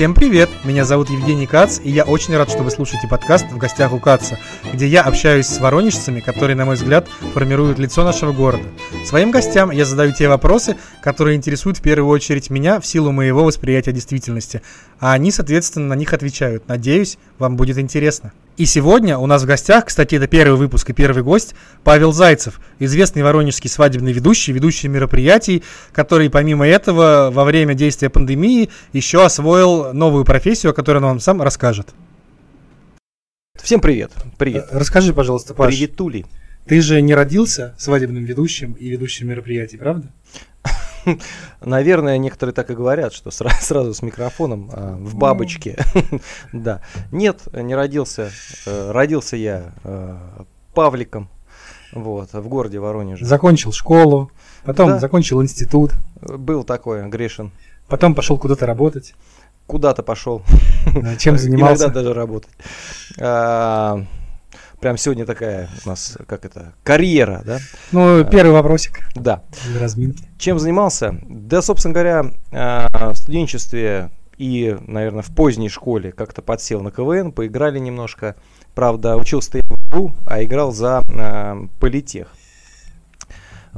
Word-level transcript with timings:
Всем 0.00 0.14
привет! 0.14 0.48
Меня 0.64 0.86
зовут 0.86 1.10
Евгений 1.10 1.46
Кац, 1.46 1.78
и 1.84 1.90
я 1.90 2.04
очень 2.04 2.34
рад, 2.34 2.48
что 2.48 2.62
вы 2.62 2.70
слушаете 2.70 3.06
подкаст 3.06 3.44
«В 3.52 3.58
гостях 3.58 3.92
у 3.92 3.98
Каца», 4.00 4.38
где 4.72 4.86
я 4.86 5.02
общаюсь 5.02 5.44
с 5.44 5.60
воронежцами, 5.60 6.20
которые, 6.20 6.56
на 6.56 6.64
мой 6.64 6.76
взгляд, 6.76 7.06
формируют 7.34 7.78
лицо 7.78 8.02
нашего 8.02 8.32
города. 8.32 8.64
Своим 9.04 9.30
гостям 9.30 9.70
я 9.70 9.84
задаю 9.84 10.14
те 10.14 10.26
вопросы, 10.26 10.78
которые 11.02 11.36
интересуют 11.36 11.76
в 11.76 11.82
первую 11.82 12.08
очередь 12.08 12.48
меня 12.48 12.80
в 12.80 12.86
силу 12.86 13.12
моего 13.12 13.44
восприятия 13.44 13.92
действительности, 13.92 14.62
а 15.00 15.12
они, 15.12 15.30
соответственно, 15.30 15.88
на 15.88 15.94
них 15.96 16.14
отвечают. 16.14 16.66
Надеюсь, 16.66 17.18
вам 17.38 17.56
будет 17.56 17.76
интересно. 17.76 18.32
И 18.60 18.66
сегодня 18.66 19.16
у 19.16 19.24
нас 19.24 19.42
в 19.42 19.46
гостях, 19.46 19.86
кстати, 19.86 20.16
это 20.16 20.26
первый 20.26 20.58
выпуск 20.58 20.90
и 20.90 20.92
первый 20.92 21.22
гость, 21.22 21.54
Павел 21.82 22.12
Зайцев, 22.12 22.60
известный 22.78 23.22
воронежский 23.22 23.70
свадебный 23.70 24.12
ведущий, 24.12 24.52
ведущий 24.52 24.86
мероприятий, 24.86 25.62
который 25.92 26.28
помимо 26.28 26.68
этого 26.68 27.30
во 27.32 27.44
время 27.44 27.72
действия 27.72 28.10
пандемии 28.10 28.68
еще 28.92 29.24
освоил 29.24 29.94
новую 29.94 30.26
профессию, 30.26 30.72
о 30.72 30.74
которой 30.74 30.98
он 30.98 31.04
вам 31.04 31.20
сам 31.20 31.40
расскажет. 31.40 31.88
Всем 33.58 33.80
привет. 33.80 34.12
Привет. 34.36 34.68
Э, 34.70 34.78
расскажи, 34.78 35.14
пожалуйста, 35.14 35.54
Паш. 35.54 35.74
Привет, 35.74 35.96
Тули. 35.96 36.26
Ты 36.66 36.82
же 36.82 37.00
не 37.00 37.14
родился 37.14 37.74
свадебным 37.78 38.24
ведущим 38.24 38.74
и 38.74 38.90
ведущим 38.90 39.28
мероприятий, 39.28 39.78
правда? 39.78 40.12
Наверное, 41.60 42.18
некоторые 42.18 42.54
так 42.54 42.70
и 42.70 42.74
говорят, 42.74 43.12
что 43.12 43.30
сразу, 43.30 43.56
сразу 43.60 43.94
с 43.94 44.02
микрофоном 44.02 44.70
а, 44.72 44.96
в 44.96 45.14
бабочке. 45.16 45.76
да. 46.52 46.80
Нет, 47.12 47.42
не 47.52 47.74
родился. 47.74 48.30
Э, 48.66 48.90
родился 48.92 49.36
я 49.36 49.72
э, 49.84 50.16
Павликом. 50.74 51.28
Вот, 51.92 52.32
в 52.32 52.48
городе 52.48 52.78
Воронеже. 52.78 53.24
Закончил 53.24 53.72
школу, 53.72 54.30
потом 54.64 54.90
да. 54.90 54.98
закончил 55.00 55.42
институт. 55.42 55.92
Был 56.20 56.62
такой, 56.62 57.08
Гришин. 57.08 57.50
Потом 57.88 58.14
пошел 58.14 58.38
куда-то 58.38 58.64
работать. 58.66 59.14
Куда-то 59.66 60.04
пошел. 60.04 60.42
Чем 61.18 61.36
занимался? 61.36 61.84
Иногда 61.84 62.00
даже 62.00 62.14
работать. 62.14 62.50
А, 63.18 64.04
Прям 64.80 64.96
сегодня 64.96 65.26
такая 65.26 65.68
у 65.84 65.88
нас, 65.88 66.16
как 66.26 66.46
это, 66.46 66.72
карьера, 66.84 67.42
да? 67.44 67.58
Ну, 67.92 68.24
первый 68.24 68.52
вопросик. 68.52 69.00
Да. 69.14 69.42
Разминки. 69.78 70.24
Чем 70.38 70.58
занимался? 70.58 71.18
Да, 71.28 71.60
собственно 71.60 71.92
говоря, 71.92 72.32
а, 72.50 73.12
в 73.12 73.16
студенчестве 73.16 74.10
и, 74.38 74.74
наверное, 74.86 75.22
в 75.22 75.34
поздней 75.34 75.68
школе 75.68 76.12
как-то 76.12 76.40
подсел 76.40 76.80
на 76.80 76.90
КВН, 76.90 77.30
поиграли 77.32 77.78
немножко. 77.78 78.36
Правда, 78.74 79.16
учился 79.16 79.58
я 79.58 79.62
в 79.68 79.94
ВУ, 79.94 80.14
а 80.24 80.42
играл 80.42 80.72
за 80.72 81.02
э, 81.12 81.66
политех. 81.78 82.28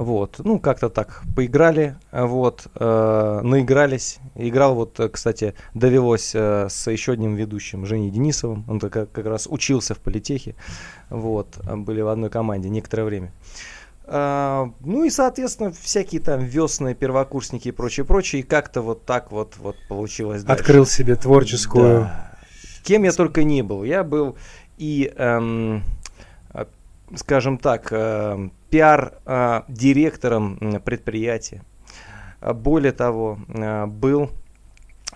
Вот, 0.02 0.40
ну, 0.42 0.58
как-то 0.58 0.88
так 0.88 1.22
поиграли, 1.36 1.96
вот, 2.10 2.66
э, 2.74 3.40
наигрались. 3.42 4.18
Играл 4.34 4.74
вот, 4.74 4.98
кстати, 5.12 5.54
довелось 5.74 6.32
э, 6.34 6.66
с 6.68 6.90
еще 6.90 7.12
одним 7.12 7.36
ведущим, 7.36 7.86
Женей 7.86 8.10
Денисовым. 8.10 8.64
Он 8.68 8.80
как, 8.80 9.12
как 9.12 9.26
раз 9.26 9.46
учился 9.48 9.94
в 9.94 9.98
политехе. 9.98 10.56
Вот, 11.08 11.58
были 11.64 12.00
в 12.00 12.08
одной 12.08 12.30
команде 12.30 12.68
некоторое 12.68 13.04
время. 13.04 13.32
Uh, 14.04 14.72
ну 14.80 15.04
и, 15.04 15.10
соответственно, 15.10 15.70
всякие 15.70 16.20
там 16.20 16.40
весные 16.40 16.96
первокурсники 16.96 17.68
и 17.68 17.70
прочее, 17.70 18.04
прочее. 18.04 18.40
И 18.40 18.42
как-то 18.42 18.82
вот 18.82 19.04
так 19.04 19.30
вот, 19.30 19.56
вот 19.58 19.76
получилось 19.88 20.42
дальше. 20.42 20.60
Открыл 20.60 20.86
себе 20.86 21.14
творческую... 21.14 22.00
Да. 22.00 22.32
Кем 22.82 23.04
я 23.04 23.12
только 23.12 23.44
не 23.44 23.62
был. 23.62 23.84
Я 23.84 24.02
был 24.02 24.36
и, 24.76 25.12
эм, 25.16 25.84
скажем 27.14 27.58
так, 27.58 27.88
э, 27.92 28.48
пиар-директором 28.72 30.58
э, 30.60 30.80
предприятия. 30.80 31.62
Более 32.40 32.92
того, 32.92 33.38
э, 33.48 33.86
был 33.86 34.30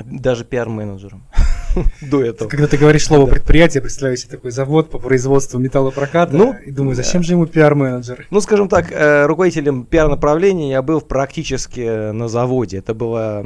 даже 0.05 0.45
пиар-менеджером 0.45 1.23
до 2.01 2.23
этого. 2.23 2.49
Когда 2.49 2.67
ты 2.67 2.77
говоришь 2.77 3.05
слово 3.05 3.27
предприятие, 3.27 3.83
представляю 3.83 4.17
себе 4.17 4.31
такой 4.31 4.51
завод 4.51 4.91
по 4.91 4.99
производству 4.99 5.59
металлопроката 5.59 6.35
ну, 6.35 6.55
и 6.55 6.71
думаю, 6.71 6.95
зачем 6.95 7.23
же 7.23 7.33
ему 7.33 7.47
пиар-менеджер? 7.47 8.27
Ну, 8.31 8.41
скажем 8.41 8.69
так, 8.69 8.91
э, 8.91 9.27
руководителем 9.27 9.85
пиар-направления 9.85 10.71
я 10.71 10.83
был 10.83 11.01
практически 11.01 12.11
на 12.13 12.29
заводе. 12.29 12.79
Это 12.79 12.95
была 12.95 13.45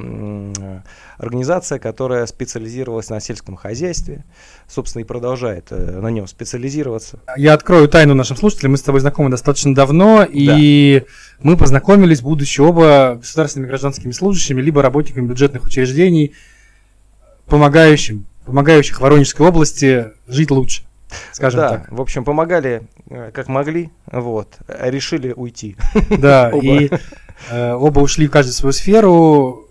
организация, 1.19 1.79
которая 1.79 2.27
специализировалась 2.27 3.11
на 3.11 3.21
сельском 3.21 3.55
хозяйстве, 3.55 4.25
собственно, 4.67 5.03
и 5.03 5.05
продолжает 5.05 5.67
э, 5.71 6.01
на 6.01 6.09
нем 6.09 6.27
специализироваться. 6.27 7.21
Я 7.37 7.53
открою 7.53 7.89
тайну 7.89 8.15
нашим 8.15 8.37
слушателям. 8.37 8.73
Мы 8.73 8.79
с 8.79 8.83
тобой 8.83 9.01
знакомы 9.01 9.29
достаточно 9.31 9.75
давно, 9.75 10.27
и 10.29 11.05
мы 11.43 11.57
познакомились, 11.59 12.23
будучи 12.23 12.61
оба 12.61 13.17
государственными 13.21 13.69
гражданскими 13.69 14.13
служащими, 14.13 14.63
либо 14.63 14.81
работниками 14.81 15.27
бюджетных 15.27 15.65
учреждений, 15.65 16.35
помогающим, 17.50 18.27
помогающих 18.47 19.00
Воронежской 19.00 19.47
области 19.47 20.12
жить 20.27 20.50
лучше. 20.50 20.84
Скажем 21.33 21.61
да, 21.61 21.69
так. 21.71 21.93
в 21.93 22.00
общем, 22.00 22.25
помогали 22.25 22.88
э, 23.09 23.31
как 23.34 23.49
могли, 23.49 23.91
вот, 24.06 24.59
решили 24.69 25.33
уйти. 25.33 25.77
Да, 26.10 26.50
и 26.50 26.89
э, 27.50 27.72
оба 27.72 28.00
ушли 28.00 28.28
в 28.28 28.31
каждую 28.31 28.55
свою 28.55 28.72
сферу. 28.72 29.66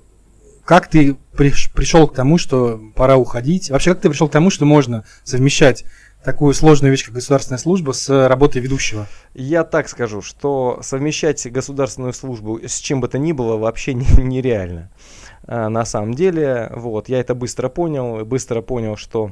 Как 0.66 0.88
ты 0.88 1.16
приш, 1.36 1.72
пришел 1.74 2.08
к 2.08 2.14
тому, 2.14 2.38
что 2.38 2.80
пора 2.96 3.18
уходить? 3.18 3.72
Вообще, 3.72 3.92
как 3.92 4.02
ты 4.02 4.10
пришел 4.10 4.28
к 4.28 4.32
тому, 4.32 4.50
что 4.50 4.66
можно 4.66 5.04
совмещать 5.24 5.86
такую 6.24 6.54
сложную 6.54 6.92
вещь, 6.92 7.06
как 7.06 7.14
государственная 7.14 7.58
служба, 7.58 7.94
с 7.94 8.28
работой 8.28 8.62
ведущего? 8.62 9.08
Я 9.34 9.64
так 9.64 9.88
скажу, 9.88 10.22
что 10.22 10.80
совмещать 10.84 11.50
государственную 11.52 12.14
службу 12.14 12.60
с 12.64 12.78
чем 12.80 13.00
бы 13.00 13.08
то 13.08 13.18
ни 13.18 13.32
было 13.32 13.58
вообще 13.58 13.94
нереально. 13.94 14.92
Э, 14.92 15.19
на 15.50 15.86
самом 15.86 16.14
деле. 16.14 16.72
Вот, 16.76 17.10
я 17.10 17.20
это 17.20 17.34
быстро 17.36 17.70
понял, 17.70 18.26
быстро 18.26 18.62
понял, 18.62 18.98
что 18.98 19.32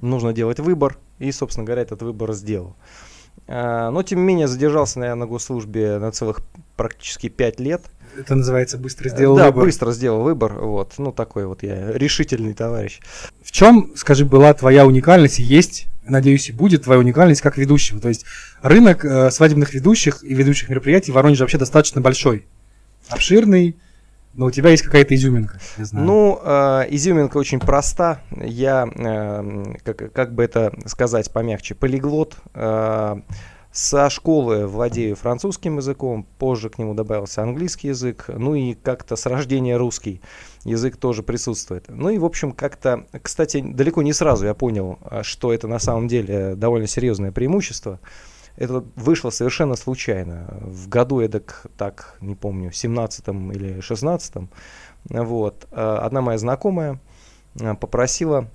нужно 0.00 0.32
делать 0.32 0.58
выбор, 0.60 0.98
и, 1.18 1.30
собственно 1.32 1.64
говоря, 1.64 1.82
этот 1.82 2.02
выбор 2.02 2.32
сделал. 2.32 2.74
Э, 3.46 3.90
но, 3.90 4.02
тем 4.02 4.20
не 4.20 4.24
менее, 4.24 4.48
задержался 4.48 5.00
я 5.00 5.14
на 5.14 5.26
госслужбе 5.26 5.98
на 5.98 6.12
целых 6.12 6.40
практически 6.76 7.28
5 7.28 7.60
лет. 7.60 7.82
Это 8.16 8.34
называется 8.34 8.76
быстро 8.76 9.08
сделал 9.08 9.36
да, 9.36 9.46
выбор. 9.46 9.62
Да, 9.62 9.66
быстро 9.66 9.92
сделал 9.92 10.22
выбор. 10.22 10.52
Вот. 10.52 10.94
Ну, 10.98 11.12
такой 11.12 11.46
вот 11.46 11.62
я 11.62 11.92
решительный 11.92 12.54
товарищ. 12.54 13.00
В 13.42 13.52
чем, 13.52 13.92
скажи, 13.96 14.24
была 14.24 14.52
твоя 14.54 14.86
уникальность 14.86 15.40
и 15.40 15.42
есть, 15.42 15.86
надеюсь, 16.04 16.50
и 16.50 16.52
будет 16.52 16.84
твоя 16.84 17.00
уникальность 17.00 17.40
как 17.40 17.56
ведущего? 17.56 18.00
То 18.00 18.08
есть 18.08 18.24
рынок 18.60 19.04
э, 19.04 19.30
свадебных 19.30 19.72
ведущих 19.72 20.22
и 20.22 20.34
ведущих 20.34 20.68
мероприятий 20.68 21.10
в 21.10 21.14
Воронеже 21.14 21.44
вообще 21.44 21.58
достаточно 21.58 22.00
большой, 22.00 22.46
обширный, 23.08 23.76
но 24.34 24.46
у 24.46 24.50
тебя 24.50 24.70
есть 24.70 24.82
какая-то 24.82 25.14
изюминка, 25.14 25.58
я 25.78 25.84
знаю. 25.84 26.06
Ну, 26.06 26.40
э, 26.42 26.86
изюминка 26.90 27.36
очень 27.36 27.60
проста. 27.60 28.22
Я, 28.30 28.88
э, 28.94 29.74
как, 29.84 30.12
как 30.12 30.34
бы 30.34 30.42
это 30.42 30.72
сказать 30.86 31.30
помягче, 31.30 31.74
полиглот. 31.74 32.36
Э, 32.54 33.20
со 33.72 34.10
школы 34.10 34.66
владею 34.66 35.16
французским 35.16 35.78
языком, 35.78 36.26
позже 36.38 36.68
к 36.68 36.78
нему 36.78 36.92
добавился 36.94 37.42
английский 37.42 37.88
язык, 37.88 38.26
ну 38.28 38.54
и 38.54 38.74
как-то 38.74 39.16
с 39.16 39.24
рождения 39.24 39.78
русский 39.78 40.20
язык 40.64 40.98
тоже 40.98 41.22
присутствует. 41.22 41.86
Ну 41.88 42.10
и, 42.10 42.18
в 42.18 42.24
общем, 42.26 42.52
как-то, 42.52 43.06
кстати, 43.22 43.62
далеко 43.62 44.02
не 44.02 44.12
сразу 44.12 44.44
я 44.44 44.52
понял, 44.52 44.98
э, 45.10 45.22
что 45.22 45.52
это 45.52 45.68
на 45.68 45.78
самом 45.78 46.06
деле 46.06 46.54
довольно 46.54 46.86
серьезное 46.86 47.32
преимущество. 47.32 47.98
Это 48.62 48.84
вышло 48.94 49.30
совершенно 49.30 49.74
случайно. 49.74 50.46
В 50.60 50.88
году 50.88 51.18
я 51.18 51.28
так, 51.76 52.16
не 52.20 52.36
помню, 52.36 52.70
17 52.70 53.26
или 53.26 53.80
16 53.80 54.34
вот, 55.04 55.66
э, 55.72 55.98
одна 56.00 56.20
моя 56.20 56.38
знакомая 56.38 57.00
э, 57.60 57.74
попросила 57.74 58.48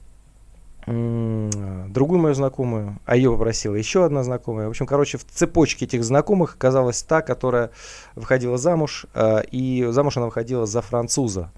другую 0.85 2.21
мою 2.21 2.33
знакомую, 2.33 2.97
а 3.05 3.17
ее 3.17 3.31
попросила 3.31 3.75
еще 3.75 4.05
одна 4.05 4.23
знакомая. 4.23 4.67
В 4.67 4.69
общем, 4.69 4.85
короче, 4.85 5.17
в 5.17 5.25
цепочке 5.25 5.83
этих 5.83 6.05
знакомых 6.05 6.55
оказалась 6.55 7.03
та, 7.03 7.21
которая 7.21 7.71
выходила 8.15 8.57
замуж, 8.57 9.07
э, 9.13 9.41
и 9.51 9.85
замуж 9.89 10.15
она 10.15 10.27
выходила 10.27 10.65
за 10.65 10.81
француза. 10.81 11.51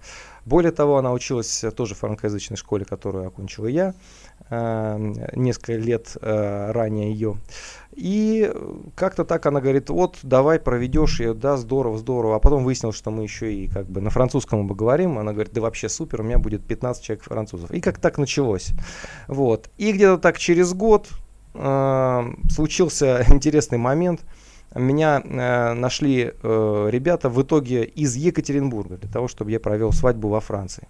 Более 0.45 0.71
того, 0.71 0.97
она 0.97 1.13
училась 1.13 1.63
тоже 1.75 1.93
в 1.93 1.99
франкоязычной 1.99 2.57
школе, 2.57 2.85
которую 2.85 3.27
окончил 3.27 3.67
и 3.67 3.73
я, 3.73 3.93
несколько 4.49 5.73
лет 5.73 6.17
ранее 6.21 7.11
ее. 7.11 7.37
И 7.99 8.49
как-то 8.95 9.25
так 9.25 9.45
она 9.45 9.59
говорит, 9.59 9.89
вот, 9.89 10.19
давай 10.23 10.57
проведешь 10.57 11.19
ее, 11.19 11.33
да, 11.33 11.57
здорово, 11.57 11.97
здорово. 11.97 12.37
А 12.37 12.39
потом 12.39 12.63
выяснилось, 12.63 12.95
что 12.95 13.11
мы 13.11 13.23
еще 13.23 13.53
и 13.53 13.67
как 13.67 13.87
бы 13.87 13.99
на 13.99 14.09
французском 14.09 14.59
оба 14.59 14.73
говорим. 14.73 15.19
Она 15.19 15.33
говорит, 15.33 15.51
да 15.51 15.59
вообще 15.59 15.89
супер, 15.89 16.21
у 16.21 16.23
меня 16.23 16.39
будет 16.39 16.65
15 16.65 17.03
человек 17.03 17.25
французов. 17.25 17.71
И 17.71 17.81
как 17.81 17.97
так 17.99 18.17
началось. 18.17 18.71
Вот. 19.27 19.69
И 19.77 19.91
где-то 19.91 20.17
так 20.17 20.37
через 20.37 20.73
год 20.73 21.09
э, 21.53 22.23
случился 22.49 23.25
интересный 23.29 23.77
момент. 23.77 24.21
меня 24.73 25.21
э, 25.21 25.73
нашли 25.73 26.31
э, 26.31 26.89
ребята 26.89 27.27
в 27.27 27.41
итоге 27.41 27.83
из 27.83 28.15
Екатеринбурга 28.15 28.95
для 28.95 29.11
того, 29.11 29.27
чтобы 29.27 29.51
я 29.51 29.59
провел 29.59 29.91
свадьбу 29.91 30.29
во 30.29 30.39
Франции. 30.39 30.87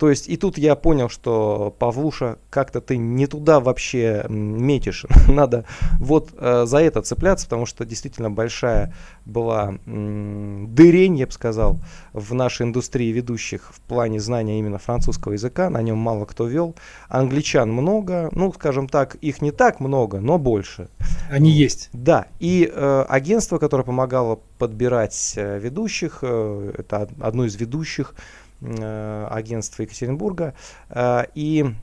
То 0.00 0.08
есть 0.08 0.30
и 0.30 0.38
тут 0.38 0.56
я 0.56 0.76
понял, 0.76 1.10
что 1.10 1.76
Павлуша, 1.78 2.38
как-то 2.48 2.80
ты 2.80 2.96
не 2.96 3.26
туда 3.26 3.60
вообще 3.60 4.24
метишь. 4.30 5.04
Надо 5.28 5.66
вот 5.98 6.30
э, 6.38 6.64
за 6.64 6.78
это 6.78 7.02
цепляться, 7.02 7.44
потому 7.44 7.66
что 7.66 7.84
действительно 7.84 8.30
большая 8.30 8.94
была 9.26 9.74
м, 9.84 10.74
дырень, 10.74 11.18
я 11.18 11.26
бы 11.26 11.32
сказал, 11.32 11.76
в 12.14 12.32
нашей 12.32 12.62
индустрии 12.62 13.12
ведущих 13.12 13.74
в 13.74 13.80
плане 13.82 14.20
знания 14.20 14.58
именно 14.58 14.78
французского 14.78 15.34
языка. 15.34 15.68
На 15.68 15.82
нем 15.82 15.98
мало 15.98 16.24
кто 16.24 16.46
вел. 16.46 16.74
Англичан 17.10 17.70
много, 17.70 18.30
ну, 18.32 18.50
скажем 18.54 18.88
так, 18.88 19.16
их 19.16 19.42
не 19.42 19.50
так 19.50 19.80
много, 19.80 20.20
но 20.20 20.38
больше. 20.38 20.88
Они 21.30 21.50
есть. 21.50 21.90
Да, 21.92 22.26
и 22.38 22.72
э, 22.74 23.04
агентство, 23.06 23.58
которое 23.58 23.84
помогало 23.84 24.40
подбирать 24.58 25.34
э, 25.36 25.58
ведущих, 25.58 26.20
э, 26.22 26.72
это 26.78 27.06
одно 27.20 27.44
из 27.44 27.54
ведущих 27.56 28.14
Э, 28.14 28.39
агентства 28.62 29.82
Екатеринбурга. 29.82 30.54
Э, 30.88 31.24
и 31.34 31.74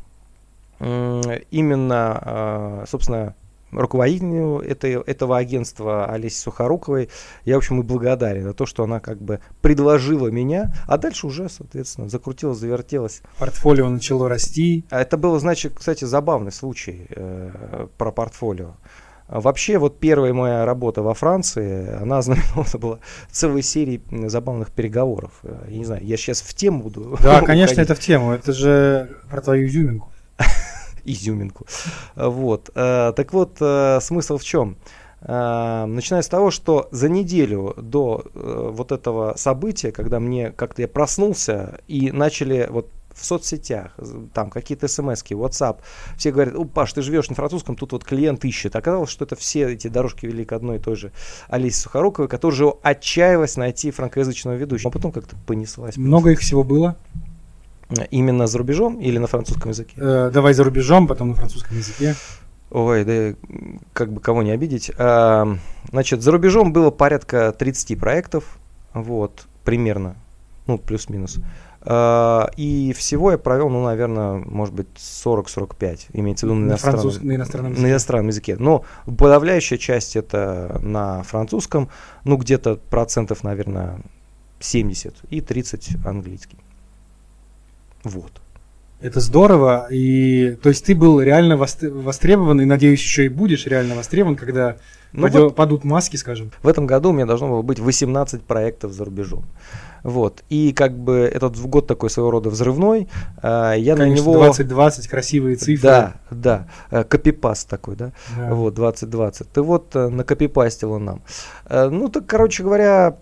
именно, 0.80 2.22
э, 2.24 2.86
собственно, 2.88 3.36
руководителю 3.72 4.60
этой, 4.60 4.94
этого 4.94 5.38
агентства 5.38 6.06
Олесе 6.06 6.40
Сухоруковой 6.40 7.10
я, 7.46 7.56
в 7.56 7.58
общем, 7.58 7.82
и 7.82 7.84
благодарен 7.84 8.44
за 8.44 8.54
то, 8.54 8.66
что 8.66 8.84
она 8.84 9.00
как 9.00 9.22
бы 9.22 9.40
предложила 9.62 10.28
меня, 10.28 10.74
а 10.88 10.98
дальше 10.98 11.28
уже, 11.28 11.50
соответственно, 11.50 12.10
закрутилась, 12.10 12.60
завертелась. 12.60 13.22
Портфолио 13.40 13.90
начало 13.90 14.30
расти. 14.30 14.86
А 14.90 15.02
это 15.02 15.18
был, 15.18 15.38
значит, 15.40 15.74
кстати, 15.76 16.06
забавный 16.06 16.52
случай 16.52 17.08
э, 17.10 17.88
про 17.98 18.12
портфолио. 18.12 18.76
Вообще, 19.28 19.78
вот 19.78 20.00
первая 20.00 20.34
моя 20.34 20.66
работа 20.66 21.02
во 21.02 21.14
Франции, 21.14 21.94
она 22.02 22.22
знаменована 22.22 22.66
была 22.80 23.00
целой 23.30 23.62
серией 23.62 24.02
забавных 24.30 24.72
переговоров. 24.72 25.42
Я 25.68 25.78
не 25.78 25.86
знаю, 25.86 26.06
я 26.06 26.18
сейчас 26.18 26.42
в 26.42 26.54
тему 26.54 26.84
буду. 26.84 27.18
Да, 27.24 27.42
конечно, 27.42 27.82
это 27.82 27.94
в 27.94 28.00
тему. 28.00 28.32
Это 28.32 28.54
же 28.54 29.18
про 29.30 29.42
твою 29.42 29.68
изюминку. 29.68 30.12
изюминку. 31.04 31.66
Вот. 32.16 32.70
Э, 32.76 33.12
так 33.16 33.34
вот, 33.34 33.58
э, 33.60 34.00
смысл 34.02 34.38
в 34.38 34.44
чем? 34.44 34.78
Э, 35.22 35.86
начиная 35.86 36.22
с 36.22 36.30
того, 36.30 36.50
что 36.50 36.88
за 36.92 37.10
неделю 37.10 37.74
до 37.78 38.24
вот 38.34 38.94
этого 38.94 39.34
события, 39.36 39.92
когда 39.92 40.20
мне 40.22 40.52
как-то 40.52 40.84
я 40.84 40.88
проснулся 40.88 41.80
и 41.88 42.12
начали 42.12 42.68
вот 42.70 42.92
в 43.18 43.26
соцсетях, 43.26 43.96
там 44.34 44.50
какие-то 44.50 44.88
смс 44.88 45.24
WhatsApp, 45.24 45.80
все 46.18 46.32
говорят, 46.32 46.56
о, 46.56 46.66
Паш, 46.66 46.94
ты 46.94 47.02
живешь 47.02 47.30
на 47.30 47.36
французском, 47.36 47.76
тут 47.76 47.92
вот 47.92 48.04
клиент 48.04 48.46
ищет. 48.46 48.76
Оказалось, 48.76 49.10
что 49.10 49.26
это 49.26 49.36
все 49.36 49.74
эти 49.74 49.88
дорожки 49.88 50.26
вели 50.26 50.46
к 50.46 50.52
одной 50.54 50.78
и 50.78 50.80
той 50.80 50.96
же 50.96 51.12
Алисе 51.50 51.82
Сухоруковой, 51.82 52.28
которая 52.28 52.56
же 52.56 52.74
отчаялась 52.82 53.58
найти 53.58 53.92
франкоязычного 53.92 54.56
ведущего, 54.56 54.90
а 54.90 54.94
потом 54.94 55.12
как-то 55.12 55.36
понеслась. 55.46 55.98
Много 55.98 56.32
их 56.32 56.40
всего 56.40 56.64
было? 56.64 56.98
Именно 58.12 58.48
за 58.48 58.58
рубежом 58.58 59.00
или 59.00 59.18
на 59.18 59.28
французском 59.28 59.72
языке? 59.72 59.94
Э, 59.98 60.30
давай 60.34 60.54
за 60.54 60.64
рубежом, 60.64 61.08
потом 61.08 61.30
на 61.30 61.36
французском 61.36 61.78
языке. 61.78 62.16
Ой, 62.70 63.06
да 63.06 63.34
как 63.94 64.12
бы 64.12 64.20
кого 64.20 64.44
не 64.44 64.52
обидеть. 64.52 64.92
А, 64.98 65.58
значит, 65.90 66.22
за 66.22 66.32
рубежом 66.32 66.74
было 66.74 66.92
порядка 66.92 67.54
30 67.58 67.98
проектов, 67.98 68.60
вот, 68.94 69.48
примерно, 69.64 70.16
ну, 70.66 70.78
плюс-минус. 70.78 71.40
А, 71.90 72.50
и 72.58 72.92
всего 72.92 73.32
я 73.32 73.38
провел, 73.38 73.70
ну, 73.70 73.82
наверное, 73.82 74.44
может 74.46 74.76
быть, 74.76 74.88
40-45, 74.98 76.08
имеется 76.12 76.46
в 76.46 76.50
виду 76.50 76.60
на, 76.60 76.66
на, 76.66 76.70
иностранном, 76.72 77.14
на, 77.22 77.36
иностранном 77.36 77.72
языке. 77.72 77.88
на 77.88 77.92
иностранном 77.92 78.28
языке. 78.28 78.56
Но 78.60 78.84
подавляющая 79.06 79.78
часть 79.78 80.18
это 80.18 80.82
на 80.84 81.24
французском, 81.24 81.88
ну, 82.26 82.36
где-то 82.36 82.76
процентов, 82.90 83.42
наверное, 83.46 84.02
70 84.60 85.16
и 85.30 85.40
30 85.40 86.06
английский. 86.06 86.58
Вот. 88.04 88.34
Это 89.00 89.22
здорово. 89.22 89.88
И 89.90 90.58
то 90.62 90.68
есть 90.68 90.84
ты 90.84 90.94
был 90.94 91.22
реально 91.22 91.56
востребован, 91.56 92.60
и 92.60 92.66
надеюсь, 92.66 93.00
еще 93.00 93.28
и 93.28 93.30
будешь 93.30 93.66
реально 93.66 93.96
востребован, 93.96 94.36
когда 94.36 94.76
ну 95.14 95.22
падет, 95.22 95.42
вот 95.42 95.56
падут 95.56 95.84
маски, 95.86 96.18
скажем. 96.18 96.52
В 96.62 96.68
этом 96.68 96.86
году 96.86 97.12
у 97.12 97.14
меня 97.14 97.26
должно 97.26 97.48
было 97.48 97.62
быть 97.62 97.80
18 97.80 98.44
проектов 98.44 98.92
за 98.92 99.06
рубежом. 99.06 99.46
Вот. 100.04 100.44
И 100.50 100.74
как 100.74 100.98
бы 100.98 101.30
этот 101.34 101.58
год 101.60 101.88
такой 101.88 102.10
своего 102.10 102.32
рода 102.32 102.50
взрывной. 102.50 103.08
Э, 103.42 103.74
я 103.78 103.96
Конечно, 103.96 104.06
на 104.06 104.32
него... 104.32 104.44
2020, 104.44 105.08
красивые 105.08 105.56
цифры. 105.56 105.88
Да, 105.88 106.14
да. 106.32 106.68
Э, 106.92 107.04
копипаст 107.04 107.70
такой, 107.70 107.96
да? 107.96 108.12
да. 108.36 108.54
Вот, 108.54 108.76
2020. 108.76 109.50
Ты 109.50 109.62
вот 109.62 109.96
э, 109.96 110.08
накопипастил 110.10 110.94
он 110.94 111.06
нам. 111.06 111.22
Ну, 111.70 112.10
так, 112.10 112.26
короче 112.26 112.64
говоря, 112.64 113.18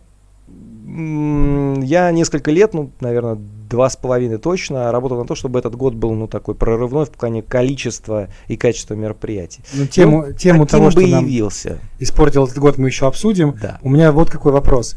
я 0.87 2.11
несколько 2.11 2.51
лет, 2.51 2.73
ну, 2.73 2.91
наверное, 2.99 3.37
два 3.69 3.89
с 3.89 3.95
половиной 3.95 4.37
точно, 4.37 4.91
работал 4.91 5.17
на 5.17 5.25
то, 5.25 5.35
чтобы 5.35 5.59
этот 5.59 5.75
год 5.75 5.95
был, 5.95 6.13
ну, 6.13 6.27
такой 6.27 6.55
прорывной 6.55 7.05
в 7.05 7.09
плане 7.09 7.41
количества 7.41 8.27
и 8.47 8.55
качества 8.55 8.93
мероприятий. 8.93 9.63
Ну, 9.73 9.87
тему, 9.87 10.25
ну, 10.27 10.33
тему 10.33 10.65
того, 10.65 10.91
что 10.91 11.01
явился. 11.01 11.79
испортил 11.99 12.45
этот 12.45 12.59
год, 12.59 12.77
мы 12.77 12.87
еще 12.87 13.07
обсудим. 13.07 13.55
Да. 13.61 13.79
У 13.81 13.89
меня 13.89 14.11
вот 14.11 14.29
какой 14.29 14.51
вопрос. 14.51 14.95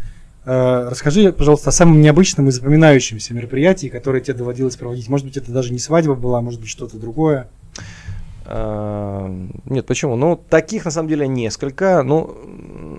Э, 0.49 0.89
расскажи, 0.91 1.31
пожалуйста, 1.31 1.69
о 1.69 1.73
самом 1.73 2.01
необычном 2.01 2.49
и 2.49 2.51
запоминающемся 2.51 3.35
мероприятии, 3.35 3.89
которое 3.89 4.23
тебе 4.23 4.39
доводилось 4.39 4.77
проводить. 4.77 5.07
Может 5.11 5.27
быть, 5.27 5.37
это 5.37 5.53
даже 5.53 5.75
не 5.75 5.79
свадьба 5.79 6.15
была, 6.15 6.41
может 6.41 6.59
быть, 6.59 6.71
что-то 6.71 6.97
другое. 6.97 7.51
Э, 8.47 9.29
нет, 9.67 9.85
почему? 9.85 10.17
Ну, 10.17 10.41
таких 10.49 10.87
на 10.87 10.91
самом 10.91 11.11
деле 11.11 11.29
несколько. 11.29 12.03
Ну, 12.03 12.35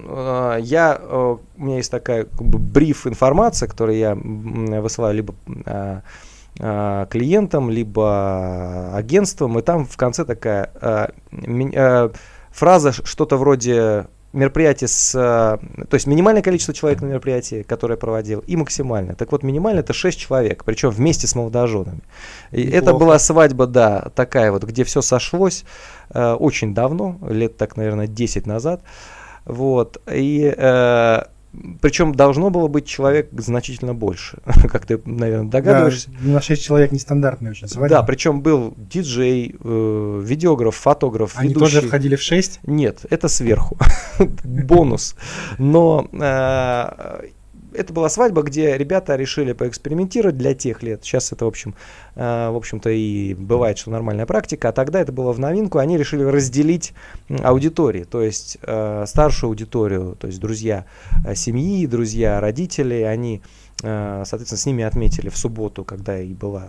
э, 0.07 0.59
я, 0.61 1.01
у 1.09 1.39
меня 1.57 1.77
есть 1.77 1.89
такая 1.89 2.25
как 2.25 2.43
бы 2.43 2.59
бриф 2.59 3.07
информация, 3.07 3.67
которую 3.67 3.97
я 3.97 4.13
высылаю 4.13 5.15
либо 5.15 5.33
клиентам, 6.55 7.69
либо 7.69 8.93
агентствам, 8.93 9.57
и 9.57 9.61
там 9.61 9.85
в 9.85 9.95
конце 9.95 10.25
такая 10.25 11.13
фраза 12.51 12.91
что-то 12.91 13.37
вроде 13.37 14.07
мероприятие 14.33 14.87
с... 14.87 15.15
Э, 15.15 15.85
то 15.85 15.95
есть 15.95 16.07
минимальное 16.07 16.41
количество 16.41 16.73
человек 16.73 17.01
на 17.01 17.07
мероприятии, 17.07 17.63
которое 17.63 17.93
я 17.93 17.97
проводил, 17.97 18.39
и 18.39 18.55
максимальное. 18.55 19.15
Так 19.15 19.31
вот, 19.31 19.43
минимально 19.43 19.79
это 19.79 19.93
6 19.93 20.19
человек, 20.19 20.63
причем 20.63 20.89
вместе 20.89 21.27
с 21.27 21.35
молодоженами. 21.35 22.01
И 22.51 22.63
это 22.63 22.93
была 22.93 23.19
свадьба, 23.19 23.67
да, 23.67 24.11
такая 24.15 24.51
вот, 24.51 24.63
где 24.63 24.83
все 24.83 25.01
сошлось 25.01 25.65
э, 26.09 26.33
очень 26.33 26.73
давно, 26.73 27.17
лет 27.27 27.57
так, 27.57 27.77
наверное, 27.77 28.07
10 28.07 28.45
назад. 28.45 28.81
Вот. 29.45 30.01
И 30.11 30.53
э, 30.55 31.21
причем 31.81 32.13
должно 32.13 32.49
было 32.49 32.67
быть 32.67 32.85
человек 32.85 33.29
значительно 33.31 33.93
больше, 33.93 34.37
как 34.69 34.85
ты, 34.85 35.01
наверное, 35.05 35.49
догадываешься. 35.49 36.09
Да, 36.21 36.33
на 36.33 36.41
6 36.41 36.63
человек 36.63 36.91
нестандартный 36.91 37.51
очень 37.51 37.67
свадьба. 37.67 37.97
Да, 37.97 38.03
причем 38.03 38.41
был 38.41 38.73
диджей, 38.77 39.55
э, 39.59 40.21
видеограф, 40.23 40.75
фотограф, 40.75 41.33
Они 41.35 41.49
ведущий. 41.49 41.75
тоже 41.75 41.87
входили 41.87 42.15
в 42.15 42.21
6? 42.21 42.59
Нет, 42.63 43.05
это 43.09 43.27
сверху. 43.27 43.77
Бонус. 44.43 45.15
Но 45.57 46.07
э, 46.11 47.21
это 47.73 47.93
была 47.93 48.09
свадьба, 48.09 48.41
где 48.41 48.77
ребята 48.77 49.15
решили 49.15 49.53
поэкспериментировать 49.53 50.37
для 50.37 50.53
тех 50.53 50.83
лет. 50.83 51.03
Сейчас 51.03 51.31
это, 51.31 51.45
в 51.45 51.47
общем, 51.47 51.75
э, 52.15 52.49
в 52.49 52.55
общем-то 52.55 52.89
и 52.89 53.33
бывает, 53.33 53.77
что 53.77 53.91
нормальная 53.91 54.25
практика. 54.25 54.69
А 54.69 54.71
тогда 54.71 54.99
это 55.01 55.11
было 55.11 55.31
в 55.31 55.39
новинку. 55.39 55.77
Они 55.77 55.97
решили 55.97 56.23
разделить 56.23 56.93
аудитории, 57.29 58.03
то 58.03 58.21
есть 58.21 58.57
э, 58.61 59.05
старшую 59.07 59.49
аудиторию, 59.49 60.15
то 60.19 60.27
есть 60.27 60.39
друзья 60.39 60.85
э, 61.25 61.35
семьи, 61.35 61.85
друзья 61.85 62.39
родителей, 62.39 63.03
они 63.03 63.41
Э, 63.81 64.23
соответственно, 64.25 64.59
с 64.59 64.65
ними 64.65 64.83
отметили 64.83 65.29
в 65.29 65.37
субботу, 65.37 65.85
когда 65.85 66.19
и 66.19 66.33
была 66.33 66.67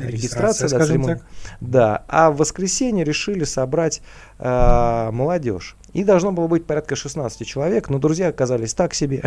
регистрация, 0.00 0.68
регистрация 0.68 0.98
да, 0.98 1.20
да, 1.60 2.04
а 2.08 2.30
в 2.30 2.38
воскресенье 2.38 3.04
решили 3.04 3.44
собрать 3.44 4.02
э, 4.38 5.10
молодежь. 5.12 5.76
И 5.92 6.04
должно 6.04 6.32
было 6.32 6.46
быть 6.46 6.64
порядка 6.64 6.96
16 6.96 7.46
человек, 7.46 7.90
но 7.90 7.98
друзья 7.98 8.28
оказались 8.28 8.72
так 8.72 8.94
себе, 8.94 9.22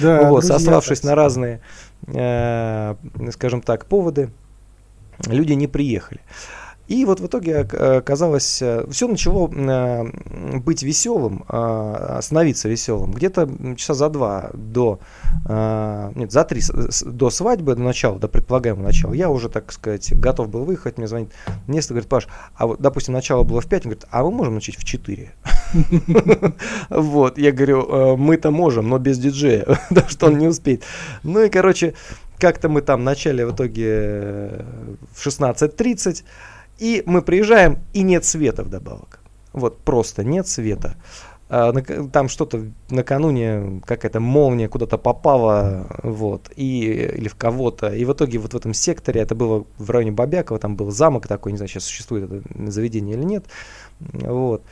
да, 0.00 0.22
вот, 0.30 0.44
сославшись 0.44 1.02
на 1.02 1.14
разные, 1.14 1.60
э, 2.06 2.94
скажем 3.32 3.62
так, 3.62 3.86
поводы, 3.86 4.30
люди 5.26 5.54
не 5.54 5.66
приехали. 5.66 6.20
И 6.92 7.06
вот 7.06 7.20
в 7.20 7.26
итоге 7.26 7.60
оказалось, 7.60 8.60
э, 8.60 8.84
все 8.90 9.08
начало 9.08 9.50
э, 9.50 10.58
быть 10.58 10.82
веселым, 10.82 11.46
а, 11.48 12.20
становиться 12.20 12.68
веселым. 12.68 13.12
Где-то 13.12 13.48
часа 13.78 13.94
за 13.94 14.10
два 14.10 14.50
до, 14.52 15.00
нет, 16.14 16.30
за 16.30 16.44
три 16.44 16.60
до 17.06 17.30
свадьбы, 17.30 17.76
до 17.76 17.82
начала, 17.82 18.18
до 18.18 18.28
предполагаемого 18.28 18.84
начала, 18.84 19.14
я 19.14 19.30
уже, 19.30 19.48
так 19.48 19.72
сказать, 19.72 20.12
готов 20.12 20.50
был 20.50 20.64
выехать. 20.64 20.98
Мне 20.98 21.06
звонит 21.06 21.30
Нестор, 21.66 21.94
говорит, 21.94 22.10
Паш, 22.10 22.28
а 22.54 22.66
вот, 22.66 22.80
допустим, 22.80 23.14
начало 23.14 23.42
было 23.42 23.62
в 23.62 23.66
5, 23.66 23.86
он 23.86 23.92
говорит, 23.92 24.06
а 24.10 24.22
мы 24.22 24.30
можем 24.30 24.54
начать 24.56 24.76
в 24.76 24.84
4? 24.84 25.32
Вот, 26.90 27.38
я 27.38 27.52
говорю, 27.52 27.86
«Э, 27.88 28.16
мы-то 28.16 28.50
можем, 28.50 28.88
но 28.90 28.98
без 28.98 29.18
диджея, 29.18 29.64
потому 29.88 30.08
что 30.08 30.26
он 30.26 30.38
не 30.38 30.46
успеет. 30.46 30.82
Ну 31.22 31.40
и, 31.40 31.48
короче, 31.48 31.94
как-то 32.42 32.68
мы 32.68 32.82
там 32.82 33.04
начали 33.04 33.44
в 33.44 33.54
итоге 33.54 34.64
в 35.14 35.26
16.30, 35.26 36.24
и 36.78 37.02
мы 37.06 37.22
приезжаем, 37.22 37.78
и 37.92 38.02
нет 38.02 38.24
света 38.24 38.62
вдобавок. 38.62 39.20
Вот 39.52 39.78
просто 39.78 40.24
нет 40.24 40.46
света. 40.46 40.96
а, 41.54 41.72
там 42.10 42.30
что-то 42.30 42.64
накануне 42.88 43.82
какая-то 43.84 44.20
молния 44.20 44.68
куда-то 44.68 44.96
попала, 44.96 45.86
вот, 46.02 46.50
и, 46.56 47.12
или 47.14 47.28
в 47.28 47.34
кого-то, 47.34 47.94
и 47.94 48.06
в 48.06 48.12
итоге 48.14 48.38
вот 48.38 48.54
в 48.54 48.56
этом 48.56 48.72
секторе, 48.72 49.20
это 49.20 49.34
было 49.34 49.66
в 49.76 49.90
районе 49.90 50.12
Бабякова, 50.12 50.58
там 50.58 50.76
был 50.76 50.90
замок 50.90 51.26
такой, 51.26 51.52
не 51.52 51.58
знаю, 51.58 51.68
сейчас 51.68 51.84
существует 51.84 52.32
это 52.32 52.42
заведение 52.70 53.16
или 53.16 53.24
нет, 53.24 53.44
вот, 54.00 54.62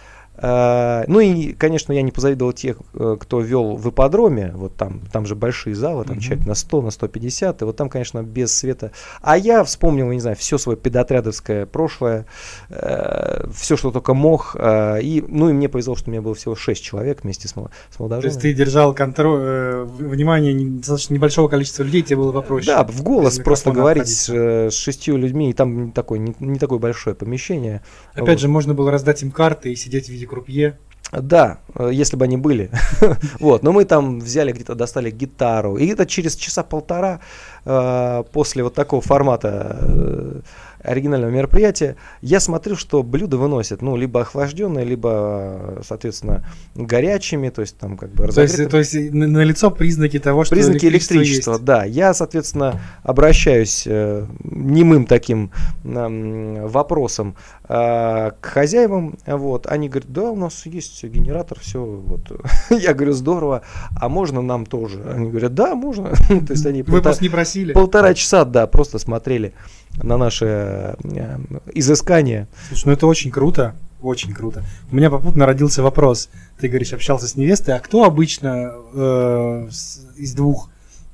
ну 0.43 1.21
и, 1.21 1.53
конечно, 1.53 1.93
я 1.93 2.03
не 2.03 2.11
позавидовал 2.11 2.53
тех, 2.53 2.77
э, 2.95 3.17
кто 3.21 3.41
вел 3.41 3.77
в 3.77 3.91
ипподроме, 3.91 4.53
вот 4.55 4.77
там, 4.77 5.01
там 5.13 5.27
же 5.27 5.35
большие 5.35 5.75
залы, 5.75 6.05
там 6.05 6.19
человек 6.21 6.47
на 6.47 6.55
100, 6.55 6.83
на 6.83 6.91
150, 6.91 7.63
и 7.63 7.65
вот 7.65 7.77
там, 7.77 7.89
конечно, 7.89 8.23
без 8.23 8.57
света. 8.57 8.93
А 9.21 9.37
я 9.37 9.65
вспомнил, 9.65 10.11
не 10.11 10.21
знаю, 10.21 10.37
все 10.37 10.59
свое 10.59 10.79
педотрядовское 10.79 11.67
прошлое, 11.67 12.27
э, 12.71 13.47
все, 13.55 13.77
что 13.77 13.91
только 13.91 14.15
мог, 14.15 14.57
э, 14.59 15.03
и, 15.03 15.25
ну 15.27 15.51
и 15.51 15.53
мне 15.53 15.69
повезло, 15.69 15.97
что 15.97 16.11
у 16.11 16.13
меня 16.13 16.23
было 16.23 16.35
всего 16.35 16.55
6 16.55 16.83
человек 16.83 17.23
вместе 17.23 17.49
с, 17.49 17.53
с 17.53 17.99
молодоженами. 17.99 18.23
То 18.23 18.27
есть 18.29 18.41
ты 18.41 18.55
держал 18.55 18.95
контроль, 18.95 19.41
э, 19.43 19.85
внимание 19.85 20.55
достаточно 20.55 21.15
небольшого 21.15 21.49
количества 21.49 21.83
людей, 21.83 22.03
тебе 22.03 22.17
было 22.17 22.33
попроще? 22.33 22.75
Да, 22.75 22.85
в 22.85 23.03
голос 23.03 23.39
просто 23.39 23.73
говорить 23.73 24.09
с, 24.09 24.29
с 24.29 24.75
шестью 24.75 25.17
людьми, 25.17 25.51
и 25.51 25.53
там 25.53 25.93
такое, 25.93 26.19
не, 26.19 26.35
не 26.41 26.59
такое 26.59 26.79
большое 26.79 27.15
помещение. 27.15 27.83
Опять 28.15 28.29
вот. 28.29 28.41
же, 28.41 28.49
можно 28.49 28.75
было 28.75 28.91
раздать 28.91 29.23
им 29.23 29.31
карты 29.31 29.73
и 29.73 29.77
сидеть 29.77 30.07
в 30.07 30.09
виде 30.11 30.27
крупье. 30.31 30.79
Да, 31.13 31.59
э, 31.75 31.91
если 31.93 32.17
бы 32.17 32.25
они 32.25 32.37
были. 32.37 32.71
вот, 33.41 33.63
но 33.63 33.73
мы 33.73 33.85
там 33.85 34.21
взяли 34.21 34.53
где-то, 34.53 34.75
достали 34.75 35.11
гитару. 35.11 35.77
И 35.77 35.85
где-то 35.85 36.07
через 36.07 36.37
часа 36.37 36.63
полтора 36.63 37.19
э, 37.65 38.23
после 38.33 38.63
вот 38.63 38.75
такого 38.75 39.03
формата 39.03 39.77
э, 39.81 40.41
оригинального 40.83 41.31
мероприятия, 41.31 41.97
я 42.21 42.41
смотрю, 42.41 42.77
что 42.77 43.03
блюда 43.03 43.37
выносят, 43.37 43.83
ну, 43.83 43.97
либо 43.97 44.23
охлажденные, 44.23 44.85
либо, 44.85 45.83
соответственно, 45.87 46.45
горячими, 46.75 47.49
то 47.51 47.61
есть 47.61 47.77
там 47.77 47.97
как 47.97 48.11
бы 48.11 48.27
То 48.29 48.43
есть, 48.43 48.69
то 48.69 48.79
есть 48.79 48.95
на 49.13 49.43
лицо 49.43 49.71
признаки 49.71 50.19
того, 50.19 50.45
что 50.45 50.55
Признаки 50.55 50.87
электричества, 50.87 51.15
электричества 51.17 51.53
есть. 51.53 51.65
да. 51.65 51.85
Я, 51.85 52.15
соответственно, 52.15 52.81
обращаюсь 53.03 53.85
э, 53.87 54.27
немым 54.45 55.07
таким 55.07 55.51
э, 55.85 56.67
вопросом 56.67 57.37
э, 57.69 58.31
к 58.41 58.47
хозяевам, 58.47 59.19
вот, 59.27 59.67
они 59.67 59.89
говорят, 59.89 60.13
да, 60.13 60.31
у 60.31 60.37
нас 60.37 60.67
есть 60.67 61.05
генератор, 61.05 61.59
все, 61.61 61.85
вот. 61.85 62.21
я 62.71 62.95
говорю, 62.95 63.13
здорово, 63.13 63.63
а 63.97 64.09
можно 64.09 64.43
нам 64.43 64.67
тоже? 64.67 65.03
Они 65.03 65.31
говорят, 65.31 65.55
да, 65.55 65.75
можно. 65.75 66.11
то 66.29 66.53
есть 66.53 66.67
они 66.67 66.83
Вы 66.83 67.03
просто 67.03 67.23
не 67.23 67.29
просили? 67.29 67.73
Полтора 67.73 68.15
часа, 68.15 68.45
да, 68.45 68.67
просто 68.67 68.99
смотрели 68.99 69.53
на 69.97 70.17
наши 70.17 70.47
э, 70.47 71.39
изыскания. 71.75 72.49
Слушай, 72.69 72.87
ну 72.87 72.93
это 72.93 73.07
очень 73.07 73.31
круто, 73.31 73.75
очень 74.03 74.33
круто. 74.33 74.65
У 74.91 74.97
меня 74.97 75.11
попутно 75.11 75.47
родился 75.47 75.83
вопрос. 75.83 76.29
Ты 76.59 76.69
говоришь, 76.69 76.93
общался 76.93 77.27
с 77.29 77.37
невестой, 77.37 77.75
а 77.75 77.81
кто 77.81 78.05
обычно 78.05 78.73
э, 78.95 79.69
из 80.17 80.35
двух 80.35 80.71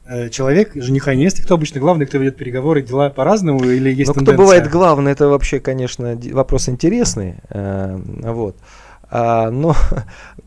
э, 0.07 0.29
человек, 0.31 0.73
жениха 0.75 1.13
и 1.13 1.17
невесты, 1.17 1.43
кто 1.43 1.55
обычно 1.55 1.81
главный, 1.81 2.07
кто 2.07 2.19
ведет 2.19 2.37
переговоры, 2.37 2.83
дела 2.83 3.11
по-разному 3.11 3.65
или 3.65 3.93
есть 3.93 4.15
Ну, 4.15 4.23
кто 4.23 4.33
бывает 4.33 4.71
главный, 4.71 5.13
это 5.13 5.29
вообще, 5.29 5.61
конечно, 5.61 6.19
вопрос 6.33 6.69
интересный. 6.69 7.37
Э, 7.51 7.99
вот. 8.23 8.57
А, 9.11 9.51
но 9.51 9.75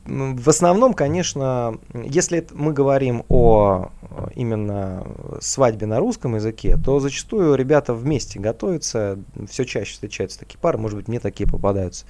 в 0.05 0.49
основном, 0.49 0.93
конечно, 0.93 1.77
если 1.93 2.45
мы 2.53 2.73
говорим 2.73 3.23
о 3.29 3.91
именно 4.35 5.05
свадьбе 5.39 5.85
на 5.85 5.99
русском 5.99 6.35
языке, 6.35 6.77
то 6.83 6.99
зачастую 6.99 7.55
ребята 7.55 7.93
вместе 7.93 8.39
готовятся, 8.39 9.19
все 9.47 9.65
чаще 9.65 9.93
встречаются 9.93 10.39
такие 10.39 10.57
пары, 10.59 10.77
может 10.77 10.97
быть, 10.97 11.07
мне 11.07 11.19
такие 11.19 11.47
попадаются, 11.47 12.05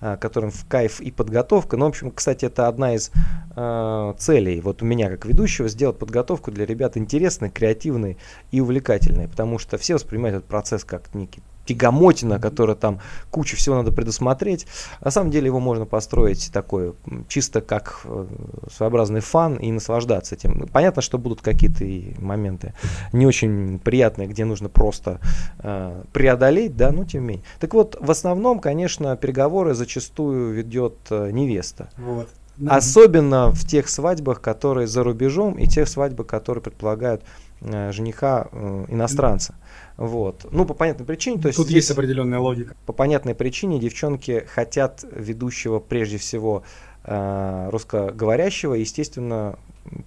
а, 0.00 0.16
которым 0.16 0.50
в 0.50 0.66
кайф 0.66 1.00
и 1.00 1.10
подготовка. 1.10 1.76
Но, 1.76 1.86
в 1.86 1.88
общем, 1.88 2.10
кстати, 2.10 2.44
это 2.44 2.68
одна 2.68 2.94
из 2.94 3.10
э, 3.56 4.14
целей 4.18 4.60
вот 4.60 4.82
у 4.82 4.84
меня 4.84 5.08
как 5.08 5.24
ведущего, 5.26 5.68
сделать 5.68 5.98
подготовку 5.98 6.50
для 6.50 6.66
ребят 6.66 6.96
интересной, 6.96 7.50
креативной 7.50 8.18
и 8.50 8.60
увлекательной, 8.60 9.28
потому 9.28 9.58
что 9.58 9.78
все 9.78 9.94
воспринимают 9.94 10.38
этот 10.38 10.48
процесс 10.48 10.84
как 10.84 11.14
некий 11.14 11.42
тягомотина, 11.66 12.38
которая 12.38 12.76
там 12.76 13.00
кучу 13.30 13.56
всего 13.56 13.76
надо 13.76 13.92
предусмотреть. 13.92 14.66
На 15.00 15.10
самом 15.10 15.30
деле 15.30 15.46
его 15.46 15.60
можно 15.60 15.86
построить 15.86 16.50
такой, 16.52 16.94
чисто 17.28 17.60
как 17.60 18.00
э, 18.04 18.26
своеобразный 18.74 19.20
фан 19.20 19.56
и 19.56 19.70
наслаждаться 19.72 20.34
этим. 20.34 20.68
Понятно, 20.72 21.02
что 21.02 21.18
будут 21.18 21.40
какие-то 21.40 21.84
моменты 22.20 22.74
не 23.12 23.26
очень 23.26 23.78
приятные, 23.78 24.28
где 24.28 24.44
нужно 24.44 24.68
просто 24.68 25.20
э, 25.58 26.02
преодолеть, 26.12 26.76
да, 26.76 26.90
но 26.90 27.04
тем 27.04 27.22
не 27.22 27.28
менее. 27.28 27.44
Так 27.60 27.74
вот, 27.74 27.96
в 28.00 28.10
основном, 28.10 28.60
конечно, 28.60 29.16
переговоры 29.16 29.74
зачастую 29.74 30.54
ведет 30.54 30.96
э, 31.10 31.30
невеста. 31.30 31.88
Вот. 31.96 32.28
Особенно 32.68 33.50
в 33.50 33.66
тех 33.66 33.88
свадьбах, 33.88 34.40
которые 34.40 34.86
за 34.86 35.02
рубежом, 35.02 35.54
и 35.54 35.66
тех 35.66 35.88
свадьбах, 35.88 36.26
которые 36.26 36.62
предполагают 36.62 37.22
э, 37.60 37.90
жениха 37.92 38.46
э, 38.52 38.84
иностранца. 38.88 39.54
Вот. 39.96 40.46
Ну, 40.50 40.64
по 40.64 40.74
понятной 40.74 41.06
причине. 41.06 41.40
То 41.40 41.48
есть 41.48 41.56
Тут 41.56 41.70
есть 41.70 41.90
определенная 41.90 42.40
логика. 42.40 42.74
По 42.86 42.92
понятной 42.92 43.34
причине 43.34 43.78
девчонки 43.78 44.44
хотят 44.48 45.04
ведущего 45.10 45.78
прежде 45.78 46.18
всего 46.18 46.64
э, 47.04 47.68
русскоговорящего, 47.70 48.74
естественно, 48.74 49.56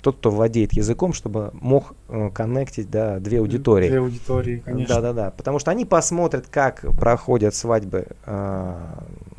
тот, 0.02 0.18
кто 0.18 0.32
владеет 0.32 0.74
языком, 0.74 1.14
чтобы 1.14 1.52
мог 1.54 1.94
э, 2.10 2.30
коннектить 2.34 2.90
да, 2.90 3.20
две 3.20 3.40
аудитории. 3.40 3.88
Две 3.88 4.00
аудитории, 4.00 4.62
конечно. 4.66 4.96
Да, 4.96 5.02
да, 5.02 5.14
да. 5.14 5.32
Потому 5.32 5.60
что 5.60 5.72
они 5.72 5.86
посмотрят, 5.86 6.48
как 6.48 6.82
проходят 6.98 7.56
свадьбы 7.56 8.08
э, 8.26 8.76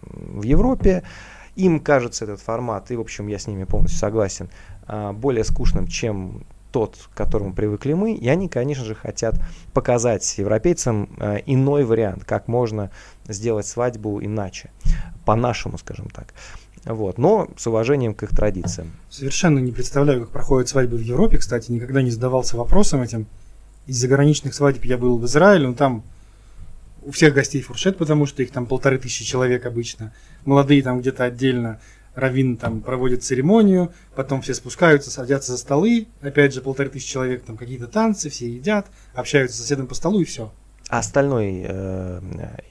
в 0.03 0.43
Европе. 0.43 1.03
Им 1.57 1.81
кажется 1.81 2.25
этот 2.25 2.41
формат, 2.41 2.91
и, 2.91 2.97
в 2.97 3.01
общем, 3.01 3.27
я 3.27 3.39
с 3.39 3.49
ними 3.49 3.65
полностью 3.65 3.99
согласен, 3.99 4.49
э, 4.87 5.13
более 5.13 5.45
скучным, 5.45 5.89
чем 5.89 6.45
тот, 6.71 6.97
к 7.13 7.17
которому 7.17 7.53
привыкли 7.53 7.93
мы, 7.93 8.15
и 8.15 8.29
они, 8.29 8.49
конечно 8.49 8.85
же, 8.85 8.95
хотят 8.95 9.41
показать 9.73 10.39
европейцам 10.39 11.09
э, 11.19 11.39
иной 11.47 11.85
вариант, 11.85 12.25
как 12.25 12.49
можно 12.49 12.91
сделать 13.27 13.67
свадьбу 13.67 14.21
иначе, 14.23 14.71
по-нашему, 15.25 15.79
скажем 15.79 16.09
так. 16.11 16.35
Вот, 16.85 17.19
но 17.19 17.49
с 17.57 17.67
уважением 17.67 18.15
к 18.15 18.23
их 18.23 18.31
традициям. 18.31 18.93
Совершенно 19.11 19.59
не 19.59 19.73
представляю, 19.73 20.21
как 20.23 20.31
проходят 20.31 20.69
свадьбы 20.69 20.97
в 20.97 21.03
Европе. 21.03 21.39
Кстати, 21.39 21.71
никогда 21.71 22.03
не 22.03 22.11
задавался 22.11 22.57
вопросом 22.57 23.03
этим. 23.03 23.27
Из 23.87 23.97
заграничных 23.97 24.55
свадеб 24.55 24.85
я 24.85 24.97
был 24.97 25.19
в 25.19 25.25
Израиле, 25.27 25.69
но 25.69 25.75
там 25.75 26.03
у 27.03 27.11
всех 27.11 27.35
гостей 27.35 27.63
фуршет, 27.63 27.97
потому 27.99 28.27
что 28.27 28.43
их 28.43 28.51
там 28.51 28.67
полторы 28.67 28.99
тысячи 28.99 29.25
человек 29.25 29.67
обычно. 29.67 30.13
Молодые 30.45 30.83
там 30.83 31.01
где-то 31.01 31.25
отдельно 31.25 31.81
Равин 32.19 32.57
там 32.57 32.81
проводит 32.81 33.23
церемонию, 33.23 33.93
потом 34.17 34.43
все 34.43 34.53
спускаются, 34.53 35.11
садятся 35.11 35.53
за 35.53 35.59
столы, 35.59 36.09
опять 36.21 36.53
же 36.53 36.61
полторы 36.61 36.91
тысячи 36.91 37.13
человек, 37.13 37.45
там 37.45 37.57
какие-то 37.57 37.87
танцы, 37.87 38.29
все 38.29 38.49
едят, 38.49 38.89
общаются 39.15 39.57
с 39.57 39.61
соседом 39.61 39.87
по 39.87 39.95
столу 39.95 40.21
и 40.21 40.25
все. 40.25 40.53
А 40.89 41.01
остальной 41.01 41.67
э, 41.69 42.21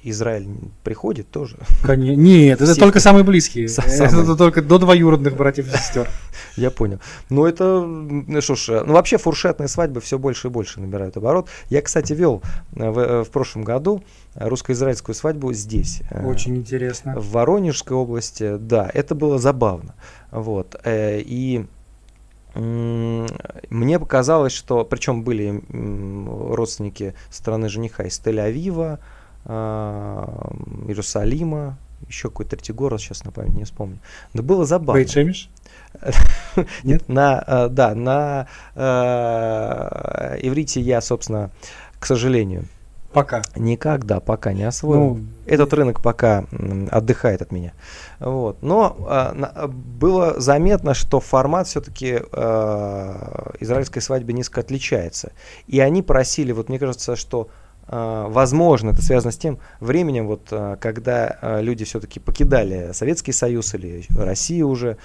Израиль 0.02 0.48
приходит 0.84 1.30
тоже? 1.30 1.58
Конечно. 1.84 2.20
Нет, 2.20 2.62
это 2.62 2.76
только 2.76 3.00
самые 3.00 3.24
близкие. 3.24 3.68
Самые. 3.68 4.06
Это 4.06 4.36
только 4.36 4.64
до 4.64 4.80
двоюродных 4.80 5.36
братьев 5.38 5.72
и 5.72 5.78
сестер. 5.78 6.10
Я 6.56 6.72
понял. 6.72 7.00
Ну 7.30 7.46
это, 7.46 7.80
ну 7.82 8.42
что 8.42 8.56
ж, 8.56 8.84
ну 8.84 8.94
вообще 8.94 9.20
фуршетные 9.20 9.68
свадьбы 9.68 10.02
все 10.02 10.18
больше 10.18 10.48
и 10.48 10.50
больше 10.50 10.82
набирают 10.82 11.16
оборот. 11.16 11.50
Я, 11.70 11.84
кстати, 11.84 12.14
вел 12.14 12.42
э, 12.76 12.90
в, 12.90 13.00
э, 13.00 13.24
в 13.24 13.30
прошлом 13.30 13.64
году 13.64 14.04
русско-израильскую 14.34 15.14
свадьбу 15.14 15.54
здесь. 15.54 16.02
Э, 16.10 16.26
Очень 16.26 16.58
интересно. 16.58 17.20
В 17.20 17.32
Воронежской 17.32 17.96
области, 17.96 18.58
да, 18.58 18.90
это 18.92 19.14
было 19.14 19.38
забавно. 19.38 19.94
Вот. 20.32 20.76
И 20.86 21.68
мне 22.58 24.00
показалось, 24.00 24.54
что, 24.54 24.84
причем 24.84 25.24
были 25.24 25.62
родственники 26.54 27.14
стороны 27.30 27.70
жениха 27.70 28.04
из 28.04 28.20
Тель-Авива, 28.20 29.00
а, 29.46 30.52
Иерусалима, 30.88 31.78
еще 32.08 32.30
какой-то 32.30 32.52
третий 32.52 32.74
город, 32.74 33.00
сейчас 33.02 33.24
на 33.24 33.32
память 33.32 33.56
не 33.56 33.64
вспомню. 33.64 34.00
Но 34.34 34.44
было 34.44 34.66
забавно. 34.66 35.02
Бейт 35.02 35.10
Нет? 36.84 37.08
На, 37.08 37.40
а, 37.40 37.70
да, 37.70 37.96
на 37.96 38.48
э, 38.76 40.40
иврите 40.42 40.82
я, 40.82 41.02
собственно, 41.02 41.52
к 42.00 42.06
сожалению, 42.06 42.66
Пока. 43.14 43.42
Никак, 43.56 44.06
да, 44.06 44.20
пока 44.20 44.54
не 44.54 44.64
освоил. 44.64 45.16
Ну, 45.16 45.26
Этот 45.46 45.74
рынок 45.74 46.02
пока 46.02 46.46
отдыхает 46.92 47.42
от 47.42 47.52
меня. 47.52 47.74
Вот. 48.20 48.62
Но 48.62 48.98
э, 49.10 49.68
было 49.68 50.40
заметно, 50.40 50.94
что 50.94 51.20
формат 51.20 51.68
все-таки 51.68 52.22
э, 52.32 53.52
израильской 53.60 54.02
свадьбы 54.02 54.34
низко 54.34 54.62
отличается. 54.62 55.32
И 55.68 55.80
они 55.80 56.02
просили, 56.02 56.52
вот 56.52 56.70
мне 56.70 56.80
кажется, 56.80 57.16
что 57.16 57.48
а, 57.48 57.67
возможно, 57.90 58.90
это 58.90 59.02
связано 59.02 59.32
с 59.32 59.38
тем 59.38 59.60
временем, 59.80 60.28
вот, 60.28 60.48
а, 60.52 60.76
когда 60.76 61.38
а, 61.42 61.62
люди 61.62 61.86
все-таки 61.86 62.20
покидали 62.20 62.90
Советский 62.92 63.32
Союз 63.32 63.74
или 63.76 64.04
Россию 64.16 64.68
уже 64.68 64.98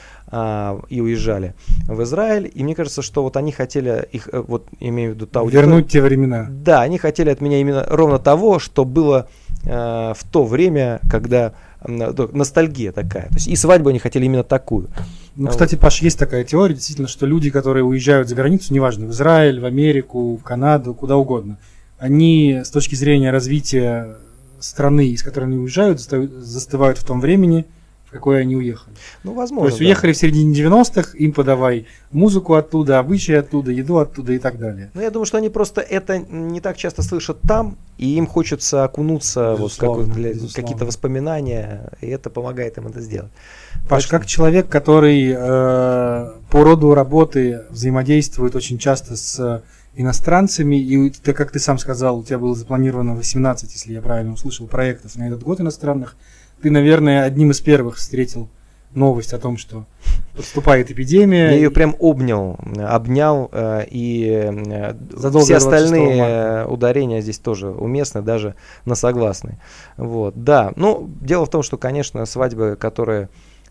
и 0.88 1.00
уезжали 1.00 1.54
в 1.86 2.02
Израиль. 2.02 2.50
И 2.52 2.64
мне 2.64 2.74
кажется, 2.74 3.02
что 3.02 3.22
вот 3.22 3.36
они 3.36 3.52
хотели 3.52 4.08
их, 4.10 4.28
э, 4.32 4.40
вот 4.40 4.66
имею 4.80 5.12
в 5.12 5.14
виду 5.14 5.26
та 5.26 5.42
Вернуть 5.42 5.88
те 5.88 6.00
времена. 6.00 6.46
Да, 6.50 6.80
они 6.80 6.98
хотели 6.98 7.28
от 7.30 7.40
меня 7.40 7.60
именно 7.60 7.84
ровно 7.88 8.18
того, 8.18 8.58
что 8.58 8.84
было 8.84 9.28
в 9.64 10.18
то 10.32 10.44
время, 10.44 11.00
когда 11.08 11.52
ностальгия 11.86 12.92
такая. 12.92 13.28
То 13.28 13.34
есть 13.34 13.48
и 13.48 13.56
свадьбу 13.56 13.90
они 13.90 13.98
хотели 13.98 14.24
именно 14.24 14.42
такую. 14.42 14.88
Ну, 15.36 15.48
кстати, 15.48 15.76
Паш, 15.76 16.02
есть 16.02 16.18
такая 16.18 16.44
теория, 16.44 16.74
действительно, 16.74 17.08
что 17.08 17.26
люди, 17.26 17.50
которые 17.50 17.84
уезжают 17.84 18.28
за 18.28 18.34
границу, 18.34 18.74
неважно, 18.74 19.06
в 19.06 19.10
Израиль, 19.10 19.60
в 19.60 19.64
Америку, 19.64 20.36
в 20.36 20.42
Канаду, 20.42 20.94
куда 20.94 21.16
угодно, 21.16 21.58
они 22.02 22.62
с 22.64 22.70
точки 22.70 22.96
зрения 22.96 23.30
развития 23.30 24.16
страны, 24.58 25.06
из 25.06 25.22
которой 25.22 25.44
они 25.44 25.56
уезжают, 25.56 26.00
застывают 26.00 26.98
в 26.98 27.04
том 27.04 27.20
времени, 27.20 27.64
какой 28.10 28.40
они 28.40 28.56
уехали. 28.56 28.96
Ну, 29.22 29.34
возможно. 29.34 29.68
То 29.68 29.70
есть 29.70 29.80
уехали 29.80 30.12
в 30.12 30.16
середине 30.16 30.52
90-х, 30.52 31.16
им 31.16 31.32
подавай 31.32 31.86
музыку 32.10 32.54
оттуда, 32.54 32.98
обычаи 32.98 33.36
оттуда, 33.36 33.70
еду 33.70 33.98
оттуда 33.98 34.32
и 34.32 34.40
так 34.40 34.58
далее. 34.58 34.90
Ну, 34.94 35.00
я 35.00 35.12
думаю, 35.12 35.26
что 35.26 35.38
они 35.38 35.48
просто 35.48 35.80
это 35.80 36.18
не 36.18 36.60
так 36.60 36.76
часто 36.76 37.02
слышат 37.02 37.40
там, 37.42 37.78
и 37.98 38.16
им 38.16 38.26
хочется 38.26 38.82
окунуться 38.82 39.54
безусловно, 39.56 40.12
вот 40.12 40.50
в 40.50 40.54
какие-то 40.54 40.84
воспоминания, 40.84 41.92
и 42.00 42.08
это 42.08 42.30
помогает 42.30 42.78
им 42.78 42.88
это 42.88 43.00
сделать. 43.00 43.30
Паш, 43.88 44.08
как 44.08 44.26
человек, 44.26 44.68
который 44.68 45.32
э, 45.32 46.30
по 46.50 46.64
роду 46.64 46.94
работы 46.94 47.62
взаимодействует 47.70 48.56
очень 48.56 48.78
часто 48.78 49.14
с 49.14 49.62
иностранцами, 49.94 50.76
и 50.76 51.10
ты, 51.10 51.32
как 51.32 51.50
ты 51.50 51.58
сам 51.58 51.78
сказал, 51.78 52.18
у 52.18 52.24
тебя 52.24 52.38
было 52.38 52.54
запланировано 52.54 53.14
18, 53.14 53.72
если 53.72 53.92
я 53.92 54.00
правильно 54.00 54.32
услышал, 54.32 54.66
проектов 54.66 55.16
на 55.16 55.28
этот 55.28 55.42
год 55.42 55.60
иностранных 55.60 56.16
ты, 56.62 56.70
наверное, 56.70 57.24
одним 57.24 57.50
из 57.50 57.60
первых 57.60 57.96
встретил 57.96 58.48
новость 58.94 59.32
о 59.32 59.38
том, 59.38 59.56
что 59.56 59.84
подступает 60.36 60.90
эпидемия. 60.90 61.50
Я 61.50 61.56
ее 61.56 61.70
прям 61.70 61.96
обнял, 61.98 62.58
обнял, 62.78 63.48
э, 63.52 63.86
и 63.90 64.26
э, 64.28 64.94
Задолго 65.10 65.44
все 65.44 65.56
остальные 65.56 66.66
ударения 66.66 67.20
здесь 67.20 67.38
тоже 67.38 67.68
уместны, 67.68 68.22
даже 68.22 68.54
на 68.84 68.94
согласные. 68.94 69.58
Вот, 69.96 70.42
да, 70.42 70.72
ну, 70.76 71.10
дело 71.20 71.46
в 71.46 71.50
том, 71.50 71.62
что, 71.62 71.76
конечно, 71.78 72.24
свадьбы, 72.26 72.76
которые 72.78 73.22
э, 73.22 73.28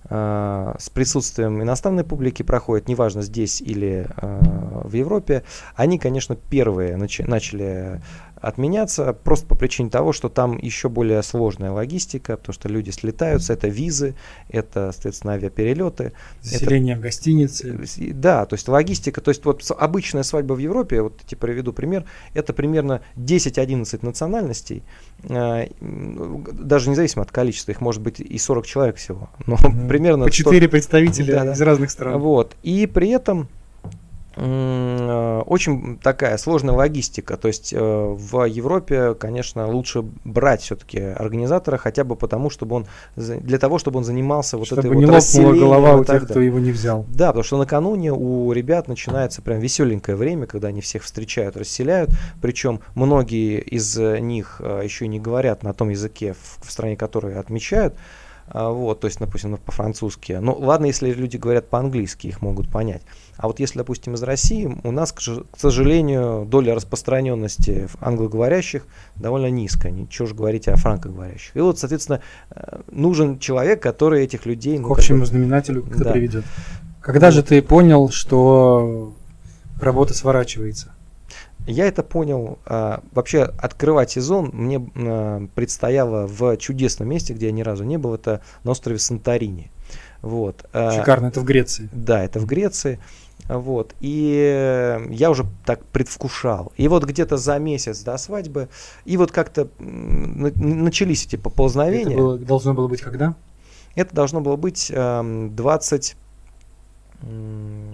с 0.09 0.89
присутствием 0.93 1.61
иностранной 1.61 2.03
публики 2.03 2.43
проходят, 2.43 2.87
неважно 2.87 3.21
здесь 3.21 3.61
или 3.61 4.07
в 4.17 4.93
Европе, 4.93 5.43
они, 5.75 5.99
конечно, 5.99 6.35
первые 6.35 6.97
начали 6.97 8.01
отменяться 8.41 9.13
просто 9.13 9.45
по 9.45 9.55
причине 9.55 9.89
того, 9.89 10.11
что 10.13 10.29
там 10.29 10.57
еще 10.57 10.89
более 10.89 11.21
сложная 11.23 11.71
логистика, 11.71 12.37
потому 12.37 12.53
что 12.53 12.69
люди 12.69 12.89
слетаются, 12.89 13.53
это 13.53 13.67
визы, 13.67 14.15
это, 14.49 14.91
соответственно, 14.91 15.33
авиаперелеты. 15.33 16.13
Заселение 16.41 16.93
это, 16.93 17.01
в 17.01 17.03
гостинице. 17.03 17.79
Да, 18.13 18.45
то 18.45 18.55
есть 18.55 18.67
логистика, 18.67 19.21
то 19.21 19.29
есть 19.29 19.45
вот 19.45 19.63
обычная 19.77 20.23
свадьба 20.23 20.53
в 20.53 20.59
Европе, 20.59 21.01
вот 21.01 21.21
тебе 21.25 21.37
приведу 21.37 21.71
пример, 21.71 22.05
это 22.33 22.53
примерно 22.53 23.01
10-11 23.15 23.99
национальностей, 24.05 24.83
э, 25.23 25.67
даже 25.79 26.89
независимо 26.89 27.23
от 27.23 27.31
количества, 27.31 27.71
их 27.71 27.81
может 27.81 28.01
быть 28.01 28.19
и 28.19 28.37
40 28.37 28.65
человек 28.65 28.95
всего, 28.97 29.29
но 29.45 29.55
угу. 29.55 29.87
примерно... 29.87 30.25
По 30.25 30.31
4 30.31 30.57
100... 30.57 30.69
представителя 30.69 31.43
да, 31.43 31.53
из 31.53 31.61
разных 31.61 31.91
стран. 31.91 32.19
Вот, 32.19 32.55
и 32.63 32.87
при 32.87 33.09
этом 33.09 33.47
Э, 33.51 33.60
очень 34.41 35.99
такая 35.99 36.37
сложная 36.37 36.73
логистика. 36.73 37.37
То 37.37 37.47
есть 37.47 37.73
э, 37.73 37.79
в 37.79 38.45
Европе, 38.45 39.13
конечно, 39.13 39.67
лучше 39.67 40.03
брать 40.23 40.61
все-таки 40.61 40.99
организатора, 40.99 41.77
хотя 41.77 42.03
бы 42.03 42.15
потому, 42.15 42.49
чтобы 42.49 42.77
он 42.77 42.87
для 43.15 43.59
того, 43.59 43.77
чтобы 43.77 43.99
он 43.99 44.03
занимался 44.03 44.57
вот 44.57 44.67
чтобы 44.67 44.81
этой 44.81 44.95
не 44.95 45.05
вот 45.05 45.13
лопнула 45.13 45.53
голова 45.53 45.95
у 45.97 46.05
тех, 46.05 46.25
кто 46.25 46.39
его 46.39 46.59
не 46.59 46.71
взял. 46.71 47.05
Да, 47.09 47.27
потому 47.27 47.43
что 47.43 47.57
накануне 47.57 48.11
у 48.11 48.51
ребят 48.51 48.87
начинается 48.87 49.41
прям 49.41 49.59
веселенькое 49.59 50.17
время, 50.17 50.47
когда 50.47 50.69
они 50.69 50.81
всех 50.81 51.03
встречают, 51.03 51.55
расселяют. 51.55 52.09
Причем 52.41 52.79
многие 52.95 53.59
из 53.59 53.95
них 53.97 54.59
э, 54.63 54.81
еще 54.83 55.07
не 55.07 55.19
говорят 55.19 55.61
на 55.61 55.73
том 55.73 55.89
языке, 55.89 56.35
в 56.61 56.71
стране 56.71 56.95
которой 56.95 57.37
отмечают. 57.37 57.93
А, 58.53 58.69
вот, 58.69 58.99
то 58.99 59.07
есть, 59.07 59.19
допустим, 59.19 59.57
по-французски. 59.57 60.33
Ну, 60.33 60.53
ладно, 60.53 60.87
если 60.87 61.11
люди 61.11 61.37
говорят 61.37 61.69
по-английски, 61.69 62.27
их 62.27 62.41
могут 62.41 62.69
понять. 62.69 63.01
А 63.37 63.47
вот 63.47 63.59
если, 63.59 63.79
допустим, 63.79 64.13
из 64.13 64.23
России, 64.23 64.77
у 64.83 64.91
нас, 64.91 65.11
к 65.11 65.21
сожалению, 65.57 66.45
доля 66.45 66.75
распространенности 66.75 67.87
англоговорящих 67.99 68.85
довольно 69.15 69.49
низкая. 69.49 69.91
Ничего 69.91 70.27
же 70.27 70.35
говорить 70.35 70.67
о 70.67 70.75
франкоговорящих. 70.75 71.55
И 71.55 71.59
вот, 71.59 71.79
соответственно, 71.79 72.21
э, 72.51 72.81
нужен 72.91 73.39
человек, 73.39 73.81
который 73.81 74.23
этих 74.23 74.45
людей... 74.45 74.77
Ну, 74.77 74.87
к 74.87 74.91
общему 74.91 75.25
знаменателю 75.25 75.83
как 75.83 76.03
да. 76.03 76.11
приведет. 76.11 76.45
Когда 77.01 77.31
же 77.31 77.41
ты 77.41 77.61
понял, 77.61 78.09
что 78.09 79.13
работа 79.79 80.13
сворачивается? 80.13 80.93
Я 81.67 81.85
это 81.85 82.03
понял. 82.03 82.57
А, 82.65 83.01
вообще 83.11 83.43
открывать 83.43 84.11
сезон 84.11 84.49
мне 84.53 84.83
а, 84.95 85.47
предстояло 85.53 86.27
в 86.27 86.57
чудесном 86.57 87.09
месте, 87.09 87.33
где 87.33 87.47
я 87.47 87.51
ни 87.51 87.61
разу 87.61 87.83
не 87.83 87.97
был. 87.97 88.13
Это 88.15 88.41
на 88.63 88.71
острове 88.71 88.99
Санторини. 88.99 89.71
Вот. 90.21 90.65
А, 90.73 90.91
Шикарно, 90.91 91.27
это 91.27 91.39
в 91.39 91.45
Греции. 91.45 91.89
Да, 91.91 92.23
это 92.23 92.39
в 92.39 92.45
Греции. 92.45 92.99
Вот. 93.49 93.95
И 93.99 95.07
я 95.09 95.29
уже 95.31 95.45
так 95.65 95.83
предвкушал. 95.85 96.71
И 96.77 96.87
вот 96.87 97.03
где-то 97.03 97.37
за 97.37 97.57
месяц 97.59 98.01
до 98.01 98.17
свадьбы, 98.17 98.69
и 99.03 99.17
вот 99.17 99.31
как-то 99.31 99.67
начались 99.79 101.25
эти 101.25 101.35
поползновения. 101.35 102.13
Это 102.13 102.17
было, 102.17 102.37
должно 102.37 102.73
было 102.73 102.87
быть 102.87 103.01
когда? 103.01 103.35
Это 103.95 104.15
должно 104.15 104.41
было 104.41 104.55
быть 104.55 104.89
20, 104.89 106.15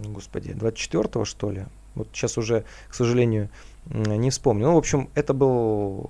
господи, 0.09 0.53
24 0.53 1.25
что 1.25 1.49
ли, 1.49 1.65
вот 1.95 2.09
сейчас 2.13 2.37
уже, 2.37 2.65
к 2.89 2.93
сожалению, 2.93 3.49
не 3.85 4.29
вспомню. 4.29 4.67
Ну, 4.67 4.75
в 4.75 4.77
общем, 4.77 5.09
это 5.15 5.33
был 5.33 6.07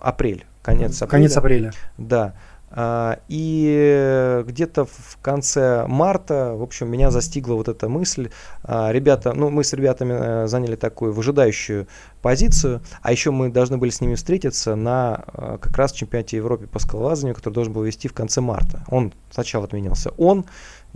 апрель, 0.00 0.46
конец 0.62 1.02
апреля. 1.02 1.10
Конец 1.10 1.36
апреля. 1.36 1.72
Да. 1.98 2.34
А, 2.68 3.20
и 3.28 4.42
где-то 4.46 4.84
в 4.84 5.18
конце 5.22 5.86
марта, 5.86 6.54
в 6.54 6.62
общем, 6.62 6.90
меня 6.90 7.10
застигла 7.10 7.54
вот 7.54 7.68
эта 7.68 7.88
мысль. 7.88 8.30
А, 8.64 8.90
ребята, 8.92 9.32
ну, 9.32 9.50
мы 9.50 9.62
с 9.64 9.72
ребятами 9.72 10.14
э, 10.14 10.46
заняли 10.48 10.76
такую 10.76 11.12
выжидающую 11.12 11.86
позицию, 12.22 12.82
а 13.02 13.12
еще 13.12 13.30
мы 13.30 13.50
должны 13.50 13.78
были 13.78 13.90
с 13.90 14.00
ними 14.00 14.16
встретиться 14.16 14.74
на 14.74 15.24
э, 15.32 15.58
как 15.60 15.76
раз 15.76 15.92
чемпионате 15.92 16.36
Европы 16.38 16.66
по 16.66 16.78
скалолазанию, 16.78 17.36
который 17.36 17.54
должен 17.54 17.72
был 17.72 17.82
вести 17.84 18.08
в 18.08 18.12
конце 18.12 18.40
марта. 18.40 18.84
Он 18.88 19.12
сначала 19.30 19.64
отменялся. 19.64 20.10
Он, 20.16 20.44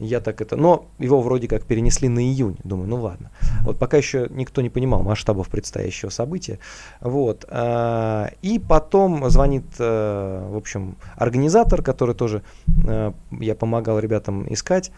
я 0.00 0.20
так 0.20 0.40
это, 0.40 0.56
но 0.56 0.86
его 0.98 1.20
вроде 1.20 1.46
как 1.46 1.64
перенесли 1.64 2.08
на 2.08 2.20
июнь. 2.20 2.56
Думаю, 2.64 2.88
ну 2.88 2.96
ладно. 3.00 3.30
Вот 3.62 3.78
пока 3.78 3.98
еще 3.98 4.28
никто 4.30 4.62
не 4.62 4.70
понимал 4.70 5.02
масштабов 5.02 5.48
предстоящего 5.48 6.08
события. 6.08 6.58
Вот. 7.00 7.44
А, 7.48 8.30
и 8.40 8.58
потом 8.58 9.28
звонит, 9.28 9.64
э, 9.78 10.48
в 10.50 10.56
общем, 10.56 10.96
организатор, 11.16 11.82
который 11.82 12.14
тоже 12.14 12.42
э, 12.86 13.12
я 13.30 13.54
помогал 13.54 13.98
ребятам 13.98 14.50
искать. 14.52 14.90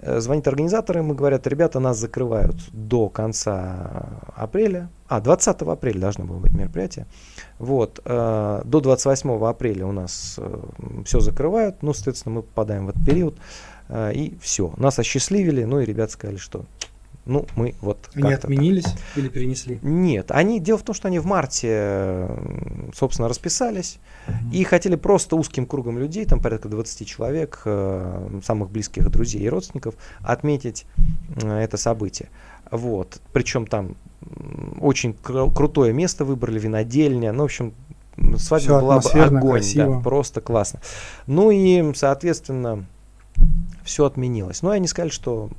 Э, 0.00 0.18
звонит 0.18 0.48
организатор, 0.48 0.98
и 0.98 1.02
говорят, 1.02 1.46
ребята, 1.46 1.78
нас 1.78 1.96
закрывают 1.96 2.56
до 2.72 3.08
конца 3.08 4.20
апреля. 4.34 4.90
А, 5.06 5.20
20 5.20 5.62
апреля 5.62 6.00
должно 6.00 6.24
было 6.24 6.38
быть 6.38 6.52
мероприятие. 6.52 7.06
Вот, 7.58 8.00
до 8.04 8.62
28 8.64 9.44
апреля 9.46 9.86
у 9.86 9.92
нас 9.92 10.38
все 11.04 11.20
закрывают. 11.20 11.82
Ну, 11.82 11.92
соответственно, 11.92 12.36
мы 12.36 12.42
попадаем 12.42 12.86
в 12.86 12.90
этот 12.90 13.04
период. 13.04 13.36
И 13.90 14.36
все. 14.40 14.72
Нас 14.76 14.98
осчастливили, 14.98 15.64
ну 15.64 15.80
и 15.80 15.84
ребята 15.84 16.12
сказали, 16.12 16.36
что 16.36 16.64
ну, 17.28 17.46
мы 17.56 17.74
вот 17.82 18.08
Они 18.14 18.32
отменились 18.32 18.84
так. 18.84 18.96
или 19.16 19.28
перенесли? 19.28 19.78
Нет, 19.82 20.30
они, 20.30 20.60
дело 20.60 20.78
в 20.78 20.82
том, 20.82 20.94
что 20.94 21.08
они 21.08 21.18
в 21.18 21.26
марте, 21.26 22.26
собственно, 22.94 23.28
расписались 23.28 23.98
угу. 24.26 24.36
и 24.50 24.64
хотели 24.64 24.96
просто 24.96 25.36
узким 25.36 25.66
кругом 25.66 25.98
людей, 25.98 26.24
там 26.24 26.40
порядка 26.40 26.68
20 26.68 27.06
человек, 27.06 27.60
э, 27.66 28.40
самых 28.42 28.70
близких 28.70 29.10
друзей 29.10 29.42
и 29.42 29.48
родственников, 29.48 29.94
отметить 30.20 30.86
это 31.36 31.76
событие. 31.76 32.30
Вот, 32.70 33.20
причем 33.34 33.66
там 33.66 33.96
очень 34.80 35.10
кру- 35.10 35.54
крутое 35.54 35.92
место 35.92 36.24
выбрали, 36.24 36.58
винодельня, 36.58 37.32
ну, 37.32 37.42
в 37.42 37.46
общем, 37.46 37.74
свадьба 38.38 38.58
Все 38.58 38.80
была 38.80 39.00
бы 39.00 39.36
огонь, 39.38 39.62
да, 39.74 40.00
просто 40.00 40.40
классно. 40.40 40.80
Ну 41.26 41.50
и, 41.50 41.92
соответственно, 41.94 42.86
все 43.88 44.04
отменилось. 44.04 44.62
Но 44.62 44.70
они 44.70 44.86
сказали, 44.86 45.10
что 45.10 45.50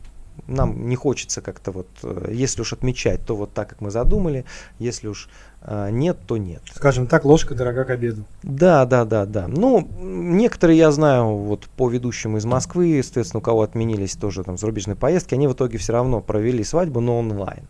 нам 0.47 0.87
не 0.87 0.95
хочется 0.95 1.41
как-то 1.41 1.71
вот, 1.71 1.87
э, 2.03 2.31
если 2.31 2.61
уж 2.61 2.73
отмечать, 2.73 3.25
то 3.25 3.35
вот 3.35 3.53
так, 3.53 3.69
как 3.69 3.81
мы 3.81 3.91
задумали, 3.91 4.45
если 4.79 5.07
уж 5.07 5.29
а, 5.61 5.89
нет, 5.89 6.17
то 6.25 6.37
нет. 6.37 6.61
Скажем 6.73 7.07
так, 7.07 7.25
ложка 7.25 7.53
дорога 7.53 7.83
к 7.83 7.89
обеду. 7.89 8.23
Да, 8.43 8.85
да, 8.85 9.03
да, 9.03 9.25
да. 9.25 9.47
Ну, 9.47 9.87
некоторые, 9.99 10.77
я 10.77 10.91
знаю, 10.91 11.35
вот 11.35 11.67
по 11.75 11.89
ведущим 11.89 12.37
из 12.37 12.45
Москвы, 12.45 12.87
естественно, 12.87 13.39
у 13.39 13.43
кого 13.43 13.61
отменились 13.61 14.15
тоже 14.15 14.43
там 14.43 14.57
зарубежные 14.57 14.95
поездки, 14.95 15.33
они 15.33 15.47
в 15.47 15.53
итоге 15.53 15.77
все 15.77 15.93
равно 15.93 16.21
провели 16.21 16.63
свадьбу, 16.63 17.01
но 17.01 17.19
онлайн. 17.19 17.63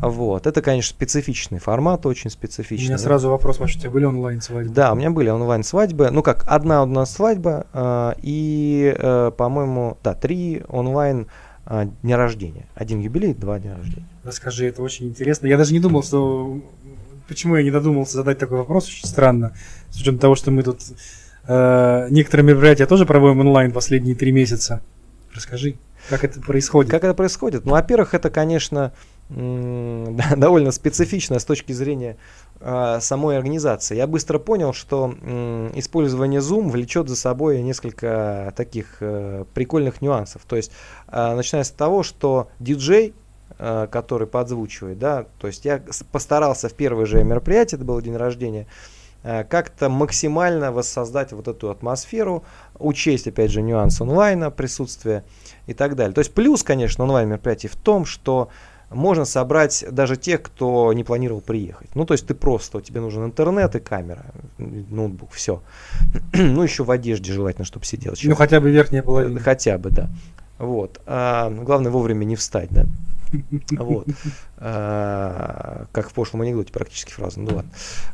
Вот. 0.00 0.46
Это, 0.46 0.62
конечно, 0.62 0.90
специфичный 0.90 1.58
формат, 1.58 2.06
очень 2.06 2.30
специфичный. 2.30 2.86
У 2.86 2.88
меня 2.90 2.98
сразу 2.98 3.30
вопрос, 3.30 3.60
Маша, 3.60 3.78
у 3.78 3.80
тебя 3.80 3.90
были 3.90 4.04
онлайн-свадьбы? 4.04 4.74
Да, 4.74 4.92
у 4.92 4.94
меня 4.96 5.10
были 5.10 5.28
онлайн-свадьбы. 5.28 6.10
Ну 6.10 6.22
как, 6.22 6.44
одна 6.46 6.82
у 6.82 6.86
нас 6.86 7.12
свадьба 7.12 7.66
э, 7.72 8.12
и, 8.22 8.94
э, 8.96 9.30
по-моему, 9.36 9.98
да, 10.02 10.14
три 10.14 10.62
онлайн 10.68 11.26
э, 11.66 11.86
дня 12.02 12.16
рождения. 12.16 12.66
Один 12.74 13.00
юбилей, 13.00 13.34
два 13.34 13.58
дня 13.58 13.76
рождения. 13.76 14.08
Расскажи, 14.24 14.66
это 14.66 14.82
очень 14.82 15.08
интересно. 15.08 15.46
Я 15.46 15.56
даже 15.56 15.72
не 15.72 15.80
думал, 15.80 16.02
что... 16.02 16.60
Почему 17.28 17.54
я 17.54 17.62
не 17.62 17.70
додумался 17.70 18.14
задать 18.14 18.38
такой 18.38 18.58
вопрос, 18.58 18.88
очень 18.88 19.06
странно. 19.06 19.52
С 19.90 19.96
учетом 19.96 20.18
того, 20.18 20.34
что 20.34 20.50
мы 20.50 20.64
тут 20.64 20.80
э, 21.46 22.08
некоторые 22.10 22.44
мероприятия 22.44 22.86
тоже 22.86 23.06
проводим 23.06 23.40
онлайн 23.40 23.70
последние 23.70 24.16
три 24.16 24.32
месяца. 24.32 24.80
Расскажи. 25.32 25.76
Как 26.08 26.24
это 26.24 26.40
происходит? 26.40 26.90
Как 26.90 27.04
это 27.04 27.14
происходит? 27.14 27.64
Ну, 27.64 27.72
во-первых, 27.72 28.14
это, 28.14 28.30
конечно, 28.30 28.92
довольно 30.36 30.72
специфично 30.72 31.38
с 31.38 31.44
точки 31.44 31.72
зрения 31.72 32.16
э, 32.58 32.98
самой 33.00 33.36
организации. 33.36 33.96
Я 33.96 34.08
быстро 34.08 34.40
понял, 34.40 34.72
что 34.72 35.14
э, 35.20 35.70
использование 35.76 36.40
Zoom 36.40 36.68
влечет 36.68 37.08
за 37.08 37.14
собой 37.14 37.62
несколько 37.62 38.52
таких 38.56 38.96
э, 39.00 39.44
прикольных 39.54 40.02
нюансов. 40.02 40.42
То 40.48 40.56
есть, 40.56 40.72
э, 41.06 41.34
начиная 41.36 41.62
с 41.62 41.70
того, 41.70 42.02
что 42.02 42.48
диджей, 42.58 43.14
э, 43.58 43.86
который 43.90 44.26
подзвучивает, 44.26 44.98
да, 44.98 45.26
то 45.38 45.46
есть 45.46 45.64
я 45.64 45.80
постарался 46.10 46.68
в 46.68 46.74
первое 46.74 47.06
же 47.06 47.22
мероприятие, 47.22 47.76
это 47.76 47.84
было 47.84 48.02
день 48.02 48.16
рождения, 48.16 48.66
э, 49.22 49.44
как-то 49.44 49.88
максимально 49.88 50.72
воссоздать 50.72 51.30
вот 51.32 51.46
эту 51.46 51.70
атмосферу, 51.70 52.42
учесть, 52.80 53.28
опять 53.28 53.52
же, 53.52 53.62
нюанс 53.62 54.00
онлайна, 54.00 54.50
присутствия 54.50 55.22
и 55.68 55.72
так 55.72 55.94
далее. 55.94 56.14
То 56.14 56.20
есть 56.20 56.34
плюс, 56.34 56.64
конечно, 56.64 57.04
онлайн 57.04 57.28
мероприятий 57.28 57.68
в 57.68 57.76
том, 57.76 58.04
что 58.04 58.48
можно 58.90 59.24
собрать 59.24 59.84
даже 59.90 60.16
тех, 60.16 60.42
кто 60.42 60.92
не 60.92 61.04
планировал 61.04 61.40
приехать. 61.40 61.94
Ну, 61.94 62.04
то 62.04 62.14
есть 62.14 62.26
ты 62.26 62.34
просто, 62.34 62.80
тебе 62.80 63.00
нужен 63.00 63.24
интернет 63.24 63.74
и 63.76 63.80
камера, 63.80 64.26
ноутбук, 64.58 65.30
все. 65.32 65.62
ну, 66.32 66.62
еще 66.62 66.84
в 66.84 66.90
одежде 66.90 67.32
желательно, 67.32 67.64
чтобы 67.64 67.84
сидел. 67.84 68.14
Человек. 68.14 68.38
Ну, 68.38 68.44
хотя 68.44 68.60
бы 68.60 68.70
верхняя 68.70 69.02
половина. 69.02 69.38
Хотя 69.40 69.78
бы, 69.78 69.90
да. 69.90 70.10
Вот. 70.58 71.00
А, 71.06 71.50
главное 71.50 71.90
вовремя 71.90 72.24
не 72.24 72.36
встать, 72.36 72.68
да. 72.70 72.84
Вот. 73.70 74.08
А, 74.58 75.86
как 75.92 76.10
в 76.10 76.12
прошлом 76.12 76.42
анекдоте 76.42 76.72
практически 76.72 77.12
фраза. 77.12 77.40
Ну 77.40 77.54
ладно. 77.54 77.70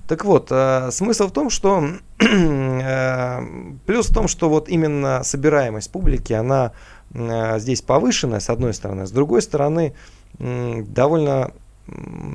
Так 0.07 0.25
вот, 0.25 0.49
а, 0.51 0.91
смысл 0.91 1.29
в 1.29 1.33
том, 1.33 1.49
что 1.49 1.85
а, 2.21 3.43
плюс 3.87 4.09
в 4.09 4.15
том, 4.15 4.29
что 4.29 4.49
вот 4.51 4.69
именно 4.69 5.23
собираемость 5.25 5.91
публики, 5.91 6.35
она 6.35 6.73
а, 7.15 7.59
здесь 7.59 7.83
повышенная, 7.83 8.41
с 8.41 8.51
одной 8.51 8.75
стороны. 8.75 9.07
С 9.07 9.11
другой 9.11 9.43
стороны, 9.43 9.95
довольно 10.38 11.53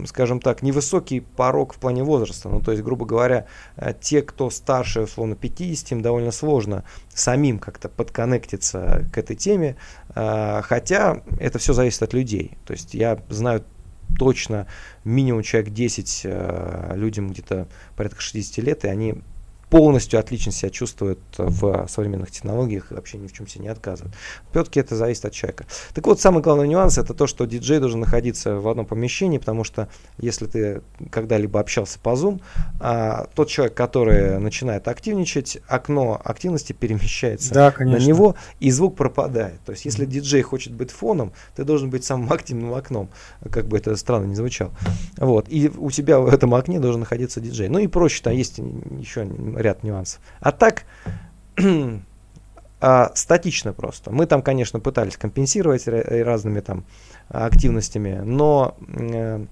скажем 0.05 0.39
так, 0.39 0.61
невысокий 0.61 1.19
порог 1.19 1.73
в 1.73 1.77
плане 1.77 2.03
возраста. 2.03 2.49
Ну, 2.49 2.61
то 2.61 2.71
есть, 2.71 2.83
грубо 2.83 3.05
говоря, 3.05 3.47
э, 3.75 3.93
те, 3.99 4.21
кто 4.21 4.49
старше, 4.49 5.01
условно, 5.01 5.35
50, 5.35 5.91
им 5.91 6.01
довольно 6.01 6.31
сложно 6.31 6.83
самим 7.13 7.59
как-то 7.59 7.89
подконнектиться 7.89 9.05
к 9.11 9.17
этой 9.17 9.35
теме, 9.35 9.75
э, 10.15 10.61
хотя 10.63 11.21
это 11.39 11.59
все 11.59 11.73
зависит 11.73 12.01
от 12.01 12.13
людей. 12.13 12.57
То 12.65 12.73
есть, 12.73 12.93
я 12.93 13.19
знаю 13.29 13.63
точно 14.17 14.67
минимум 15.03 15.43
человек 15.43 15.73
10 15.73 16.21
э, 16.23 16.93
людям 16.95 17.29
где-то 17.29 17.67
порядка 17.95 18.21
60 18.21 18.63
лет, 18.63 18.85
и 18.85 18.87
они 18.87 19.15
полностью 19.71 20.19
отлично 20.19 20.51
себя 20.51 20.69
чувствуют 20.69 21.19
в 21.37 21.87
современных 21.87 22.29
технологиях 22.29 22.91
и 22.91 22.93
вообще 22.93 23.17
ни 23.17 23.27
в 23.27 23.33
чем 23.33 23.47
себе 23.47 23.63
не 23.63 23.69
отказывают. 23.69 24.13
Все-таки 24.51 24.81
это 24.81 24.97
зависит 24.97 25.23
от 25.23 25.31
человека. 25.31 25.65
Так 25.93 26.05
вот, 26.05 26.19
самый 26.19 26.43
главный 26.43 26.67
нюанс 26.67 26.97
это 26.97 27.13
то, 27.13 27.25
что 27.25 27.45
диджей 27.45 27.79
должен 27.79 28.01
находиться 28.01 28.55
в 28.55 28.67
одном 28.67 28.85
помещении, 28.85 29.37
потому 29.37 29.63
что 29.63 29.87
если 30.17 30.45
ты 30.45 30.81
когда-либо 31.09 31.57
общался 31.57 31.99
по 31.99 32.09
Zoom, 32.09 32.41
а, 32.81 33.27
тот 33.33 33.47
человек, 33.47 33.73
который 33.73 34.39
начинает 34.39 34.89
активничать, 34.89 35.59
окно 35.69 36.19
активности 36.21 36.73
перемещается 36.73 37.53
да, 37.53 37.73
на 37.79 37.97
него, 37.97 38.35
и 38.59 38.71
звук 38.71 38.97
пропадает. 38.97 39.61
То 39.65 39.71
есть, 39.71 39.85
если 39.85 40.05
диджей 40.05 40.41
хочет 40.41 40.73
быть 40.73 40.91
фоном, 40.91 41.31
ты 41.55 41.63
должен 41.63 41.89
быть 41.89 42.03
самым 42.03 42.33
активным 42.33 42.73
окном, 42.73 43.09
как 43.49 43.67
бы 43.67 43.77
это 43.77 43.95
странно 43.95 44.25
не 44.25 44.35
звучало. 44.35 44.73
Вот. 45.15 45.45
И 45.47 45.69
у 45.69 45.89
тебя 45.91 46.19
в 46.19 46.27
этом 46.27 46.53
окне 46.55 46.81
должен 46.81 46.99
находиться 46.99 47.39
диджей. 47.39 47.69
Ну 47.69 47.79
и 47.79 47.87
проще, 47.87 48.21
там 48.21 48.33
есть 48.33 48.57
еще 48.57 49.23
ряд 49.61 49.83
нюансов. 49.83 50.21
А 50.39 50.51
так, 50.51 50.83
а, 52.81 53.11
статично 53.15 53.73
просто. 53.73 54.11
Мы 54.11 54.25
там, 54.25 54.41
конечно, 54.41 54.79
пытались 54.79 55.17
компенсировать 55.17 55.87
разными 55.87 56.59
там 56.59 56.83
активностями, 57.29 58.21
но 58.23 58.75
э, 58.93 59.45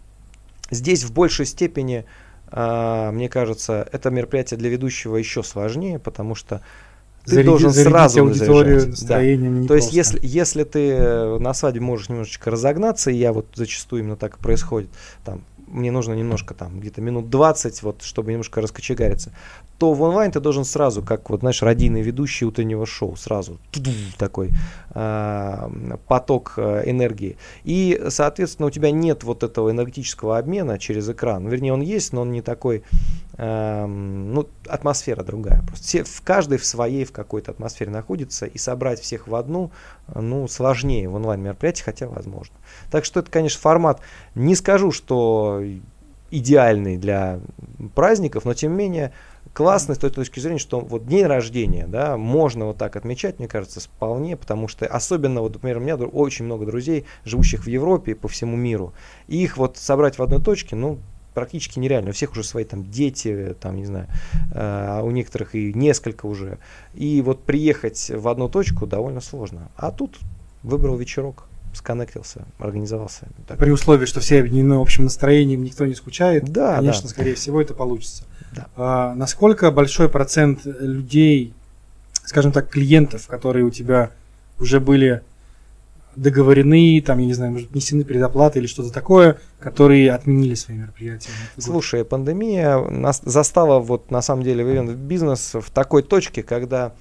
здесь 0.69 1.03
в 1.03 1.13
большей 1.13 1.45
степени, 1.45 2.05
э, 2.51 3.11
мне 3.11 3.29
кажется, 3.29 3.87
это 3.91 4.09
мероприятие 4.09 4.57
для 4.57 4.69
ведущего 4.69 5.15
еще 5.15 5.43
сложнее, 5.43 5.99
потому 5.99 6.35
что 6.35 6.61
ты 7.25 7.31
Заряди, 7.31 7.47
должен 7.47 7.71
сразу 7.71 8.21
аудиторию, 8.21 8.93
да. 9.01 9.67
То 9.67 9.75
есть, 9.75 9.93
если, 9.93 10.19
если 10.23 10.63
ты 10.63 10.89
э, 10.89 11.37
на 11.37 11.53
свадьбе 11.53 11.81
можешь 11.81 12.09
немножечко 12.09 12.49
разогнаться, 12.49 13.11
и 13.11 13.15
я 13.15 13.33
вот 13.33 13.47
зачастую 13.55 14.01
именно 14.01 14.15
так 14.15 14.37
и 14.37 14.39
происходит, 14.39 14.89
там, 15.23 15.43
мне 15.67 15.91
нужно 15.91 16.13
немножко 16.13 16.53
там, 16.53 16.79
где-то 16.79 17.01
минут 17.01 17.29
20, 17.29 17.83
вот, 17.83 18.01
чтобы 18.01 18.31
немножко 18.31 18.61
раскочегариться, 18.61 19.31
то 19.79 19.93
в 19.93 20.01
онлайн 20.01 20.31
ты 20.31 20.41
должен 20.41 20.65
сразу, 20.65 21.01
как 21.01 21.29
вот, 21.29 21.39
знаешь, 21.39 21.63
радийный 21.63 22.01
ведущий 22.01 22.45
утреннего 22.45 22.85
шоу, 22.85 23.15
сразу 23.15 23.59
такой 24.17 24.51
э, 24.93 25.69
поток 26.07 26.53
энергии. 26.57 27.37
И, 27.63 28.01
соответственно, 28.09 28.67
у 28.67 28.71
тебя 28.71 28.91
нет 28.91 29.23
вот 29.23 29.41
этого 29.41 29.71
энергетического 29.71 30.37
обмена 30.37 30.77
через 30.77 31.09
экран. 31.09 31.47
Вернее, 31.47 31.73
он 31.73 31.81
есть, 31.81 32.11
но 32.11 32.21
он 32.21 32.31
не 32.33 32.41
такой, 32.41 32.83
э, 33.37 33.85
ну, 33.85 34.47
атмосфера 34.67 35.23
другая. 35.23 35.61
Просто 35.65 35.85
все, 35.85 36.03
в 36.03 36.21
каждой 36.23 36.57
в 36.57 36.65
своей, 36.65 37.05
в 37.05 37.13
какой-то 37.13 37.51
атмосфере 37.51 37.89
находится, 37.89 38.45
и 38.45 38.57
собрать 38.57 38.99
всех 38.99 39.29
в 39.29 39.35
одну, 39.35 39.71
ну, 40.13 40.47
сложнее 40.49 41.07
в 41.07 41.15
онлайн 41.15 41.41
мероприятии, 41.41 41.83
хотя 41.83 42.07
возможно. 42.07 42.55
Так 42.91 43.05
что 43.05 43.21
это, 43.21 43.31
конечно, 43.31 43.61
формат, 43.61 44.01
не 44.35 44.55
скажу, 44.55 44.91
что 44.91 45.63
идеальный 46.31 46.97
для 46.97 47.39
праздников, 47.95 48.45
но 48.45 48.53
тем 48.53 48.73
не 48.73 48.77
менее 48.77 49.13
классно 49.59 49.93
с 49.93 49.97
той 49.97 50.09
точки 50.09 50.39
зрения, 50.39 50.57
что 50.57 50.79
вот 50.79 51.05
день 51.05 51.25
рождения, 51.25 51.85
да, 51.85 52.15
можно 52.15 52.67
вот 52.67 52.77
так 52.77 52.95
отмечать, 52.95 53.39
мне 53.39 53.49
кажется, 53.49 53.81
вполне, 53.81 54.37
потому 54.37 54.69
что 54.69 54.87
особенно, 54.87 55.41
вот, 55.41 55.55
например, 55.55 55.79
у 55.79 55.81
меня 55.81 55.95
очень 55.97 56.45
много 56.45 56.65
друзей, 56.65 57.03
живущих 57.25 57.65
в 57.65 57.67
Европе, 57.67 58.15
по 58.15 58.29
всему 58.29 58.55
миру, 58.55 58.93
и 59.27 59.43
их 59.43 59.57
вот 59.57 59.75
собрать 59.75 60.17
в 60.17 60.23
одной 60.23 60.41
точке, 60.41 60.77
ну, 60.77 60.97
практически 61.33 61.77
нереально. 61.77 62.11
У 62.11 62.13
всех 62.13 62.31
уже 62.31 62.45
свои 62.45 62.63
там 62.63 62.89
дети, 62.89 63.53
там, 63.59 63.75
не 63.75 63.85
знаю, 63.85 64.07
а 64.53 65.01
у 65.03 65.11
некоторых 65.11 65.55
и 65.55 65.73
несколько 65.73 66.25
уже. 66.25 66.57
И 66.93 67.21
вот 67.21 67.43
приехать 67.43 68.11
в 68.15 68.29
одну 68.29 68.47
точку 68.47 68.87
довольно 68.87 69.19
сложно. 69.19 69.69
А 69.75 69.91
тут 69.91 70.19
выбрал 70.63 70.95
вечерок 70.95 71.49
сконнектился, 71.73 72.45
организовался. 72.59 73.27
Так. 73.47 73.57
При 73.57 73.71
условии, 73.71 74.05
что 74.05 74.21
все 74.21 74.39
объединены 74.39 74.75
общим 74.75 75.03
настроением, 75.03 75.63
никто 75.63 75.85
не 75.85 75.95
скучает, 75.95 76.45
да, 76.45 76.77
конечно, 76.77 77.03
да. 77.03 77.09
скорее 77.09 77.35
всего, 77.35 77.61
это 77.61 77.73
получится. 77.73 78.23
Да. 78.51 78.67
А, 78.75 79.15
насколько 79.15 79.71
большой 79.71 80.09
процент 80.09 80.61
людей, 80.65 81.53
скажем 82.23 82.51
так, 82.51 82.69
клиентов, 82.69 83.27
которые 83.27 83.65
у 83.65 83.69
тебя 83.69 84.11
уже 84.59 84.79
были 84.79 85.21
договорены, 86.15 87.01
там, 87.01 87.19
я 87.19 87.25
не 87.25 87.33
знаю, 87.33 87.53
может, 87.53 87.71
внесены 87.71 88.03
предоплаты 88.03 88.59
или 88.59 88.67
что-то 88.67 88.91
такое, 88.91 89.37
которые 89.59 90.11
отменили 90.11 90.55
свои 90.55 90.77
мероприятия? 90.77 91.29
Слушай, 91.57 92.03
пандемия 92.03 92.77
нас 92.77 93.21
застала 93.23 93.79
вот 93.79 94.11
на 94.11 94.21
самом 94.21 94.43
деле 94.43 94.63
в 94.63 94.95
бизнес 94.95 95.53
в 95.53 95.69
такой 95.71 96.03
точке, 96.03 96.43
когда 96.43 96.93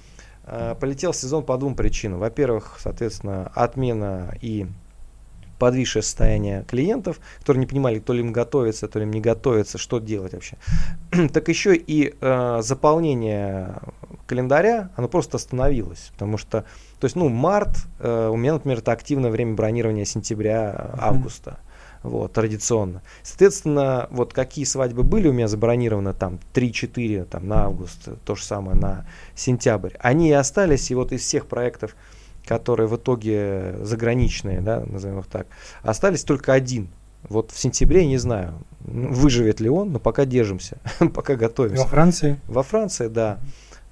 э, 0.45 0.75
полетел 0.79 1.13
сезон 1.13 1.43
по 1.43 1.57
двум 1.57 1.75
причинам. 1.75 2.19
Во-первых, 2.19 2.77
соответственно, 2.79 3.51
отмена 3.55 4.35
и 4.41 4.67
подвисшее 5.59 6.01
состояние 6.01 6.63
клиентов, 6.67 7.19
которые 7.39 7.61
не 7.61 7.67
понимали, 7.67 7.99
то 7.99 8.13
ли 8.13 8.21
им 8.21 8.33
готовиться, 8.33 8.87
то 8.87 8.99
ли 8.99 9.05
им 9.05 9.11
не 9.11 9.21
готовиться, 9.21 9.77
что 9.77 9.99
делать 9.99 10.33
вообще. 10.33 10.57
так 11.33 11.47
еще 11.47 11.75
и 11.75 12.15
э, 12.19 12.59
заполнение 12.61 13.75
календаря, 14.25 14.89
оно 14.95 15.07
просто 15.07 15.37
остановилось, 15.37 16.09
потому 16.13 16.37
что, 16.37 16.65
то 16.99 17.05
есть, 17.05 17.15
ну, 17.15 17.29
март, 17.29 17.85
э, 17.99 18.29
у 18.31 18.35
меня, 18.35 18.53
например, 18.53 18.79
это 18.79 18.91
активное 18.91 19.29
время 19.29 19.53
бронирования 19.53 20.05
сентября-августа. 20.05 21.51
Mm-hmm 21.51 21.69
вот, 22.03 22.33
традиционно. 22.33 23.01
Соответственно, 23.23 24.07
вот 24.11 24.33
какие 24.33 24.65
свадьбы 24.65 25.03
были 25.03 25.27
у 25.27 25.33
меня 25.33 25.47
забронированы 25.47 26.13
там 26.13 26.39
3-4 26.53 27.25
там, 27.25 27.47
на 27.47 27.65
август, 27.65 28.07
то 28.23 28.35
же 28.35 28.43
самое 28.43 28.77
на 28.77 29.05
сентябрь, 29.35 29.93
они 29.99 30.29
и 30.29 30.33
остались, 30.33 30.91
и 30.91 30.95
вот 30.95 31.11
из 31.11 31.21
всех 31.21 31.47
проектов, 31.47 31.95
которые 32.49 32.87
в 32.87 32.95
итоге 32.95 33.75
заграничные, 33.83 34.59
да, 34.61 34.83
назовем 34.83 35.19
их 35.19 35.27
так, 35.27 35.45
остались 35.83 36.23
только 36.23 36.51
один. 36.51 36.89
Вот 37.29 37.51
в 37.51 37.59
сентябре, 37.59 38.07
не 38.07 38.17
знаю, 38.17 38.55
выживет 38.79 39.59
ли 39.59 39.69
он, 39.69 39.91
но 39.91 39.99
пока 39.99 40.25
держимся, 40.25 40.79
пока 41.13 41.35
готовимся. 41.35 41.83
Во 41.83 41.87
Франции? 41.87 42.39
Во 42.47 42.63
Франции, 42.63 43.07
да. 43.07 43.37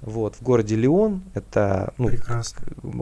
Вот, 0.00 0.36
в 0.36 0.42
городе 0.42 0.76
Лион, 0.76 1.22
это 1.34 1.92
ну, 1.98 2.10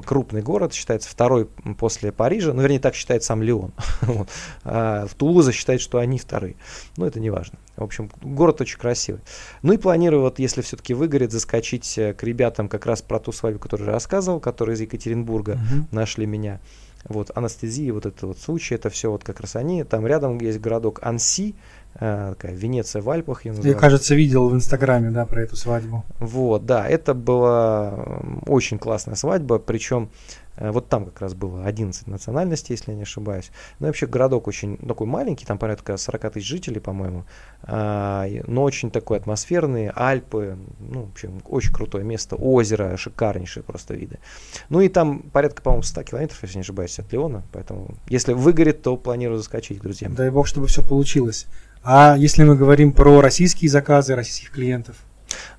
крупный 0.02 0.40
город, 0.40 0.72
считается 0.72 1.10
второй 1.10 1.46
после 1.78 2.10
Парижа, 2.10 2.54
ну, 2.54 2.62
вернее, 2.62 2.80
так 2.80 2.94
считает 2.94 3.22
сам 3.22 3.42
Лион. 3.42 3.72
вот. 4.00 4.28
а 4.64 5.06
в 5.06 5.14
Тулуза 5.14 5.52
считает, 5.52 5.82
что 5.82 5.98
они 5.98 6.18
вторые. 6.18 6.56
Но 6.96 7.06
это 7.06 7.20
не 7.20 7.28
важно. 7.28 7.58
В 7.76 7.82
общем, 7.82 8.10
город 8.22 8.62
очень 8.62 8.78
красивый. 8.78 9.20
Ну 9.60 9.74
и 9.74 9.76
планирую, 9.76 10.22
вот, 10.22 10.38
если 10.38 10.62
все-таки 10.62 10.94
выгорит, 10.94 11.32
заскочить 11.32 11.98
э, 11.98 12.14
к 12.14 12.22
ребятам 12.22 12.68
как 12.68 12.86
раз 12.86 13.02
про 13.02 13.20
ту 13.20 13.30
свадьбу, 13.30 13.60
которую 13.60 13.88
я 13.88 13.92
рассказывал, 13.92 14.40
которые 14.40 14.76
из 14.76 14.80
Екатеринбурга 14.80 15.52
uh-huh. 15.52 15.84
нашли 15.90 16.24
меня. 16.24 16.60
Вот, 17.08 17.30
анестезия, 17.34 17.92
вот 17.92 18.06
этот 18.06 18.22
вот 18.22 18.38
случай, 18.38 18.74
это 18.74 18.90
все 18.90 19.10
вот 19.10 19.22
как 19.22 19.40
раз 19.40 19.54
они. 19.54 19.84
Там 19.84 20.06
рядом 20.06 20.38
есть 20.38 20.60
городок 20.60 21.00
Анси, 21.02 21.54
такая 21.98 22.54
Венеция 22.54 23.02
в 23.02 23.10
Альпах. 23.10 23.44
Я, 23.44 23.52
я, 23.52 23.74
кажется, 23.74 24.14
видел 24.14 24.48
в 24.48 24.54
Инстаграме, 24.54 25.10
да, 25.10 25.26
про 25.26 25.42
эту 25.42 25.56
свадьбу. 25.56 26.04
Вот, 26.18 26.66
да, 26.66 26.86
это 26.86 27.14
была 27.14 28.20
очень 28.46 28.78
классная 28.78 29.14
свадьба, 29.14 29.58
причем 29.58 30.10
Э, 30.56 30.70
вот 30.70 30.88
там 30.88 31.06
как 31.06 31.20
раз 31.20 31.34
было 31.34 31.64
11 31.64 32.06
национальностей, 32.06 32.74
если 32.74 32.90
я 32.90 32.96
не 32.96 33.02
ошибаюсь. 33.02 33.50
Ну, 33.78 33.86
вообще 33.86 34.06
городок 34.06 34.48
очень 34.48 34.76
такой 34.78 35.06
маленький, 35.06 35.44
там 35.44 35.58
порядка 35.58 35.96
40 35.96 36.32
тысяч 36.32 36.46
жителей, 36.46 36.80
по-моему. 36.80 37.24
А, 37.62 38.26
но 38.46 38.62
очень 38.62 38.90
такой 38.90 39.18
атмосферный, 39.18 39.90
Альпы, 39.94 40.58
ну, 40.78 41.04
в 41.04 41.10
общем, 41.10 41.40
очень 41.46 41.72
крутое 41.72 42.04
место, 42.04 42.36
озеро, 42.36 42.96
шикарнейшие 42.96 43.62
просто 43.62 43.94
виды. 43.94 44.18
Ну 44.68 44.80
и 44.80 44.88
там 44.88 45.20
порядка, 45.20 45.62
по-моему, 45.62 45.82
100 45.82 46.02
километров, 46.04 46.38
если 46.42 46.58
не 46.58 46.62
ошибаюсь, 46.62 46.98
от 46.98 47.12
Леона, 47.12 47.42
поэтому 47.52 47.94
если 48.08 48.32
выгорит, 48.32 48.82
то 48.82 48.96
планирую 48.96 49.38
заскочить, 49.38 49.80
друзья. 49.80 50.08
Дай 50.08 50.30
бог, 50.30 50.46
чтобы 50.46 50.66
все 50.66 50.82
получилось. 50.82 51.46
А 51.88 52.16
если 52.18 52.42
мы 52.42 52.56
говорим 52.56 52.90
про 52.90 53.20
российские 53.20 53.70
заказы, 53.70 54.16
российских 54.16 54.50
клиентов? 54.50 54.96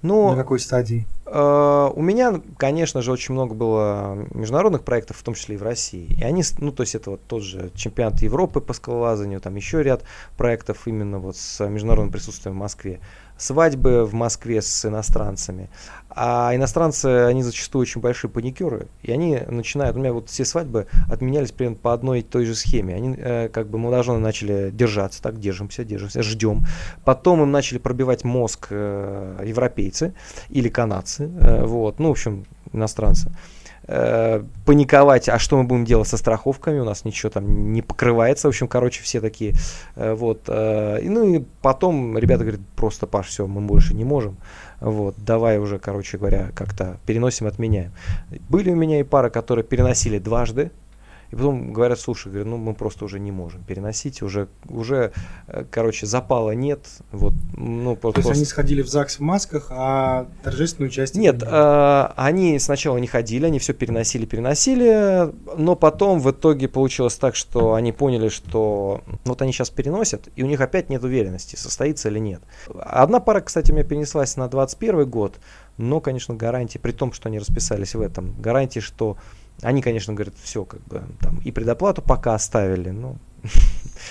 Ну, 0.02 0.32
на 0.32 0.36
какой 0.36 0.60
стадии? 0.60 1.08
Э, 1.26 1.90
у 1.96 2.02
меня, 2.02 2.42
конечно 2.58 3.02
же, 3.02 3.14
очень 3.14 3.34
много 3.34 3.56
было 3.56 4.28
международных 4.34 4.84
проектов, 4.84 5.16
в 5.16 5.24
том 5.24 5.36
числе 5.36 5.56
и 5.56 5.58
в 5.58 5.64
России. 5.64 6.14
И 6.20 6.24
они, 6.24 6.44
ну, 6.58 6.74
то 6.74 6.84
есть 6.84 6.96
это 6.96 7.12
вот 7.12 7.22
тот 7.28 7.44
же 7.44 7.72
чемпионат 7.76 8.22
Европы 8.22 8.60
по 8.60 8.74
скалолазанию, 8.74 9.40
там 9.40 9.56
еще 9.56 9.82
ряд 9.82 10.04
проектов 10.36 10.80
именно 10.86 11.18
вот 11.18 11.38
с 11.38 11.66
международным 11.66 12.12
присутствием 12.12 12.56
в 12.56 12.60
Москве 12.60 13.00
свадьбы 13.38 14.06
в 14.06 14.14
Москве 14.14 14.62
с 14.62 14.86
иностранцами. 14.86 15.70
А 16.20 16.56
иностранцы, 16.56 17.06
они 17.06 17.44
зачастую 17.44 17.84
очень 17.84 18.02
большие 18.02 18.32
паникеры, 18.32 18.88
и 19.04 19.12
они 19.12 19.40
начинают, 19.48 19.96
у 19.96 20.00
меня 20.00 20.14
вот 20.14 20.30
все 20.30 20.46
свадьбы 20.46 20.88
отменялись 21.12 21.52
примерно 21.52 21.78
по 21.78 21.94
одной 21.94 22.22
и 22.22 22.24
той 22.24 22.46
же 22.46 22.56
схеме. 22.56 22.96
Они 22.96 23.16
э, 23.16 23.50
как 23.50 23.70
бы 23.70 23.78
молодожены 23.78 24.18
начали 24.18 24.72
держаться, 24.72 25.22
так, 25.22 25.40
держимся, 25.40 25.84
держимся, 25.84 26.24
ждем. 26.24 26.66
Потом 27.06 27.44
им 27.44 27.52
начали 27.52 27.78
пробивать 27.78 28.24
мозг 28.24 28.70
э, 28.72 29.44
европейцы 29.46 30.16
или 30.50 30.70
канадцы, 30.70 31.30
э, 31.40 31.64
вот, 31.64 32.00
ну, 32.00 32.08
в 32.08 32.12
общем, 32.12 32.46
иностранцы 32.74 33.32
э, 33.88 34.44
паниковать, 34.66 35.30
а 35.30 35.40
что 35.40 35.58
мы 35.58 35.64
будем 35.64 35.86
делать 35.86 36.08
со 36.08 36.18
страховками, 36.18 36.80
у 36.80 36.86
нас 36.86 37.06
ничего 37.06 37.30
там 37.30 37.74
не 37.74 37.82
покрывается, 37.82 38.48
в 38.48 38.50
общем, 38.50 38.68
короче, 38.68 39.02
все 39.04 39.22
такие, 39.22 39.54
э, 39.96 40.14
вот, 40.14 40.44
э, 40.48 41.00
ну 41.04 41.36
и 41.36 41.44
потом 41.62 42.18
ребята 42.18 42.44
говорят, 42.44 42.62
просто, 42.76 43.08
Паш, 43.08 43.28
все, 43.28 43.48
мы 43.48 43.62
больше 43.62 43.94
не 43.94 44.04
можем, 44.04 44.38
вот, 44.80 45.16
давай 45.18 45.58
уже, 45.58 45.80
короче 45.80 46.18
говоря, 46.18 46.50
как-то 46.56 46.98
переносим, 47.06 47.48
отменяем. 47.48 47.92
Были 48.50 48.72
у 48.72 48.76
меня 48.76 49.00
и 49.00 49.04
пары, 49.04 49.30
которые 49.30 49.64
переносили 49.64 50.20
дважды, 50.20 50.72
и 51.32 51.36
потом 51.36 51.74
говорят, 51.74 52.00
слушай, 52.00 52.32
говорю, 52.32 52.50
ну 52.50 52.58
мы 52.58 52.74
просто 52.74 53.06
уже 53.06 53.20
не 53.20 53.32
можем 53.32 53.64
переносить, 53.64 54.22
уже, 54.22 54.48
уже 54.70 55.12
э, 55.48 55.66
короче, 55.70 56.06
запала 56.06 56.52
нет. 56.52 56.88
Вот, 57.12 57.34
ну, 57.56 57.96
То 57.96 58.12
просто... 58.12 58.22
есть 58.22 58.32
они 58.32 58.46
сходили 58.46 58.82
в 58.82 58.88
ЗАГС 58.88 59.18
в 59.18 59.22
масках, 59.22 59.68
а 59.70 60.28
торжественную 60.44 60.90
часть... 60.90 61.16
Нет, 61.16 61.44
э, 61.44 62.08
они 62.16 62.58
сначала 62.60 62.98
не 62.98 63.08
ходили, 63.08 63.46
они 63.46 63.60
все 63.60 63.74
переносили, 63.74 64.26
переносили, 64.26 65.34
но 65.58 65.76
потом 65.76 66.20
в 66.20 66.32
итоге 66.32 66.70
получилось 66.70 67.16
так, 67.16 67.36
что 67.36 67.74
они 67.74 67.92
поняли, 67.92 68.30
что 68.30 69.02
вот 69.26 69.42
они 69.42 69.52
сейчас 69.52 69.70
переносят, 69.70 70.30
и 70.36 70.44
у 70.44 70.48
них 70.48 70.62
опять 70.62 70.90
нет 70.90 71.04
уверенности, 71.04 71.56
состоится 71.56 72.08
или 72.10 72.20
нет. 72.20 72.42
Одна 72.80 73.20
пара, 73.20 73.42
кстати, 73.42 73.72
у 73.72 73.76
меня 73.76 73.84
перенеслась 73.84 74.38
на 74.38 74.48
21 74.48 75.10
год, 75.10 75.40
но, 75.78 76.00
конечно, 76.00 76.34
гарантии, 76.34 76.78
при 76.78 76.92
том, 76.92 77.12
что 77.12 77.30
они 77.30 77.40
расписались 77.40 77.96
в 77.96 78.02
этом, 78.02 78.34
гарантии, 78.40 78.80
что 78.80 79.18
они, 79.62 79.82
конечно, 79.82 80.14
говорят, 80.14 80.36
все, 80.42 80.66
как 80.66 80.82
бы, 80.86 81.04
там, 81.20 81.40
и 81.44 81.52
предоплату 81.52 82.02
пока 82.02 82.36
оставили, 82.36 82.90
ну. 82.90 83.18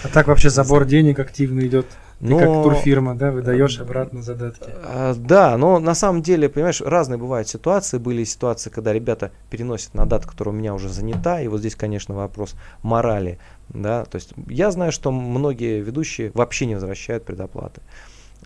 А 0.03 0.09
так 0.09 0.27
вообще 0.27 0.51
забор 0.51 0.85
денег 0.85 1.19
активно 1.19 1.61
идет? 1.67 1.87
Но... 2.19 2.39
Ты 2.39 2.45
как 2.47 2.63
турфирма, 2.63 3.15
да, 3.15 3.31
выдаешь 3.31 3.79
обратно 3.79 4.23
задатки. 4.23 4.71
А, 4.83 5.15
да, 5.15 5.57
но 5.59 5.79
на 5.79 5.95
самом 5.95 6.23
деле, 6.23 6.49
понимаешь, 6.49 6.81
разные 6.81 7.19
бывают 7.19 7.47
ситуации. 7.47 7.99
Были 7.99 8.25
ситуации, 8.25 8.71
когда 8.71 8.93
ребята 8.93 9.33
переносят 9.51 9.93
на 9.95 10.07
дату, 10.07 10.27
которая 10.27 10.55
у 10.55 10.59
меня 10.59 10.73
уже 10.75 10.89
занята. 10.89 11.43
И 11.43 11.49
вот 11.49 11.61
здесь, 11.61 11.77
конечно, 11.77 12.15
вопрос 12.15 12.55
морали. 12.83 13.39
Да? 13.69 14.07
То 14.07 14.17
есть 14.17 14.33
я 14.49 14.71
знаю, 14.71 14.93
что 14.93 15.13
многие 15.13 15.83
ведущие 15.83 16.31
вообще 16.33 16.65
не 16.65 16.75
возвращают 16.75 17.27
предоплаты. 17.27 17.83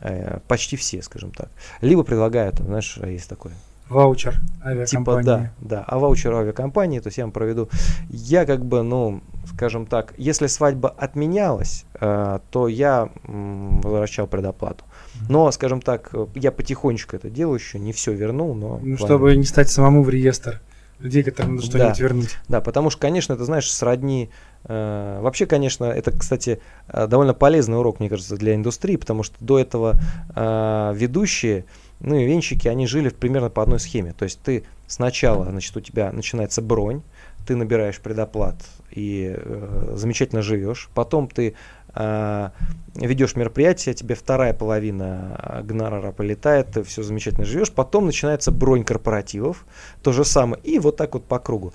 Э, 0.01 0.41
почти 0.49 0.77
все, 0.77 1.01
скажем 1.01 1.31
так. 1.31 1.49
Либо 1.81 2.03
предлагают, 2.03 2.59
знаешь, 2.59 2.99
есть 3.05 3.29
такое 3.29 3.53
Ваучер 3.91 4.41
авиакомпании. 4.65 5.23
Типа, 5.23 5.23
да, 5.23 5.53
да, 5.61 5.85
а 5.87 5.99
ваучер 5.99 6.33
авиакомпании, 6.33 7.01
то 7.01 7.09
есть 7.09 7.19
я 7.19 7.25
вам 7.25 7.33
проведу. 7.33 7.69
Я 8.09 8.47
как 8.47 8.65
бы, 8.65 8.83
ну, 8.83 9.21
скажем 9.53 9.85
так, 9.85 10.15
если 10.17 10.47
свадьба 10.47 10.89
отменялась, 10.89 11.85
э, 12.01 12.39
то 12.51 12.69
я 12.69 13.11
м, 13.25 13.81
возвращал 13.81 14.29
предоплату. 14.29 14.85
Но, 15.29 15.51
скажем 15.51 15.83
так, 15.83 16.15
я 16.37 16.53
потихонечку 16.53 17.17
это 17.17 17.31
делаю 17.31 17.59
еще, 17.59 17.81
не 17.81 17.93
все 17.93 18.13
вернул, 18.13 18.55
но... 18.55 18.79
Ну, 18.81 18.97
чтобы 18.97 19.35
не 19.35 19.45
стать 19.45 19.69
самому 19.69 20.05
в 20.05 20.09
реестр 20.09 20.61
людей, 21.01 21.23
которым 21.23 21.57
надо 21.57 21.67
что-нибудь 21.67 21.99
да, 21.99 22.03
вернуть. 22.03 22.39
Да, 22.49 22.61
потому 22.61 22.91
что, 22.91 23.01
конечно, 23.01 23.33
это, 23.33 23.45
знаешь, 23.45 23.71
сродни... 23.71 24.31
Э, 24.65 25.19
вообще, 25.21 25.47
конечно, 25.47 25.85
это, 25.87 26.13
кстати, 26.13 26.61
э, 26.89 27.07
довольно 27.07 27.35
полезный 27.35 27.79
урок, 27.79 27.99
мне 27.99 28.09
кажется, 28.09 28.37
для 28.37 28.55
индустрии, 28.55 28.97
потому 28.97 29.23
что 29.23 29.35
до 29.41 29.59
этого 29.59 29.99
э, 30.35 30.93
ведущие 30.95 31.65
ну 32.01 32.17
и 32.17 32.25
венчики, 32.25 32.69
они 32.69 32.87
жили 32.87 33.11
примерно 33.11 33.51
по 33.51 33.63
одной 33.63 33.81
схеме. 33.81 34.13
То 34.13 34.25
есть 34.25 34.41
ты 34.43 34.65
сначала, 34.87 35.47
значит, 35.51 35.77
у 35.77 35.81
тебя 35.81 36.11
начинается 36.13 36.63
бронь, 36.63 37.03
ты 37.47 37.57
набираешь 37.57 38.01
предоплат 38.01 38.57
и 38.91 39.35
э, 39.37 39.93
замечательно 39.97 40.43
живешь. 40.43 40.91
Потом 40.95 41.29
ты 41.29 41.55
э, 41.95 42.51
ведешь 42.95 43.37
мероприятие, 43.37 43.95
тебе 43.95 44.15
вторая 44.15 44.53
половина 44.53 45.63
гонорара 45.65 46.13
полетает, 46.13 46.69
ты 46.73 46.83
все 46.83 47.03
замечательно 47.03 47.47
живешь. 47.47 47.71
Потом 47.73 48.07
начинается 48.07 48.51
бронь 48.51 48.85
корпоративов, 48.85 49.65
то 50.03 50.13
же 50.13 50.25
самое. 50.25 50.63
И 50.65 50.79
вот 50.79 50.97
так 50.97 51.15
вот 51.15 51.25
по 51.25 51.39
кругу. 51.39 51.73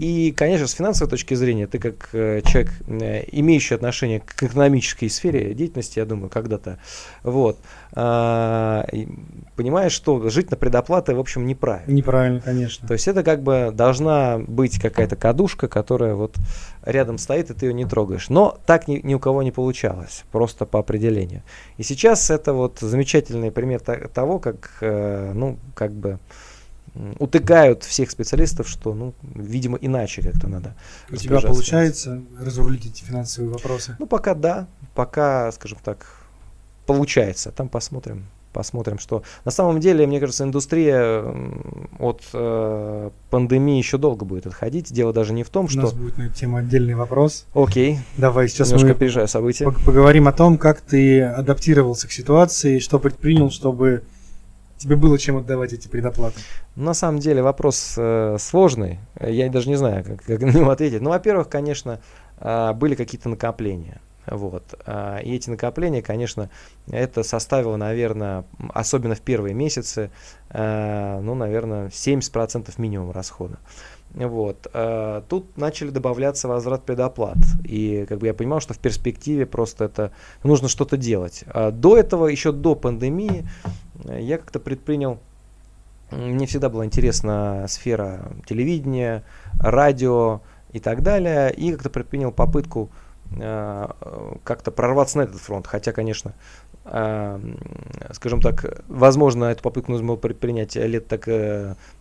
И, 0.00 0.32
конечно, 0.32 0.66
с 0.66 0.72
финансовой 0.72 1.10
точки 1.10 1.34
зрения, 1.34 1.66
ты 1.66 1.78
как 1.78 2.08
э, 2.12 2.42
человек, 2.44 2.72
э, 2.86 3.24
имеющий 3.32 3.74
отношение 3.74 4.20
к 4.20 4.42
экономической 4.42 5.08
сфере 5.08 5.54
деятельности, 5.54 5.98
я 5.98 6.04
думаю, 6.04 6.30
когда-то, 6.30 6.78
вот, 7.22 7.58
э, 7.58 7.81
понимаешь, 7.94 9.92
что 9.92 10.28
жить 10.30 10.50
на 10.50 10.56
предоплаты, 10.56 11.14
в 11.14 11.20
общем, 11.20 11.46
неправильно. 11.46 11.92
Неправильно, 11.92 12.40
конечно. 12.40 12.88
То 12.88 12.94
есть 12.94 13.06
это 13.06 13.22
как 13.22 13.42
бы 13.42 13.70
должна 13.72 14.38
быть 14.38 14.80
какая-то 14.80 15.16
кадушка, 15.16 15.68
которая 15.68 16.14
вот 16.14 16.36
рядом 16.84 17.18
стоит, 17.18 17.50
и 17.50 17.54
ты 17.54 17.66
ее 17.66 17.74
не 17.74 17.84
трогаешь. 17.84 18.30
Но 18.30 18.58
так 18.64 18.88
ни, 18.88 19.00
ни 19.02 19.14
у 19.14 19.18
кого 19.18 19.42
не 19.42 19.52
получалось, 19.52 20.24
просто 20.32 20.64
по 20.64 20.78
определению. 20.78 21.42
И 21.76 21.82
сейчас 21.82 22.30
это 22.30 22.54
вот 22.54 22.78
замечательный 22.80 23.50
пример 23.50 23.80
того, 23.80 24.38
как, 24.38 24.70
э, 24.80 25.32
ну, 25.34 25.58
как 25.74 25.92
бы 25.92 26.18
утыкают 27.18 27.84
всех 27.84 28.10
специалистов, 28.10 28.68
что, 28.68 28.94
ну, 28.94 29.14
видимо, 29.22 29.78
иначе 29.80 30.22
как-то 30.22 30.46
надо. 30.48 30.74
У 31.10 31.16
тебя 31.16 31.40
получается 31.40 32.22
разрулить 32.38 32.86
эти 32.86 33.02
финансовые 33.02 33.52
вопросы? 33.52 33.96
Ну, 33.98 34.06
пока 34.06 34.34
да, 34.34 34.66
пока, 34.94 35.50
скажем 35.52 35.78
так, 35.82 36.21
получается. 36.92 37.50
Там 37.52 37.68
посмотрим. 37.68 38.26
Посмотрим, 38.52 38.98
что 38.98 39.22
на 39.46 39.50
самом 39.50 39.80
деле, 39.80 40.06
мне 40.06 40.20
кажется, 40.20 40.44
индустрия 40.44 41.24
от 41.98 42.22
э, 42.34 43.10
пандемии 43.30 43.78
еще 43.78 43.96
долго 43.96 44.26
будет 44.26 44.46
отходить. 44.46 44.92
Дело 44.92 45.14
даже 45.14 45.32
не 45.32 45.42
в 45.42 45.48
том, 45.48 45.64
У 45.64 45.68
что... 45.68 45.78
У 45.78 45.82
нас 45.84 45.92
будет 45.94 46.18
на 46.18 46.24
эту 46.24 46.34
тему 46.34 46.58
отдельный 46.58 46.94
вопрос. 46.94 47.46
Окей. 47.54 48.00
Давай 48.18 48.48
сейчас 48.48 48.68
Немножко 48.68 48.88
мы 48.88 48.92
опережая 48.92 49.26
события. 49.26 49.70
поговорим 49.86 50.28
о 50.28 50.32
том, 50.32 50.58
как 50.58 50.82
ты 50.82 51.22
адаптировался 51.22 52.08
к 52.08 52.12
ситуации, 52.12 52.78
что 52.78 52.98
предпринял, 52.98 53.50
чтобы 53.50 54.02
тебе 54.76 54.96
было 54.96 55.16
чем 55.18 55.38
отдавать 55.38 55.72
эти 55.72 55.88
предоплаты. 55.88 56.38
На 56.76 56.92
самом 56.92 57.20
деле 57.20 57.42
вопрос 57.42 57.94
э, 57.96 58.36
сложный. 58.38 58.98
Я 59.18 59.48
даже 59.48 59.70
не 59.70 59.76
знаю, 59.76 60.04
как, 60.04 60.22
как 60.24 60.42
на 60.42 60.50
него 60.50 60.70
ответить. 60.70 61.00
Ну, 61.00 61.08
во-первых, 61.08 61.48
конечно, 61.48 62.00
э, 62.38 62.72
были 62.74 62.96
какие-то 62.96 63.30
накопления. 63.30 64.00
Вот. 64.26 64.74
А, 64.86 65.18
и 65.18 65.34
эти 65.34 65.50
накопления, 65.50 66.02
конечно, 66.02 66.50
это 66.90 67.22
составило, 67.22 67.76
наверное, 67.76 68.44
особенно 68.72 69.14
в 69.14 69.20
первые 69.20 69.54
месяцы, 69.54 70.10
а, 70.50 71.20
ну, 71.20 71.34
наверное, 71.34 71.88
70% 71.88 72.72
минимум 72.78 73.10
расхода. 73.10 73.58
Вот. 74.14 74.68
А, 74.72 75.22
тут 75.28 75.56
начали 75.56 75.90
добавляться 75.90 76.48
возврат 76.48 76.84
предоплат. 76.84 77.38
И 77.64 78.06
как 78.08 78.18
бы 78.18 78.26
я 78.26 78.34
понимал, 78.34 78.60
что 78.60 78.74
в 78.74 78.78
перспективе 78.78 79.46
просто 79.46 79.86
это 79.86 80.12
нужно 80.44 80.68
что-то 80.68 80.96
делать. 80.96 81.44
До 81.72 81.96
этого, 81.96 82.26
еще 82.28 82.52
до 82.52 82.74
пандемии, 82.74 83.46
я 84.04 84.38
как-то 84.38 84.60
предпринял 84.60 85.18
мне 86.12 86.46
всегда 86.46 86.68
была 86.68 86.84
интересна 86.84 87.64
сфера 87.68 88.32
телевидения, 88.44 89.24
радио 89.58 90.42
и 90.72 90.78
так 90.78 91.02
далее. 91.02 91.52
И 91.54 91.72
как-то 91.72 91.88
предпринял 91.88 92.32
попытку 92.32 92.90
как-то 93.38 94.70
прорваться 94.70 95.18
на 95.18 95.22
этот 95.22 95.40
фронт. 95.40 95.66
Хотя, 95.66 95.92
конечно, 95.92 96.34
э, 96.84 97.40
скажем 98.12 98.40
так, 98.40 98.82
возможно, 98.88 99.46
эту 99.46 99.62
попытку 99.62 99.92
нужно 99.92 100.08
было 100.08 100.16
предпринять 100.16 100.76
лет 100.76 101.08
так 101.08 101.28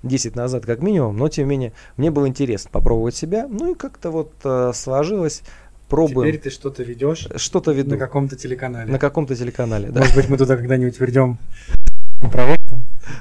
10 0.03 0.35
назад 0.35 0.65
как 0.65 0.81
минимум, 0.81 1.17
но 1.17 1.29
тем 1.29 1.45
не 1.45 1.49
менее 1.49 1.73
мне 1.97 2.11
было 2.11 2.27
интересно 2.27 2.69
попробовать 2.71 3.15
себя. 3.15 3.47
Ну 3.47 3.71
и 3.71 3.75
как-то 3.75 4.11
вот 4.11 4.33
э, 4.43 4.71
сложилось. 4.73 5.43
Пробуем. 5.89 6.29
Теперь 6.29 6.41
ты 6.41 6.49
что-то 6.49 6.83
ведешь. 6.83 7.27
Что-то 7.35 7.73
веду. 7.73 7.89
На 7.89 7.97
каком-то 7.97 8.37
телеканале. 8.37 8.89
На 8.89 8.97
каком-то 8.97 9.35
телеканале, 9.35 9.89
да. 9.89 9.99
Может 9.99 10.15
быть, 10.15 10.29
мы 10.29 10.37
туда 10.37 10.55
когда-нибудь 10.55 10.97
вернем 11.01 11.37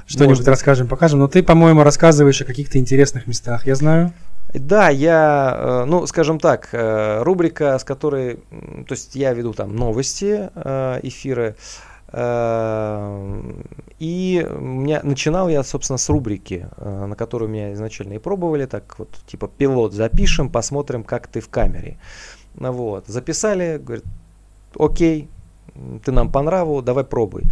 Что-нибудь 0.06 0.46
расскажем, 0.46 0.86
покажем. 0.86 1.18
Но 1.18 1.28
ты, 1.28 1.42
по-моему, 1.42 1.82
рассказываешь 1.82 2.40
о 2.42 2.44
каких-то 2.44 2.78
интересных 2.78 3.26
местах, 3.26 3.66
я 3.66 3.74
знаю. 3.74 4.12
Да, 4.54 4.88
я, 4.88 5.54
э, 5.56 5.84
ну, 5.84 6.06
скажем 6.06 6.40
так, 6.40 6.70
э, 6.72 7.22
рубрика, 7.22 7.78
с 7.78 7.84
которой, 7.84 8.36
то 8.86 8.92
есть 8.92 9.14
я 9.14 9.32
веду 9.32 9.52
там 9.52 9.76
новости, 9.76 10.50
э, 10.54 11.00
эфиры, 11.02 11.56
и 14.00 14.46
меня, 14.58 15.00
начинал 15.04 15.48
я, 15.48 15.62
собственно, 15.62 15.96
с 15.96 16.08
рубрики, 16.08 16.66
на 16.76 17.14
которую 17.14 17.48
меня 17.48 17.72
изначально 17.74 18.14
и 18.14 18.18
пробовали, 18.18 18.66
так 18.66 18.98
вот, 18.98 19.10
типа, 19.28 19.46
пилот 19.46 19.92
запишем, 19.92 20.50
посмотрим, 20.50 21.04
как 21.04 21.28
ты 21.28 21.38
в 21.38 21.48
камере. 21.48 21.98
Вот, 22.56 23.06
записали, 23.06 23.78
говорит, 23.78 24.04
окей, 24.76 25.28
ты 26.04 26.10
нам 26.10 26.32
по 26.32 26.42
нраву, 26.42 26.82
давай 26.82 27.04
пробуй. 27.04 27.44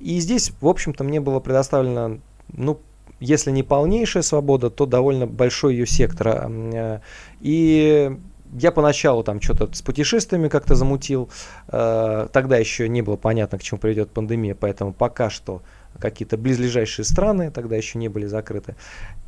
И 0.00 0.18
здесь, 0.18 0.50
в 0.60 0.66
общем-то, 0.66 1.04
мне 1.04 1.20
было 1.20 1.38
предоставлено, 1.38 2.18
ну, 2.52 2.80
если 3.20 3.50
не 3.50 3.62
полнейшая 3.62 4.22
свобода, 4.22 4.70
то 4.70 4.86
довольно 4.86 5.26
большой 5.26 5.74
ее 5.74 5.86
сектор. 5.86 6.48
Э, 6.50 7.00
и 7.40 8.16
я 8.58 8.72
поначалу 8.72 9.22
там 9.22 9.40
что-то 9.40 9.72
с 9.72 9.82
путешествиями 9.82 10.48
как-то 10.48 10.74
замутил. 10.74 11.28
Э, 11.68 12.28
тогда 12.32 12.56
еще 12.56 12.88
не 12.88 13.02
было 13.02 13.16
понятно, 13.16 13.58
к 13.58 13.62
чему 13.62 13.78
приведет 13.78 14.10
пандемия, 14.10 14.54
поэтому 14.54 14.92
пока 14.94 15.28
что 15.28 15.62
какие-то 15.98 16.38
близлежащие 16.38 17.04
страны 17.04 17.50
тогда 17.50 17.76
еще 17.76 17.98
не 17.98 18.08
были 18.08 18.24
закрыты. 18.24 18.74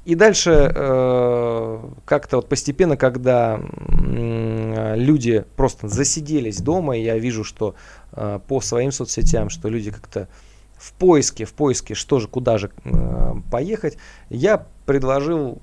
И 0.07 0.14
дальше 0.14 0.72
э, 0.74 1.85
как-то 2.07 2.37
вот 2.37 2.48
постепенно, 2.48 2.96
когда 2.96 3.61
люди 4.96 5.44
просто 5.57 5.88
засиделись 5.88 6.61
дома, 6.61 6.96
я 6.96 7.18
вижу, 7.18 7.44
что 7.44 7.74
по 8.11 8.61
своим 8.61 8.90
соцсетям, 8.90 9.48
что 9.48 9.68
люди 9.68 9.90
как-то 9.90 10.28
в 10.83 10.92
поиске, 10.95 11.45
в 11.45 11.53
поиске, 11.53 11.95
что 11.95 12.18
же, 12.18 12.27
куда 12.27 12.59
же 12.59 12.71
э, 12.85 13.35
поехать, 13.53 13.99
я 14.31 14.66
предложил 14.85 15.62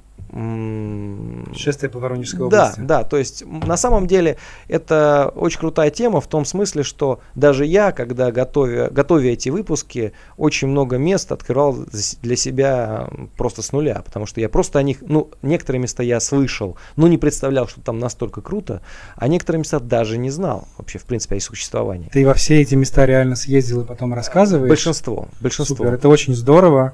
Шествие 1.55 1.89
по 1.89 1.99
Воронежской 1.99 2.45
области. 2.45 2.79
Да, 2.79 2.99
да, 2.99 3.03
то 3.03 3.17
есть 3.17 3.43
на 3.45 3.77
самом 3.77 4.07
деле 4.07 4.37
это 4.67 5.31
очень 5.35 5.59
крутая 5.59 5.89
тема 5.89 6.21
в 6.21 6.27
том 6.27 6.45
смысле, 6.45 6.83
что 6.83 7.19
даже 7.35 7.65
я, 7.65 7.91
когда 7.91 8.31
готовя, 8.31 8.89
готовя 8.89 9.31
эти 9.31 9.49
выпуски, 9.49 10.13
очень 10.37 10.67
много 10.67 10.97
мест 10.97 11.31
открывал 11.31 11.77
для 12.21 12.35
себя 12.35 13.09
просто 13.37 13.61
с 13.61 13.71
нуля, 13.71 14.01
потому 14.05 14.25
что 14.25 14.41
я 14.41 14.49
просто 14.49 14.79
о 14.79 14.83
них, 14.83 14.97
ну, 15.01 15.29
некоторые 15.41 15.81
места 15.81 16.03
я 16.03 16.19
слышал, 16.19 16.77
но 16.95 17.07
не 17.07 17.17
представлял, 17.17 17.67
что 17.67 17.81
там 17.81 17.99
настолько 17.99 18.41
круто, 18.41 18.81
а 19.15 19.27
некоторые 19.27 19.59
места 19.59 19.79
даже 19.79 20.17
не 20.17 20.29
знал 20.29 20.67
вообще, 20.77 20.99
в 20.99 21.03
принципе, 21.03 21.35
о 21.35 21.37
их 21.37 21.43
существовании. 21.43 22.09
Ты 22.11 22.25
во 22.25 22.33
все 22.33 22.61
эти 22.61 22.75
места 22.75 23.05
реально 23.05 23.35
съездил 23.35 23.81
и 23.81 23.85
потом 23.85 24.13
рассказываешь? 24.13 24.69
Большинство, 24.69 25.27
большинство. 25.41 25.75
Супер, 25.75 25.93
это 25.93 26.09
очень 26.09 26.35
здорово. 26.35 26.93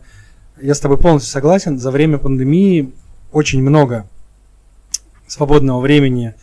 Я 0.62 0.74
с 0.74 0.80
тобой 0.80 0.98
полностью 0.98 1.32
согласен. 1.32 1.78
За 1.78 1.92
время 1.92 2.18
пандемии 2.18 2.94
очень 3.32 3.62
много 3.62 4.08
свободного 5.28 5.80
времени 5.80 6.36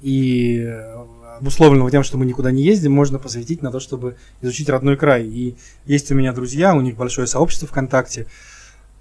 и 0.00 0.62
э, 0.66 1.04
обусловленного 1.38 1.90
тем, 1.90 2.02
что 2.02 2.18
мы 2.18 2.26
никуда 2.26 2.50
не 2.50 2.62
ездим, 2.62 2.92
можно 2.92 3.18
посвятить 3.18 3.62
на 3.62 3.70
то, 3.70 3.80
чтобы 3.80 4.16
изучить 4.42 4.68
родной 4.68 4.96
край. 4.96 5.24
И 5.24 5.56
есть 5.84 6.10
у 6.10 6.14
меня 6.14 6.32
друзья, 6.32 6.74
у 6.74 6.80
них 6.80 6.96
большое 6.96 7.26
сообщество 7.26 7.68
ВКонтакте, 7.68 8.26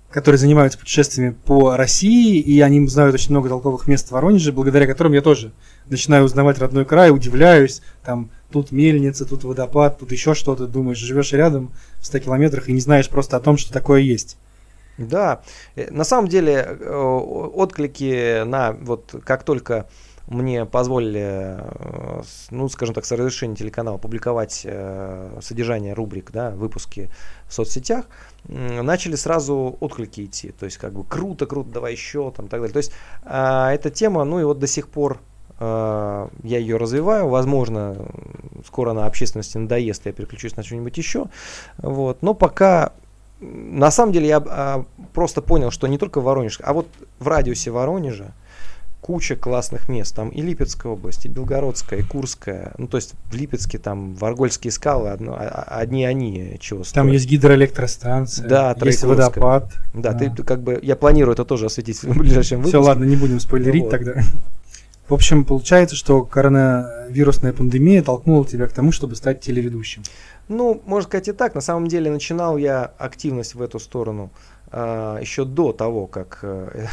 которые 0.09 0.39
занимаются 0.39 0.79
путешествиями 0.79 1.35
по 1.45 1.75
России, 1.75 2.39
и 2.39 2.61
они 2.61 2.87
знают 2.87 3.13
очень 3.15 3.31
много 3.31 3.49
толковых 3.49 3.87
мест 3.87 4.07
в 4.07 4.11
Воронеже, 4.11 4.51
благодаря 4.51 4.87
которым 4.87 5.13
я 5.13 5.21
тоже 5.21 5.51
начинаю 5.87 6.23
узнавать 6.23 6.59
родной 6.59 6.85
край, 6.85 7.11
удивляюсь, 7.11 7.81
там 8.03 8.29
тут 8.51 8.71
мельница, 8.71 9.25
тут 9.25 9.43
водопад, 9.43 9.99
тут 9.99 10.11
еще 10.11 10.33
что-то, 10.33 10.67
думаешь, 10.67 10.97
живешь 10.97 11.33
рядом 11.33 11.71
в 11.99 12.05
100 12.05 12.19
километрах 12.19 12.69
и 12.69 12.73
не 12.73 12.79
знаешь 12.79 13.09
просто 13.09 13.35
о 13.35 13.41
том, 13.41 13.57
что 13.57 13.73
такое 13.73 14.01
есть. 14.01 14.37
Да, 14.97 15.41
э, 15.75 15.91
на 15.91 16.03
самом 16.03 16.27
деле 16.27 16.53
э, 16.53 16.95
отклики 16.95 18.43
на 18.43 18.71
вот 18.71 19.15
как 19.25 19.43
только 19.43 19.87
мне 20.27 20.65
позволили, 20.65 21.59
э, 21.59 22.21
ну, 22.49 22.67
скажем 22.69 22.95
так, 22.95 23.05
с 23.05 23.11
разрешения 23.11 23.55
телеканала 23.55 23.97
публиковать 23.97 24.65
содержание 25.41 25.93
рубрик, 25.93 26.31
да, 26.31 26.49
выпуски 26.51 27.11
в 27.47 27.53
соцсетях, 27.53 28.05
начали 28.45 29.15
сразу 29.15 29.77
отклики 29.79 30.25
идти. 30.25 30.51
То 30.51 30.65
есть, 30.65 30.77
как 30.77 30.93
бы, 30.93 31.03
круто, 31.03 31.45
круто, 31.45 31.69
давай 31.69 31.91
еще, 31.91 32.31
там, 32.31 32.47
так 32.47 32.59
далее. 32.59 32.73
То 32.73 32.77
есть, 32.77 32.91
а, 33.23 33.71
эта 33.71 33.91
тема, 33.91 34.23
ну, 34.23 34.39
и 34.39 34.43
вот 34.43 34.57
до 34.57 34.67
сих 34.67 34.87
пор 34.87 35.19
я 35.57 36.27
ее 36.43 36.75
развиваю. 36.75 37.29
Возможно, 37.29 37.95
скоро 38.67 38.91
на 38.91 39.05
общественности 39.05 39.57
надоест, 39.57 40.05
я 40.05 40.11
переключусь 40.11 40.57
на 40.57 40.63
что-нибудь 40.63 40.97
еще. 40.97 41.27
Вот. 41.77 42.21
Но 42.21 42.33
пока 42.33 42.91
на 43.39 43.91
самом 43.91 44.13
деле 44.13 44.27
я 44.27 44.43
а, 44.45 44.85
просто 45.13 45.41
понял, 45.41 45.71
что 45.71 45.87
не 45.87 45.97
только 45.97 46.21
в 46.21 46.23
Воронеже, 46.23 46.59
а 46.63 46.73
вот 46.73 46.87
в 47.19 47.27
радиусе 47.27 47.71
Воронежа 47.71 48.33
куча 49.05 49.35
классных 49.35 49.87
мест. 49.87 50.15
Там 50.15 50.29
и 50.29 50.41
Липецкая 50.41 50.91
область, 50.91 51.25
и 51.25 51.29
Белгородская, 51.29 51.99
и 51.99 52.01
Курская. 52.01 52.73
Ну, 52.79 52.87
то 52.87 52.97
есть 52.97 53.13
в 53.29 53.35
Липецке 53.35 53.77
там 53.77 54.15
Варгольские 54.15 54.71
скалы, 54.71 55.09
одно, 55.09 55.35
а, 55.35 55.43
а, 55.43 55.77
одни 55.77 56.05
они 56.05 56.57
чего 56.59 56.83
стоят. 56.83 57.05
Там 57.05 57.11
есть 57.11 57.27
гидроэлектростанция, 57.27 58.47
да, 58.47 58.75
есть 58.83 59.03
водопад. 59.03 59.71
Да, 59.93 60.13
да, 60.13 60.29
ты 60.31 60.43
как 60.43 60.63
бы, 60.63 60.79
я 60.81 60.95
планирую 60.95 61.33
это 61.33 61.45
тоже 61.45 61.67
осветить 61.67 62.01
в 62.01 62.17
ближайшем 62.17 62.57
выпуске. 62.57 62.79
Все, 62.79 62.83
ладно, 62.83 63.03
не 63.03 63.15
будем 63.15 63.39
спойлерить 63.39 63.83
вот. 63.83 63.91
тогда. 63.91 64.23
В 65.07 65.13
общем, 65.13 65.45
получается, 65.45 65.95
что 65.95 66.23
коронавирусная 66.23 67.53
пандемия 67.53 68.01
толкнула 68.01 68.43
тебя 68.45 68.67
к 68.67 68.73
тому, 68.73 68.91
чтобы 68.91 69.15
стать 69.15 69.39
телеведущим. 69.39 70.01
Ну, 70.47 70.81
можно 70.85 71.07
сказать 71.07 71.27
и 71.27 71.31
так. 71.31 71.53
На 71.53 71.61
самом 71.61 71.87
деле 71.87 72.09
начинал 72.09 72.57
я 72.57 72.91
активность 72.97 73.53
в 73.53 73.61
эту 73.61 73.79
сторону 73.79 74.31
э, 74.71 75.19
еще 75.21 75.45
до 75.45 75.73
того, 75.73 76.07
как 76.07 76.39
э, 76.41 76.87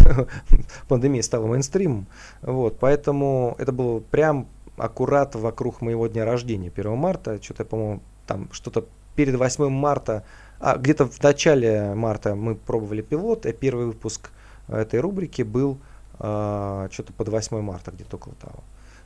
пандемия 0.88 1.22
стала 1.22 1.46
мейнстримом. 1.46 2.06
Вот, 2.42 2.78
поэтому 2.78 3.56
это 3.58 3.72
было 3.72 4.00
прям 4.00 4.46
аккурат 4.76 5.34
вокруг 5.34 5.80
моего 5.80 6.06
дня 6.06 6.26
рождения, 6.26 6.70
1 6.74 6.94
марта. 6.94 7.42
Что-то, 7.42 7.64
по-моему, 7.64 8.02
там 8.26 8.50
что-то 8.52 8.84
перед 9.16 9.36
8 9.36 9.70
марта, 9.70 10.24
а 10.60 10.76
где-то 10.76 11.06
в 11.06 11.22
начале 11.22 11.94
марта 11.94 12.34
мы 12.34 12.56
пробовали 12.56 13.00
пилот, 13.00 13.46
и 13.46 13.52
первый 13.52 13.86
выпуск 13.86 14.30
этой 14.68 15.00
рубрики 15.00 15.42
был 15.42 15.78
э, 15.78 15.91
что-то 16.22 17.12
под 17.16 17.28
8 17.28 17.60
марта, 17.60 17.90
где-то 17.90 18.16
около 18.16 18.34
того. 18.36 18.62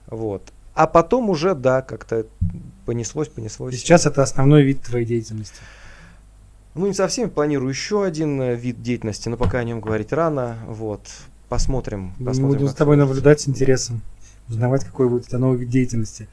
Вот. 0.08 0.52
А 0.74 0.86
потом 0.86 1.30
уже, 1.30 1.54
да, 1.54 1.80
как-то 1.80 2.26
понеслось, 2.84 3.28
понеслось. 3.28 3.74
И 3.74 3.78
сейчас 3.78 4.04
это 4.04 4.22
основной 4.22 4.62
вид 4.62 4.82
твоей 4.82 5.06
деятельности? 5.06 5.56
Ну, 6.74 6.86
не 6.86 6.92
совсем. 6.92 7.30
Планирую 7.30 7.70
еще 7.70 8.04
один 8.04 8.38
э, 8.42 8.54
вид 8.54 8.82
деятельности, 8.82 9.30
но 9.30 9.38
пока 9.38 9.58
о 9.58 9.64
нем 9.64 9.80
говорить 9.80 10.12
рано. 10.12 10.58
Вот. 10.66 11.00
Посмотрим. 11.48 12.12
посмотрим 12.22 12.58
Буду 12.58 12.68
с 12.68 12.74
тобой 12.74 12.98
наблюдать 12.98 13.40
с 13.40 13.48
интересом. 13.48 14.02
Узнавать, 14.48 14.84
какой 14.84 15.08
будет 15.08 15.26
это 15.26 15.38
новый 15.38 15.58
вид 15.58 15.70
деятельности. 15.70 16.28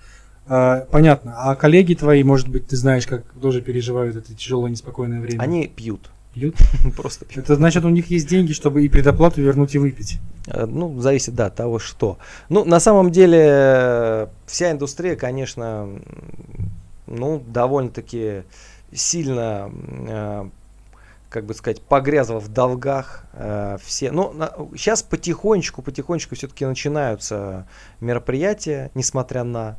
А, 0.46 0.82
понятно. 0.91 1.36
А 1.38 1.56
коллеги 1.56 1.93
твои, 1.93 2.24
может 2.24 2.50
быть, 2.50 2.67
ты 2.67 2.76
знаешь, 2.76 3.08
как 3.08 3.24
тоже 3.41 3.62
переживают 3.62 4.17
это 4.17 4.34
тяжелое, 4.34 4.69
неспокойное 4.72 5.22
время? 5.22 5.41
Они 5.41 5.67
пьют. 5.67 6.10
Пьют? 6.34 6.56
Просто 6.98 7.26
пьют. 7.26 7.46
Это 7.46 7.56
значит, 7.56 7.86
у 7.86 7.89
них 7.89 8.10
есть 8.10 8.28
деньги, 8.28 8.54
чтобы 8.54 8.84
и 8.84 8.89
предоплату 8.89 9.41
вернуть 9.41 9.76
и 9.76 9.78
выпить. 9.78 10.19
Э, 10.48 10.65
ну, 10.65 11.00
зависит, 11.00 11.36
да, 11.36 11.48
от 11.48 11.56
того, 11.56 11.80
что. 11.80 12.17
Ну, 12.50 12.65
на 12.65 12.80
самом 12.80 13.12
деле, 13.12 14.30
вся 14.48 14.72
индустрия, 14.72 15.15
конечно, 15.15 15.89
ну, 17.08 17.43
довольно-таки 17.48 18.43
сильно, 18.91 19.72
э, 20.08 20.50
как 21.30 21.46
бы 21.46 21.54
сказать, 21.54 21.82
погрязла 21.82 22.39
в 22.39 22.48
долгах 22.48 23.26
э, 23.34 23.78
все. 23.84 24.12
На, 24.12 24.54
сейчас 24.76 25.04
потихонечку, 25.04 25.82
потихонечку 25.82 26.36
все-таки 26.36 26.65
начинаются 26.65 27.67
мероприятия, 28.00 28.91
несмотря 28.96 29.43
на 29.43 29.78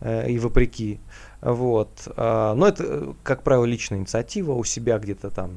э, 0.00 0.30
и 0.30 0.38
вопреки. 0.38 1.00
Вот. 1.44 1.90
Э, 2.16 2.54
но 2.56 2.66
это, 2.66 3.14
как 3.22 3.42
правило, 3.42 3.66
личная 3.66 3.98
инициатива 3.98 4.52
у 4.52 4.64
себя 4.64 4.98
где-то 4.98 5.30
там 5.30 5.52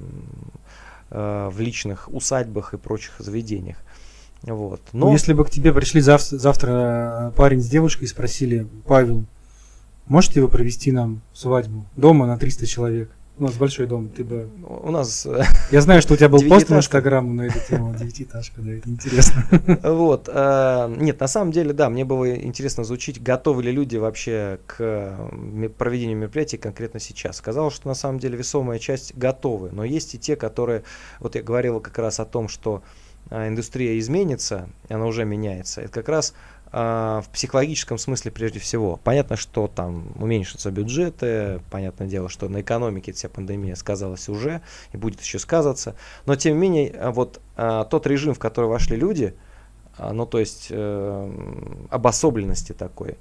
э, 1.09 1.49
в 1.51 1.59
личных 1.61 2.09
усадьбах 2.13 2.73
и 2.73 2.77
прочих 2.77 3.13
заведениях. 3.19 3.77
Вот. 4.43 4.81
Но... 4.91 5.11
Если 5.11 5.31
бы 5.31 5.45
к 5.45 5.49
тебе 5.49 5.73
пришли 5.73 6.01
завтра, 6.01 6.37
завтра 6.37 6.71
э, 6.71 7.31
парень 7.37 7.61
с 7.61 7.69
девушкой 7.69 8.03
и 8.03 8.07
спросили, 8.07 8.67
Павел, 8.85 9.23
можете 10.07 10.41
вы 10.41 10.49
провести 10.49 10.91
нам 10.91 11.21
свадьбу 11.33 11.85
дома 11.95 12.27
на 12.27 12.37
300 12.37 12.67
человек? 12.67 13.09
У 13.39 13.43
нас 13.43 13.53
большой 13.53 13.85
дом, 13.85 14.09
ты 14.09 14.23
бы... 14.23 14.49
У 14.63 14.89
нас... 14.89 15.25
Э, 15.27 15.43
Я 15.71 15.81
знаю, 15.81 16.01
что 16.01 16.15
у 16.15 16.17
тебя 16.17 16.27
был 16.27 16.41
пост 16.49 16.69
в 16.69 16.75
Инстаграм 16.75 17.35
на 17.35 17.43
эту 17.43 17.59
тему, 17.59 17.93
девятиэтажка, 17.95 18.61
да, 18.61 18.71
это 18.71 18.89
интересно. 18.89 19.45
Вот. 19.83 20.27
Э, 20.27 20.91
нет, 20.97 21.19
на 21.19 21.27
самом 21.27 21.51
деле, 21.51 21.71
да, 21.71 21.89
мне 21.89 22.03
было 22.03 22.35
интересно 22.35 22.81
изучить, 22.81 23.21
готовы 23.21 23.61
ли 23.61 23.71
люди 23.71 23.97
вообще 23.97 24.59
к 24.65 25.15
проведению 25.77 26.17
мероприятий 26.17 26.57
конкретно 26.57 26.99
сейчас. 26.99 27.37
Сказал, 27.37 27.69
что 27.69 27.87
на 27.87 27.93
самом 27.93 28.17
деле 28.17 28.37
весомая 28.37 28.79
часть 28.79 29.15
готовы, 29.15 29.69
но 29.71 29.83
есть 29.83 30.15
и 30.15 30.19
те, 30.19 30.35
которые... 30.35 30.83
Вот 31.19 31.35
я 31.35 31.43
говорил 31.43 31.79
как 31.79 31.99
раз 31.99 32.19
о 32.19 32.25
том, 32.25 32.47
что 32.47 32.81
а, 33.29 33.47
индустрия 33.47 33.99
изменится, 33.99 34.69
она 34.89 35.05
уже 35.05 35.25
меняется, 35.25 35.81
это 35.81 35.91
как 35.91 36.09
раз 36.09 36.33
в 36.71 37.25
психологическом 37.31 37.97
смысле 37.97 38.31
прежде 38.31 38.59
всего. 38.59 38.99
Понятно, 39.03 39.37
что 39.37 39.67
там 39.67 40.07
уменьшатся 40.19 40.71
бюджеты, 40.71 41.61
понятное 41.71 42.07
дело, 42.07 42.29
что 42.29 42.49
на 42.49 42.61
экономике 42.61 43.13
вся 43.13 43.29
пандемия 43.29 43.75
сказалась 43.75 44.27
уже 44.29 44.61
и 44.91 44.97
будет 44.97 45.21
еще 45.21 45.39
сказываться, 45.39 45.95
но 46.25 46.35
тем 46.35 46.55
не 46.55 46.59
менее 46.59 46.91
а, 46.91 47.11
вот 47.11 47.41
а, 47.55 47.85
тот 47.85 48.05
режим, 48.07 48.33
в 48.33 48.39
который 48.39 48.69
вошли 48.69 48.97
люди, 48.97 49.33
а, 49.97 50.13
ну 50.13 50.25
то 50.25 50.39
есть 50.39 50.67
э, 50.69 51.87
обособленности 51.89 52.73
такой, 52.73 53.11
а, 53.11 53.17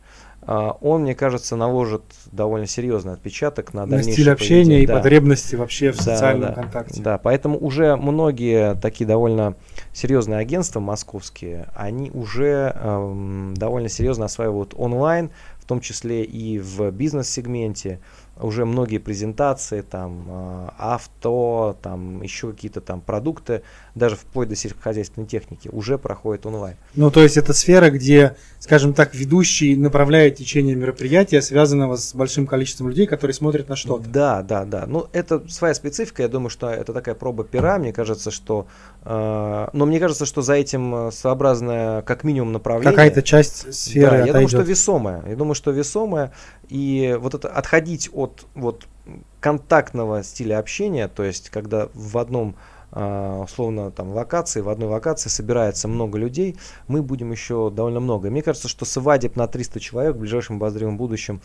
он, 0.47 1.03
мне 1.03 1.15
кажется, 1.15 1.57
наложит 1.57 2.03
довольно 2.31 2.67
серьезный 2.67 3.15
отпечаток 3.15 3.75
на, 3.75 3.85
на 3.85 4.03
стиль 4.03 4.31
общения 4.31 4.83
и 4.83 4.87
да. 4.87 4.97
потребности 4.97 5.57
вообще 5.57 5.91
в 5.91 5.97
да, 5.97 6.03
социальном 6.03 6.49
да, 6.49 6.55
контакте. 6.55 7.03
Да, 7.03 7.19
поэтому 7.19 7.59
уже 7.59 7.97
многие 7.97 8.75
такие 8.77 9.07
довольно 9.07 9.57
серьезные 9.93 10.39
агентства 10.39 10.81
московские, 10.81 11.67
они 11.75 12.11
уже 12.13 12.73
э, 12.75 13.53
довольно 13.57 13.89
серьезно 13.89 14.27
осваивают 14.27 14.75
онлайн, 14.77 15.31
в 15.59 15.65
том 15.65 15.81
числе 15.81 16.23
и 16.23 16.61
в 16.61 16.93
бизнес-сегменте 16.93 17.99
уже 18.39 18.65
многие 18.65 18.99
презентации, 18.99 19.81
там, 19.81 20.27
а, 20.29 20.75
авто, 20.79 21.77
там, 21.83 22.23
еще 22.23 22.53
какие-то 22.53 22.81
там 22.81 23.01
продукты, 23.01 23.63
даже 23.95 24.17
вплоть 24.17 24.49
до 24.49 24.57
сельскохозяйственной 24.57 25.27
техники, 25.27 25.69
уже 25.73 25.99
проходят 25.99 26.45
онлайн. 26.47 26.77
Ну, 26.95 27.11
то 27.11 27.23
есть 27.23 27.37
это 27.37 27.53
сфера, 27.53 27.91
где, 27.91 28.37
скажем 28.59 28.93
так, 28.93 29.15
ведущий 29.15 29.77
направляет 29.77 30.37
течение 30.37 30.75
мероприятия, 30.75 31.41
связанного 31.41 31.97
с 31.97 32.15
большим 32.15 32.47
количеством 32.47 32.89
людей, 32.89 33.07
которые 33.07 33.35
смотрят 33.35 33.69
на 33.69 33.77
что-то. 33.77 34.09
Да, 34.09 34.43
да, 34.43 34.65
да. 34.65 34.85
Ну, 34.87 35.07
это 35.13 35.49
своя 35.49 35.75
специфика, 35.75 36.23
я 36.23 36.29
думаю, 36.29 36.51
что 36.51 36.69
это 36.69 36.93
такая 36.93 37.15
проба 37.15 37.45
пера, 37.45 37.79
мне 37.79 37.93
кажется, 37.93 38.31
что... 38.31 38.67
Э, 39.07 39.69
но 39.73 39.87
мне 39.87 40.01
кажется, 40.01 40.27
что 40.27 40.43
за 40.43 40.55
этим 40.55 41.11
своеобразное, 41.13 42.03
как 42.03 42.25
минимум, 42.25 42.53
направление... 42.53 42.91
Какая-то 42.91 43.23
часть 43.23 43.73
сферы 43.73 44.19
Да, 44.19 44.27
я 44.27 44.33
думаю, 44.33 44.49
что 44.49 44.63
весомая. 44.63 45.23
Я 45.27 45.37
думаю, 45.37 45.55
что 45.55 45.71
весомая. 45.71 46.33
И 46.69 47.17
вот 47.21 47.35
это 47.35 47.49
отходить 47.49 48.11
от 48.13 48.47
вот 48.55 48.87
контактного 49.41 50.25
стиля 50.25 50.59
общения, 50.59 51.07
то 51.07 51.23
есть 51.23 51.51
когда 51.51 51.89
в 51.95 52.19
одном 52.19 52.57
а, 52.99 53.43
условно 53.43 53.91
там 53.91 54.13
локации, 54.13 54.61
в 54.61 54.69
одной 54.69 54.89
локации 54.89 55.29
собирается 55.29 55.87
много 55.87 56.19
людей, 56.19 56.57
мы 56.89 57.03
будем 57.03 57.31
еще 57.31 57.71
довольно 57.71 58.01
много. 58.01 58.31
Мне 58.31 58.43
кажется, 58.43 58.69
что 58.69 58.85
свадеб 58.85 59.37
на 59.37 59.47
300 59.47 59.81
человек 59.81 60.17
в 60.17 60.21
ближайшем 60.21 60.57
обозримом 60.57 60.97
будущем 60.97 61.41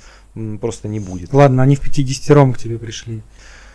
просто 0.60 0.88
не 0.88 1.00
будет. 1.00 1.34
Ладно, 1.34 1.62
они 1.64 1.76
в 1.76 1.82
50 1.82 2.56
к 2.56 2.58
тебе 2.58 2.80
пришли. 2.80 3.22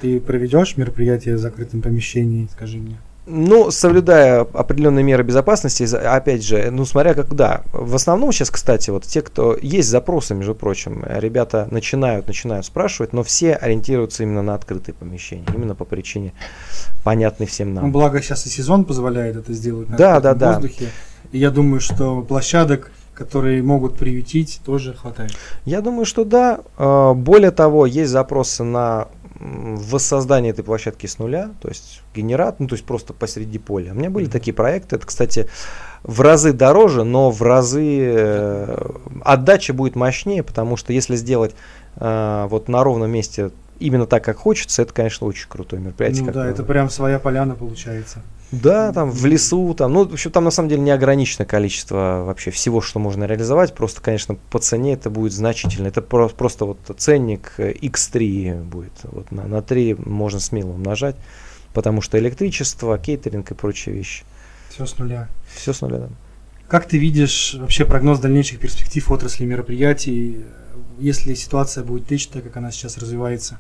Ты 0.01 0.21
проведешь 0.21 0.77
мероприятие 0.77 1.37
в 1.37 1.39
закрытом 1.39 1.83
помещении, 1.83 2.49
скажи 2.53 2.79
мне? 2.79 2.99
Ну, 3.27 3.73
соблюдая 3.73 4.43
определенные 4.43 5.03
меры 5.03 5.25
безопасности, 5.25 5.83
опять 5.97 6.45
же, 6.45 6.71
ну, 6.71 6.85
смотря 6.85 7.13
как, 7.15 7.35
да, 7.35 7.63
в 7.73 7.97
основном 7.97 8.31
сейчас, 8.31 8.51
кстати, 8.51 8.91
вот 8.91 9.05
те, 9.05 9.21
кто, 9.21 9.57
есть 9.61 9.89
запросы, 9.89 10.35
между 10.35 10.55
прочим, 10.55 11.05
ребята 11.09 11.67
начинают, 11.73 12.29
начинают 12.29 12.67
спрашивать, 12.67 13.13
но 13.13 13.25
все 13.25 13.55
ориентируются 13.55 14.23
именно 14.23 14.43
на 14.43 14.55
открытые 14.55 14.95
помещения, 14.95 15.45
именно 15.53 15.75
по 15.75 15.85
причине 15.85 16.35
понятной 17.03 17.47
всем 17.47 17.75
нам. 17.75 17.87
Ну, 17.87 17.91
благо 17.91 18.23
сейчас 18.23 18.47
и 18.47 18.49
сезон 18.49 18.85
позволяет 18.85 19.35
это 19.35 19.53
сделать 19.53 19.89
на 19.89 19.97
да, 19.97 20.21
да, 20.21 20.35
да. 20.35 20.53
воздухе, 20.53 20.91
и 21.33 21.39
я 21.39 21.51
думаю, 21.51 21.81
что 21.81 22.23
площадок, 22.23 22.93
которые 23.13 23.61
могут 23.63 23.99
приютить, 23.99 24.61
тоже 24.65 24.95
хватает. 24.95 25.33
Я 25.65 25.81
думаю, 25.81 26.05
что 26.05 26.25
да. 26.25 26.61
А, 26.77 27.15
более 27.15 27.51
того, 27.51 27.87
есть 27.87 28.13
запросы 28.13 28.63
на 28.63 29.09
воссоздание 29.41 30.53
этой 30.53 30.65
площадки 30.65 31.07
с 31.07 31.19
нуля, 31.19 31.51
то 31.61 31.69
есть 31.69 32.03
генерат, 32.15 32.61
ну 32.61 32.69
то 32.69 32.75
есть 32.75 32.85
просто 32.85 33.13
посреди 33.13 33.59
поля. 33.59 33.93
У 33.93 33.95
меня 33.95 34.11
были 34.11 34.27
такие 34.27 34.55
проекты, 34.55 34.97
это, 34.97 35.07
кстати, 35.07 35.49
в 36.03 36.21
разы 36.21 36.53
дороже, 36.53 37.05
но 37.05 37.31
в 37.31 37.43
разы 37.43 37.99
э, 38.01 38.91
отдача 39.25 39.75
будет 39.75 39.97
мощнее, 39.97 40.43
потому 40.43 40.77
что 40.77 40.93
если 40.93 41.17
сделать 41.17 41.55
э, 41.97 42.47
вот 42.49 42.69
на 42.69 42.83
ровном 42.83 43.11
месте 43.11 43.51
именно 43.79 44.07
так, 44.07 44.25
как 44.25 44.39
хочется, 44.39 44.83
это, 44.83 44.93
конечно, 44.93 45.27
очень 45.27 45.49
крутое 45.49 45.83
мероприятие. 45.83 46.25
Ну 46.25 46.33
да, 46.33 46.47
это 46.47 46.63
прям 46.63 46.91
своя 46.91 47.19
поляна 47.19 47.55
получается. 47.55 48.23
Да, 48.53 48.93
там 48.93 49.11
в 49.11 49.27
лесу, 49.27 49.75
там, 49.75 49.93
ну, 49.93 50.09
в 50.09 50.13
общем, 50.13 50.31
там 50.31 50.45
на 50.45 50.51
самом 50.51 50.69
деле 50.69 50.81
неограниченное 50.83 51.47
количество 51.47 52.23
вообще 52.25 52.51
всего, 52.51 52.81
что 52.81 53.01
можно 53.01 53.25
реализовать. 53.25 53.75
Просто, 53.75 54.01
конечно, 54.01 54.37
по 54.51 54.59
цене 54.61 54.93
это 54.95 55.11
будет 55.11 55.33
значительно. 55.33 55.89
Это 55.89 56.01
про- 56.01 56.29
просто 56.29 56.65
вот 56.65 56.79
ценник 56.97 57.55
X3 57.59 58.63
будет. 58.63 58.93
Вот 59.03 59.33
на, 59.33 59.47
на 59.47 59.63
3 59.63 59.95
можно 59.99 60.39
смело 60.39 60.71
умножать, 60.71 61.17
потому 61.73 62.01
что 62.01 62.19
электричество, 62.19 62.97
кейтеринг 62.99 63.51
и 63.51 63.55
прочие 63.55 63.95
вещи. 63.95 64.25
Все 64.71 64.87
с 64.87 64.97
нуля. 64.99 65.29
Все 65.55 65.73
с 65.73 65.81
нуля, 65.81 65.99
да. 65.99 66.09
Как 66.69 66.87
ты 66.87 66.99
видишь 66.99 67.55
вообще 67.59 67.85
прогноз 67.85 68.19
дальнейших 68.21 68.59
перспектив 68.61 69.11
отрасли 69.11 69.45
мероприятий, 69.45 70.45
если 70.99 71.35
ситуация 71.35 71.85
будет 71.85 72.09
течь 72.09 72.27
так, 72.29 72.45
как 72.45 72.57
она 72.57 72.71
сейчас 72.71 72.99
развивается? 72.99 73.59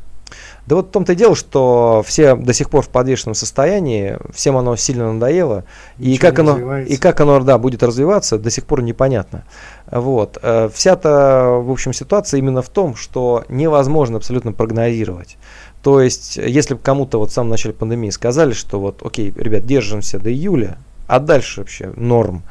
Да 0.66 0.76
вот 0.76 0.88
в 0.88 0.90
том-то 0.90 1.12
и 1.12 1.16
дело, 1.16 1.36
что 1.36 2.02
все 2.04 2.34
до 2.34 2.52
сих 2.52 2.70
пор 2.70 2.82
в 2.82 2.88
подвешенном 2.88 3.34
состоянии, 3.34 4.18
всем 4.34 4.56
оно 4.56 4.74
сильно 4.76 5.12
надоело, 5.12 5.64
и 5.98 6.18
как, 6.18 6.38
оно, 6.40 6.78
и 6.78 6.96
как 6.96 7.20
оно 7.20 7.40
да, 7.40 7.56
будет 7.58 7.82
развиваться, 7.82 8.38
до 8.38 8.50
сих 8.50 8.66
пор 8.66 8.82
непонятно. 8.82 9.44
Вот. 9.90 10.38
Э, 10.42 10.68
вся-то, 10.72 11.60
в 11.62 11.70
общем, 11.70 11.92
ситуация 11.92 12.38
именно 12.38 12.62
в 12.62 12.68
том, 12.68 12.96
что 12.96 13.44
невозможно 13.48 14.16
абсолютно 14.16 14.52
прогнозировать. 14.52 15.36
То 15.82 16.00
есть, 16.00 16.36
если 16.36 16.74
бы 16.74 16.80
кому-то 16.80 17.18
вот 17.18 17.30
в 17.30 17.32
самом 17.32 17.50
начале 17.50 17.72
пандемии 17.72 18.10
сказали, 18.10 18.52
что 18.52 18.80
вот, 18.80 19.06
окей, 19.06 19.32
ребят, 19.36 19.64
держимся 19.66 20.18
до 20.18 20.32
июля, 20.32 20.78
а 21.06 21.20
дальше 21.20 21.60
вообще 21.60 21.92
норм, 21.96 22.42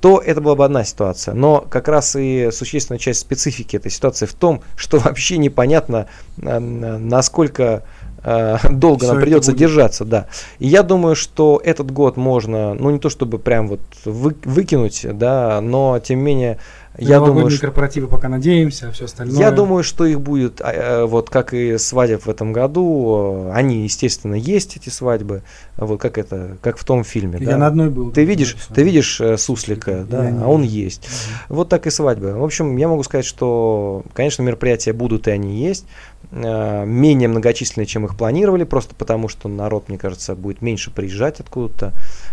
то 0.00 0.18
это 0.18 0.40
была 0.40 0.56
бы 0.56 0.64
одна 0.64 0.84
ситуация. 0.84 1.34
Но 1.34 1.60
как 1.68 1.88
раз 1.88 2.16
и 2.16 2.50
существенная 2.52 2.98
часть 2.98 3.20
специфики 3.20 3.76
этой 3.76 3.90
ситуации 3.90 4.26
в 4.26 4.34
том, 4.34 4.62
что 4.76 4.98
вообще 5.00 5.38
непонятно, 5.38 6.06
э, 6.40 6.58
насколько 6.58 7.84
э, 8.22 8.56
долго 8.70 9.04
Все 9.04 9.12
нам 9.12 9.22
придется 9.22 9.52
держаться, 9.52 10.04
да. 10.04 10.26
И 10.58 10.66
я 10.66 10.82
думаю, 10.82 11.14
что 11.14 11.60
этот 11.62 11.90
год 11.90 12.16
можно, 12.16 12.74
ну 12.74 12.90
не 12.90 12.98
то 12.98 13.10
чтобы 13.10 13.38
прям 13.38 13.68
вот 13.68 13.80
вы, 14.04 14.34
выкинуть, 14.44 15.06
да, 15.12 15.60
но 15.60 15.98
тем 16.00 16.18
не 16.18 16.24
менее 16.24 16.58
я 16.98 17.20
думаю, 17.20 17.50
что... 17.50 17.60
корпоративы 17.60 18.08
пока 18.08 18.28
надеемся, 18.28 18.88
а 18.88 18.92
все 18.92 19.04
остальное. 19.04 19.38
Я 19.38 19.50
думаю, 19.52 19.84
что 19.84 20.04
их 20.04 20.20
будет, 20.20 20.60
а, 20.60 20.72
э, 20.72 21.04
вот 21.06 21.30
как 21.30 21.54
и 21.54 21.78
свадеб 21.78 22.26
в 22.26 22.28
этом 22.28 22.52
году, 22.52 23.50
они, 23.52 23.84
естественно, 23.84 24.34
есть 24.34 24.76
эти 24.76 24.88
свадьбы, 24.88 25.42
вот 25.76 26.00
как 26.00 26.18
это, 26.18 26.56
как 26.60 26.78
в 26.78 26.84
том 26.84 27.04
фильме. 27.04 27.38
Я 27.40 27.50
да? 27.50 27.56
на 27.58 27.66
одной 27.68 27.90
был. 27.90 28.10
Ты 28.10 28.24
видишь, 28.24 28.56
ты 28.74 28.82
видишь 28.82 29.20
э, 29.20 29.36
суслика, 29.36 30.04
да, 30.08 30.34
а 30.42 30.48
он 30.48 30.62
есть. 30.62 31.06
Угу. 31.48 31.56
Вот 31.56 31.68
так 31.68 31.86
и 31.86 31.90
свадьбы. 31.90 32.34
В 32.34 32.44
общем, 32.44 32.76
я 32.76 32.88
могу 32.88 33.02
сказать, 33.04 33.24
что, 33.24 34.02
конечно, 34.12 34.42
мероприятия 34.42 34.92
будут 34.92 35.28
и 35.28 35.30
они 35.30 35.62
есть, 35.62 35.84
э, 35.84 36.09
менее 36.32 37.28
многочисленные, 37.28 37.86
чем 37.86 38.04
их 38.04 38.16
планировали, 38.16 38.64
просто 38.64 38.94
потому 38.94 39.28
что 39.28 39.48
народ, 39.48 39.88
мне 39.88 39.98
кажется, 39.98 40.36
будет 40.36 40.62
меньше 40.62 40.90
приезжать 40.90 41.40
откуда-то. 41.40 41.92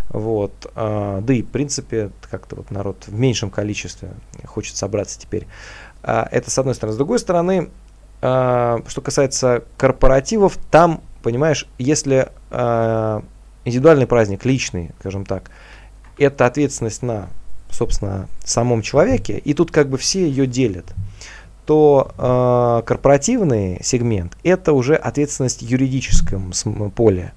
Вот. 0.09 0.71
А, 0.75 1.21
да 1.21 1.33
и, 1.33 1.41
в 1.41 1.47
принципе, 1.47 2.11
как-то 2.29 2.57
вот 2.57 2.69
народ 2.69 3.05
в 3.07 3.13
меньшем 3.13 3.49
количестве 3.49 4.09
хочет 4.45 4.75
собраться 4.75 5.19
теперь. 5.19 5.47
А, 6.03 6.27
это 6.31 6.51
с 6.51 6.57
одной 6.59 6.75
стороны. 6.75 6.93
С 6.93 6.97
другой 6.97 7.19
стороны, 7.19 7.69
а, 8.21 8.81
что 8.87 9.01
касается 9.01 9.63
корпоративов, 9.77 10.57
там, 10.69 11.01
понимаешь, 11.23 11.67
если 11.77 12.29
индивидуальный 13.65 14.07
праздник, 14.07 14.45
личный, 14.45 14.91
скажем 14.99 15.25
так, 15.25 15.51
это 16.17 16.45
ответственность 16.45 17.01
на, 17.01 17.27
собственно, 17.69 18.29
самом 18.45 18.81
человеке, 18.81 19.37
и 19.37 19.53
тут 19.53 19.71
как 19.71 19.89
бы 19.89 19.97
все 19.97 20.25
ее 20.25 20.47
делят 20.47 20.85
то 21.67 22.11
э, 22.17 22.87
корпоративный 22.87 23.79
сегмент 23.83 24.37
это 24.43 24.71
уже 24.71 24.95
ответственность 24.95 25.61
в 25.61 25.65
юридическом 25.67 26.53
поле. 26.95 27.33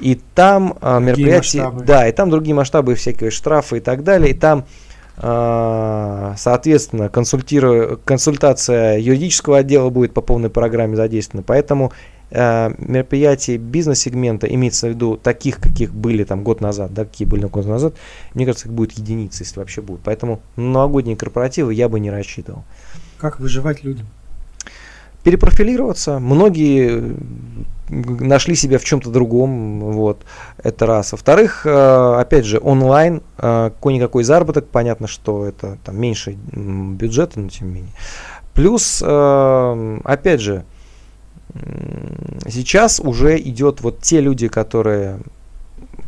И 0.00 0.20
там 0.34 0.76
э, 0.80 1.00
мероприятия, 1.00 1.72
да, 1.86 2.08
и 2.08 2.12
там 2.12 2.28
другие 2.28 2.56
масштабы, 2.56 2.96
всякие 2.96 3.30
штрафы 3.30 3.76
и 3.78 3.80
так 3.80 4.02
далее, 4.02 4.32
и 4.32 4.34
там 4.34 4.64
э, 5.16 6.34
соответственно, 6.36 7.08
консультация 7.08 8.98
юридического 8.98 9.58
отдела 9.58 9.90
будет 9.90 10.12
по 10.12 10.22
полной 10.22 10.50
программе 10.50 10.96
задействована. 10.96 11.44
Поэтому 11.46 11.92
э, 12.30 12.70
мероприятия 12.78 13.58
бизнес-сегмента, 13.58 14.52
имеется 14.52 14.88
в 14.88 14.90
виду 14.90 15.16
таких, 15.16 15.58
каких 15.58 15.94
были 15.94 16.24
там 16.24 16.42
год 16.42 16.60
назад, 16.60 16.92
да, 16.94 17.04
какие 17.04 17.28
были 17.28 17.44
год 17.46 17.66
назад, 17.66 17.94
мне 18.34 18.44
кажется, 18.44 18.66
их 18.66 18.74
будет 18.74 18.98
единицы, 18.98 19.44
если 19.44 19.60
вообще 19.60 19.82
будут. 19.82 20.02
Поэтому 20.02 20.40
новогодние 20.56 21.16
корпоративы 21.16 21.74
я 21.74 21.88
бы 21.88 22.00
не 22.00 22.10
рассчитывал. 22.10 22.64
Как 23.18 23.40
выживать 23.40 23.84
людям? 23.84 24.06
Перепрофилироваться. 25.24 26.18
Многие 26.20 27.16
нашли 27.90 28.54
себя 28.54 28.78
в 28.78 28.84
чем-то 28.84 29.10
другом, 29.10 29.80
вот, 29.80 30.22
это 30.62 30.86
раз. 30.86 31.12
Во-вторых, 31.12 31.62
э, 31.64 32.14
опять 32.18 32.44
же, 32.44 32.60
онлайн, 32.62 33.22
э, 33.38 33.70
какой-никакой 33.74 34.24
заработок, 34.24 34.68
понятно, 34.68 35.06
что 35.06 35.44
это 35.44 35.78
там 35.84 35.98
меньше 36.00 36.32
бюджета, 36.32 37.40
но 37.40 37.48
тем 37.48 37.68
не 37.68 37.74
менее. 37.74 37.92
Плюс, 38.54 39.02
э, 39.04 40.00
опять 40.04 40.40
же, 40.40 40.64
сейчас 42.46 43.00
уже 43.00 43.38
идет 43.38 43.80
вот 43.80 44.00
те 44.00 44.20
люди, 44.20 44.48
которые 44.48 45.20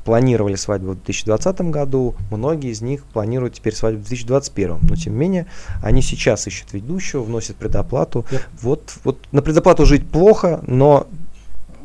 планировали 0.04 0.54
свадьбу 0.54 0.92
в 0.92 0.94
2020 0.94 1.60
году, 1.62 2.14
многие 2.30 2.70
из 2.70 2.80
них 2.80 3.04
планируют 3.04 3.54
теперь 3.54 3.74
свадьбу 3.74 4.00
в 4.00 4.08
2021. 4.08 4.78
Но 4.82 4.96
тем 4.96 5.12
не 5.14 5.18
менее, 5.18 5.46
они 5.82 6.02
сейчас 6.02 6.46
ищут 6.46 6.72
ведущего, 6.72 7.22
вносят 7.22 7.56
предоплату. 7.56 8.24
Yep. 8.30 8.40
Вот, 8.62 8.94
вот 9.04 9.18
на 9.32 9.42
предоплату 9.42 9.84
жить 9.86 10.08
плохо, 10.08 10.62
но 10.66 11.06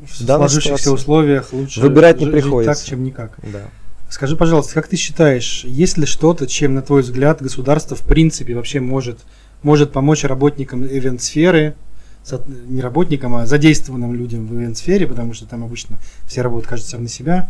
в 0.05 0.16
сложившихся 0.16 0.91
условиях 0.91 1.51
лучше 1.51 1.82
выбирать 1.82 2.20
не 2.20 2.28
приходится. 2.28 2.74
так, 2.74 2.89
чем 2.89 3.03
никак. 3.03 3.38
Да. 3.51 3.61
Скажи, 4.09 4.38
пожалуйста, 4.38 4.74
как 4.76 4.88
ты 4.88 4.95
считаешь, 4.95 5.66
есть 5.66 5.97
ли 5.97 6.05
что-то, 6.05 6.47
чем, 6.47 6.76
на 6.76 6.82
твой 6.82 7.01
взгляд, 7.01 7.41
государство 7.41 7.97
в 7.97 8.01
принципе 8.01 8.55
вообще 8.55 8.80
может, 8.80 9.20
может 9.63 9.91
помочь 9.91 10.24
работникам 10.24 10.86
ивент-сферы, 10.86 11.76
не 12.68 12.82
работникам, 12.82 13.36
а 13.36 13.45
задействованным 13.45 14.13
людям 14.13 14.47
в 14.47 14.55
ивент-сфере, 14.55 15.05
потому 15.07 15.34
что 15.34 15.45
там 15.45 15.63
обычно 15.63 15.97
все 16.28 16.41
работают, 16.41 16.70
кажется, 16.70 16.97
на 16.97 17.07
себя. 17.07 17.49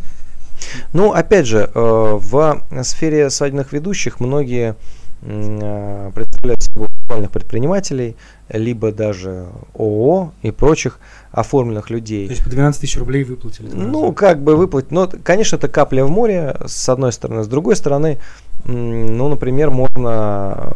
Ну, 0.94 1.12
опять 1.12 1.46
же, 1.46 1.70
э, 1.74 1.80
в 2.20 2.64
сфере 2.84 3.30
свадебных 3.30 3.74
ведущих 3.74 4.20
многие 4.20 4.76
э, 5.22 6.12
представляют 6.14 6.64
собой 6.64 6.88
предпринимателей, 7.30 8.16
либо 8.50 8.92
даже 8.92 9.48
ООО 9.74 10.34
и 10.42 10.52
прочих 10.52 11.00
оформленных 11.32 11.90
людей. 11.90 12.28
То 12.28 12.32
есть 12.32 12.44
по 12.44 12.50
12 12.50 12.82
тысяч 12.82 12.98
рублей 12.98 13.24
выплатили? 13.24 13.70
Ну, 13.72 14.14
как 14.14 14.42
бы 14.42 14.56
выплатить. 14.56 14.92
Но, 14.92 15.10
конечно, 15.24 15.56
это 15.56 15.68
капля 15.68 16.06
в 16.06 16.10
море, 16.10 16.56
с 16.66 16.88
одной 16.90 17.12
стороны. 17.12 17.44
С 17.44 17.48
другой 17.48 17.76
стороны, 17.76 18.20
ну, 18.66 19.30
например, 19.30 19.70
можно, 19.70 20.74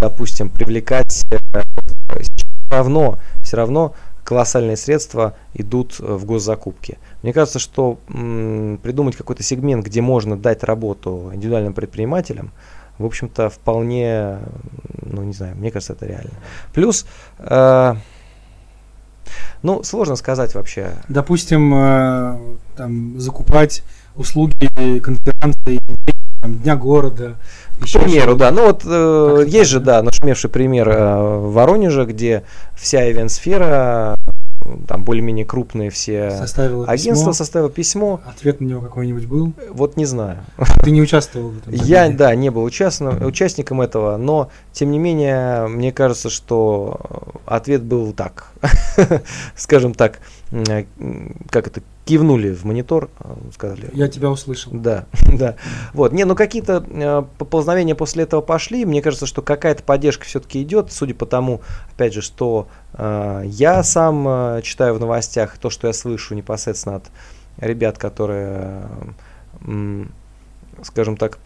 допустим, 0.00 0.50
привлекать 0.50 1.24
э, 1.30 1.38
все 2.08 2.46
равно, 2.70 3.18
все 3.42 3.56
равно 3.56 3.94
колоссальные 4.24 4.76
средства 4.76 5.34
идут 5.54 5.98
в 5.98 6.24
госзакупки. 6.24 6.98
Мне 7.22 7.32
кажется, 7.32 7.58
что 7.58 7.98
м, 8.08 8.78
придумать 8.82 9.16
какой-то 9.16 9.42
сегмент, 9.42 9.84
где 9.86 10.00
можно 10.00 10.36
дать 10.36 10.64
работу 10.64 11.30
индивидуальным 11.32 11.72
предпринимателям, 11.72 12.52
в 12.98 13.06
общем-то, 13.06 13.48
вполне, 13.48 14.38
ну, 15.02 15.22
не 15.22 15.32
знаю, 15.32 15.56
мне 15.56 15.70
кажется, 15.70 15.94
это 15.94 16.06
реально. 16.06 16.32
Плюс, 16.72 17.06
э, 17.38 17.94
ну, 19.62 19.82
сложно 19.82 20.16
сказать 20.16 20.54
вообще. 20.54 20.92
Допустим, 21.08 21.72
э, 21.74 22.38
там, 22.76 23.18
закупать 23.20 23.82
услуги 24.16 24.68
конференции 25.00 25.78
там, 26.42 26.54
Дня 26.54 26.76
города. 26.76 27.36
К 27.80 27.84
примеру, 27.84 28.34
да. 28.34 28.50
Ну 28.50 28.66
вот 28.66 28.82
э, 28.84 29.44
есть 29.46 29.70
же, 29.70 29.80
да, 29.80 30.02
нашумевший 30.02 30.50
пример 30.50 30.88
э, 30.88 31.38
в 31.38 31.52
Воронеже, 31.52 32.04
где 32.04 32.42
вся 32.74 33.10
ивент-сфера 33.10 34.16
там 34.86 35.04
более-менее 35.04 35.44
крупные 35.44 35.90
все 35.90 36.30
составило 36.30 36.86
агентства 36.86 37.30
письмо. 37.30 37.32
составило 37.32 37.70
письмо. 37.70 38.20
Ответ 38.26 38.60
на 38.60 38.66
него 38.66 38.80
какой-нибудь 38.80 39.26
был? 39.26 39.52
Вот 39.70 39.96
не 39.96 40.04
знаю. 40.04 40.38
Ты 40.82 40.90
не 40.90 41.02
участвовал 41.02 41.50
в 41.50 41.58
этом? 41.58 41.72
Я, 41.72 42.10
да, 42.10 42.34
не 42.34 42.50
был 42.50 42.64
участным, 42.64 43.24
участником 43.24 43.80
этого, 43.80 44.16
но, 44.16 44.50
тем 44.72 44.90
не 44.90 44.98
менее, 44.98 45.66
мне 45.68 45.92
кажется, 45.92 46.30
что 46.30 47.00
ответ 47.46 47.82
был 47.82 48.12
так, 48.12 48.52
скажем 49.56 49.94
так, 49.94 50.20
как 51.50 51.66
это, 51.66 51.82
кивнули 52.04 52.52
в 52.52 52.64
монитор, 52.64 53.10
а, 53.18 53.38
сказали. 53.54 53.88
Я 53.94 54.08
тебя 54.08 54.30
услышал. 54.30 54.72
Да, 54.72 55.06
да. 55.32 55.56
Вот, 55.94 56.12
не, 56.12 56.24
ну 56.24 56.34
какие-то 56.34 56.84
э, 56.86 57.22
поползновения 57.38 57.94
после 57.94 58.24
этого 58.24 58.42
пошли. 58.42 58.84
Мне 58.84 59.00
кажется, 59.00 59.26
что 59.26 59.40
какая-то 59.40 59.82
поддержка 59.82 60.26
все-таки 60.26 60.62
идет, 60.62 60.92
судя 60.92 61.14
по 61.14 61.24
тому, 61.24 61.62
опять 61.94 62.12
же, 62.12 62.20
что 62.20 62.68
э, 62.94 63.42
я 63.46 63.82
сам 63.82 64.26
э, 64.28 64.60
читаю 64.62 64.94
в 64.94 65.00
новостях, 65.00 65.56
то, 65.56 65.70
что 65.70 65.86
я 65.86 65.92
слышу 65.92 66.34
непосредственно 66.34 66.96
от 66.96 67.04
ребят, 67.58 67.96
которые, 67.96 68.88
э, 69.66 70.04
скажем 70.82 71.16
так, 71.16 71.38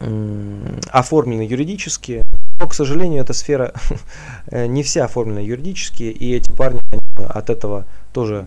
э, 0.00 0.78
оформлены 0.90 1.42
юридически. 1.42 2.24
Но, 2.58 2.66
к 2.66 2.74
сожалению, 2.74 3.22
эта 3.22 3.34
сфера 3.34 3.72
э, 4.46 4.66
не 4.66 4.82
вся 4.82 5.04
оформлена 5.04 5.40
юридически, 5.40 6.04
и 6.04 6.34
эти 6.34 6.50
парни 6.50 6.80
от 7.26 7.50
этого 7.50 7.86
тоже 8.12 8.46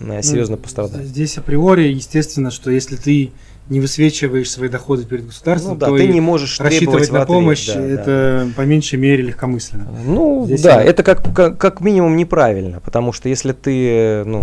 э, 0.00 0.22
серьезно 0.22 0.56
ну, 0.56 0.62
пострадают. 0.62 1.06
Здесь 1.06 1.38
априори, 1.38 1.88
естественно, 1.88 2.50
что 2.50 2.70
если 2.70 2.96
ты 2.96 3.32
не 3.68 3.80
высвечиваешь 3.80 4.50
свои 4.50 4.68
доходы 4.68 5.04
перед 5.04 5.26
государством, 5.26 5.74
ну, 5.74 5.78
да, 5.78 5.86
то 5.86 5.96
ты 5.96 6.06
не 6.06 6.20
можешь 6.20 6.60
рассчитывать 6.60 7.10
на 7.10 7.22
ответ, 7.22 7.26
помощь, 7.26 7.66
да, 7.66 7.80
это 7.80 8.46
да. 8.46 8.52
по 8.56 8.66
меньшей 8.66 8.98
мере 8.98 9.22
легкомысленно. 9.22 9.86
Ну 10.04 10.44
Здесь 10.46 10.62
да, 10.62 10.82
я... 10.82 10.82
это 10.82 11.02
как, 11.02 11.34
как, 11.34 11.58
как 11.58 11.80
минимум 11.80 12.16
неправильно, 12.16 12.80
потому 12.80 13.12
что 13.12 13.28
если 13.28 13.52
ты, 13.52 14.24
ну, 14.24 14.42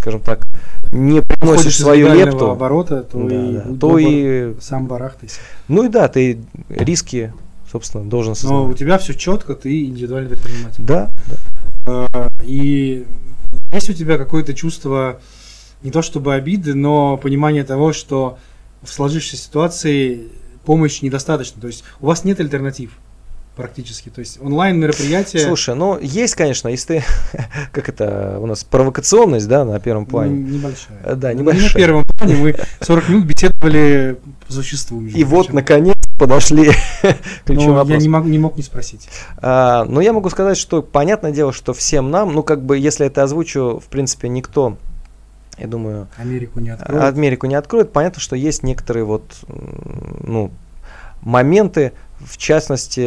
скажем 0.00 0.20
так, 0.20 0.40
не 0.90 1.20
приносишь 1.20 1.76
свою 1.76 2.12
лепту, 2.14 2.50
оборота, 2.50 3.02
то, 3.02 3.22
да, 3.28 3.34
и, 3.34 3.52
да, 3.52 3.78
то 3.78 3.98
и 3.98 4.54
сам 4.60 4.86
барахтайся. 4.86 5.40
Ну 5.68 5.84
и 5.84 5.88
да, 5.88 6.08
ты 6.08 6.40
риски, 6.70 7.34
собственно, 7.70 8.08
должен 8.08 8.34
сознавать. 8.34 8.66
Но 8.68 8.72
у 8.72 8.74
тебя 8.74 8.96
все 8.96 9.14
четко, 9.14 9.54
ты 9.54 9.84
индивидуальный 9.84 10.30
предприниматель. 10.30 10.82
Да. 10.82 11.10
да. 11.28 11.36
А, 11.86 12.28
и 12.42 13.06
есть 13.72 13.90
у 13.90 13.92
тебя 13.92 14.18
какое-то 14.18 14.54
чувство 14.54 15.20
не 15.82 15.90
то 15.90 16.02
чтобы 16.02 16.34
обиды, 16.34 16.74
но 16.74 17.16
понимание 17.16 17.64
того, 17.64 17.92
что 17.92 18.38
в 18.82 18.92
сложившейся 18.92 19.44
ситуации 19.44 20.28
помощь 20.64 21.02
недостаточно. 21.02 21.60
То 21.60 21.66
есть 21.66 21.84
у 22.00 22.06
вас 22.06 22.24
нет 22.24 22.40
альтернатив 22.40 22.92
практически. 23.56 24.08
То 24.08 24.20
есть 24.20 24.38
онлайн 24.40 24.78
мероприятия. 24.78 25.40
Слушай, 25.40 25.74
ну 25.74 25.98
есть, 26.00 26.34
конечно, 26.34 26.68
если 26.68 26.98
ты, 26.98 27.04
как 27.72 27.88
это 27.88 28.38
у 28.40 28.46
нас 28.46 28.64
провокационность, 28.64 29.48
да, 29.48 29.64
на 29.64 29.78
первом 29.80 30.06
плане. 30.06 30.36
Небольшая. 30.36 31.14
Да, 31.16 31.32
небольшая. 31.32 31.62
Не 31.62 31.68
на 31.68 31.74
первом 31.74 32.04
плане, 32.04 32.36
мы 32.36 32.56
40 32.80 33.08
минут 33.08 33.24
беседовали 33.26 34.18
по 34.46 34.52
существу. 34.52 35.02
И 35.02 35.24
вот, 35.24 35.52
наконец, 35.52 35.96
подошли 36.20 36.70
к 37.02 37.46
ключевому 37.46 37.90
Я 37.90 37.96
не, 37.96 38.08
мог, 38.08 38.26
не 38.26 38.38
мог 38.38 38.56
не 38.56 38.62
спросить. 38.62 39.08
А, 39.38 39.84
но 39.86 40.02
я 40.02 40.12
могу 40.12 40.28
сказать, 40.28 40.58
что 40.58 40.82
понятное 40.82 41.32
дело, 41.32 41.52
что 41.52 41.72
всем 41.72 42.10
нам, 42.10 42.32
ну 42.34 42.42
как 42.42 42.62
бы, 42.62 42.76
если 42.76 43.06
это 43.06 43.22
озвучу, 43.22 43.80
в 43.84 43.88
принципе, 43.88 44.28
никто 44.28 44.76
я 45.58 45.66
думаю, 45.66 46.08
Америку 46.16 46.60
не 46.60 46.70
откроет. 46.70 47.02
Америку 47.02 47.46
не 47.46 47.54
откроет. 47.54 47.92
Понятно, 47.92 48.20
что 48.20 48.34
есть 48.34 48.62
некоторые 48.62 49.04
вот, 49.04 49.24
ну, 49.46 50.50
моменты, 51.20 51.92
в 52.18 52.38
частности, 52.38 53.06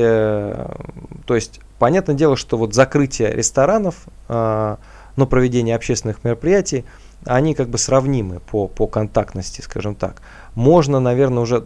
то 1.25 1.33
есть, 1.33 1.61
понятное 1.79 2.15
дело, 2.15 2.35
что 2.35 2.57
вот 2.57 2.75
закрытие 2.75 3.33
ресторанов, 3.33 4.05
э, 4.29 4.75
ну, 5.15 5.25
проведение 5.25 5.75
общественных 5.75 6.23
мероприятий, 6.23 6.85
они 7.25 7.55
как 7.55 7.69
бы 7.69 7.79
сравнимы 7.79 8.39
по, 8.39 8.67
по 8.67 8.85
контактности, 8.85 9.61
скажем 9.61 9.95
так. 9.95 10.21
Можно, 10.53 10.99
наверное, 10.99 11.41
уже 11.41 11.59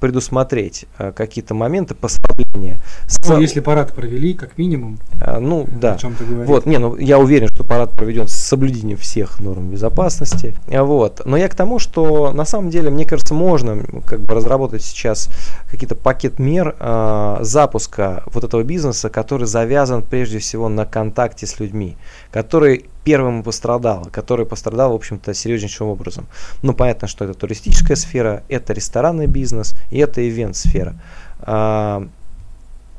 предусмотреть 0.00 0.86
э, 0.98 1.12
какие-то 1.12 1.54
моменты 1.54 1.94
послабления. 1.94 2.80
Ну, 3.28 3.38
если 3.38 3.60
парад 3.60 3.94
провели, 3.94 4.34
как 4.34 4.58
минимум. 4.58 4.98
Э, 5.20 5.38
ну, 5.38 5.68
да. 5.80 5.94
О 5.94 5.98
чем 5.98 6.14
ты 6.14 6.24
говоришь. 6.24 6.48
Вот, 6.48 6.66
не, 6.66 6.78
ну, 6.78 6.96
я 6.96 7.18
уверен, 7.18 7.48
что 7.48 7.64
парад 7.64 7.92
проведен 7.92 8.26
с 8.26 8.32
соблюдением 8.32 8.96
всех 8.96 9.40
норм 9.40 9.70
безопасности. 9.70 10.54
Вот. 10.66 11.22
Но 11.24 11.36
я 11.36 11.48
к 11.48 11.54
тому, 11.54 11.78
что 11.78 12.32
на 12.32 12.44
самом 12.44 12.70
деле, 12.70 12.90
мне 12.90 13.04
кажется, 13.04 13.34
можно 13.34 13.84
как 14.06 14.20
бы 14.20 14.34
разработать 14.34 14.82
сейчас 14.82 15.28
какие-то 15.70 15.94
пакет 15.94 16.38
мер 16.38 16.74
э, 16.78 17.38
запуска 17.42 18.24
вот 18.32 18.44
этого 18.44 18.62
бизнеса, 18.62 19.10
который 19.10 19.46
завязан 19.46 20.02
прежде 20.02 20.38
всего 20.38 20.68
на 20.68 20.86
контакте 20.86 21.46
с 21.46 21.60
людьми, 21.60 21.96
который 22.32 22.86
первым 23.04 23.42
пострадал, 23.42 24.06
который 24.12 24.46
пострадал, 24.46 24.92
в 24.92 24.94
общем-то, 24.94 25.34
серьезнейшим 25.34 25.88
образом. 25.88 26.26
Ну, 26.62 26.74
понятно, 26.74 27.08
что 27.08 27.24
это 27.24 27.34
туристическая 27.34 27.96
сфера, 27.96 28.42
это 28.48 28.72
ресторанный 28.72 29.26
бизнес 29.26 29.74
и 29.90 29.98
это 29.98 30.26
ивент-сфера. 30.28 30.94
А, 31.40 32.06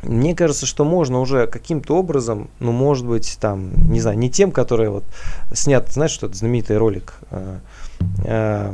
мне 0.04 0.36
кажется, 0.36 0.66
что 0.66 0.84
можно 0.84 1.20
уже 1.20 1.48
каким-то 1.48 1.96
образом, 1.98 2.50
ну, 2.60 2.72
может 2.72 3.06
быть, 3.06 3.38
там, 3.40 3.72
не 3.92 4.00
знаю, 4.02 4.18
не 4.18 4.30
тем, 4.30 4.52
который 4.52 4.90
вот 4.90 5.04
снят, 5.54 5.88
знаешь, 5.92 6.12
что 6.12 6.28
это 6.28 6.36
знаменитый 6.36 6.78
ролик, 6.78 7.14
а, 7.30 7.60
а, 8.26 8.74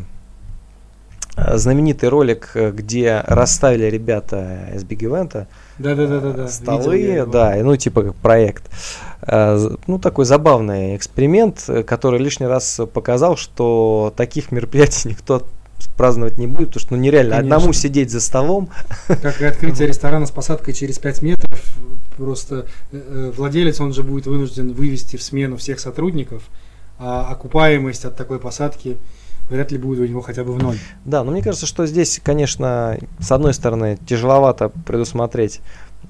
знаменитый 1.57 2.09
ролик, 2.09 2.55
где 2.55 3.21
расставили 3.27 3.85
ребята 3.85 4.69
из 4.73 4.83
Big 4.83 4.99
Event 4.99 5.45
да, 5.77 5.93
да, 5.93 6.07
да, 6.07 6.19
да, 6.19 6.31
да. 6.31 6.47
столы, 6.47 7.27
да, 7.31 7.55
ну 7.61 7.75
типа 7.75 8.01
как 8.01 8.15
проект. 8.15 8.63
Ну 9.21 9.99
такой 10.01 10.25
забавный 10.25 10.95
эксперимент, 10.95 11.69
который 11.85 12.19
лишний 12.19 12.47
раз 12.47 12.81
показал, 12.91 13.37
что 13.37 14.11
таких 14.17 14.51
мероприятий 14.51 15.09
никто 15.09 15.43
праздновать 15.97 16.37
не 16.37 16.47
будет, 16.47 16.69
потому 16.69 16.81
что 16.81 16.95
ну 16.95 17.01
нереально 17.01 17.37
Конечно. 17.37 17.55
одному 17.55 17.73
сидеть 17.73 18.11
за 18.11 18.21
столом. 18.21 18.69
Как 19.07 19.41
и 19.41 19.45
открытие 19.45 19.87
ресторана 19.87 20.25
с 20.25 20.31
посадкой 20.31 20.73
через 20.73 20.99
5 20.99 21.21
метров, 21.21 21.61
просто 22.15 22.67
э, 22.91 23.01
э, 23.01 23.31
владелец, 23.35 23.81
он 23.81 23.93
же 23.93 24.03
будет 24.03 24.27
вынужден 24.27 24.73
вывести 24.73 25.17
в 25.17 25.23
смену 25.23 25.57
всех 25.57 25.79
сотрудников, 25.79 26.43
а 26.99 27.27
окупаемость 27.29 28.05
от 28.05 28.15
такой 28.15 28.39
посадки 28.39 28.97
вряд 29.49 29.71
ли 29.71 29.77
будет 29.77 29.99
у 29.99 30.05
него 30.05 30.21
хотя 30.21 30.43
бы 30.43 30.53
в 30.53 30.61
ноль. 30.61 30.77
Да, 31.05 31.23
но 31.23 31.31
мне 31.31 31.41
кажется, 31.41 31.65
что 31.65 31.85
здесь, 31.85 32.19
конечно, 32.23 32.97
с 33.19 33.31
одной 33.31 33.53
стороны, 33.53 33.97
тяжеловато 34.05 34.69
предусмотреть 34.85 35.61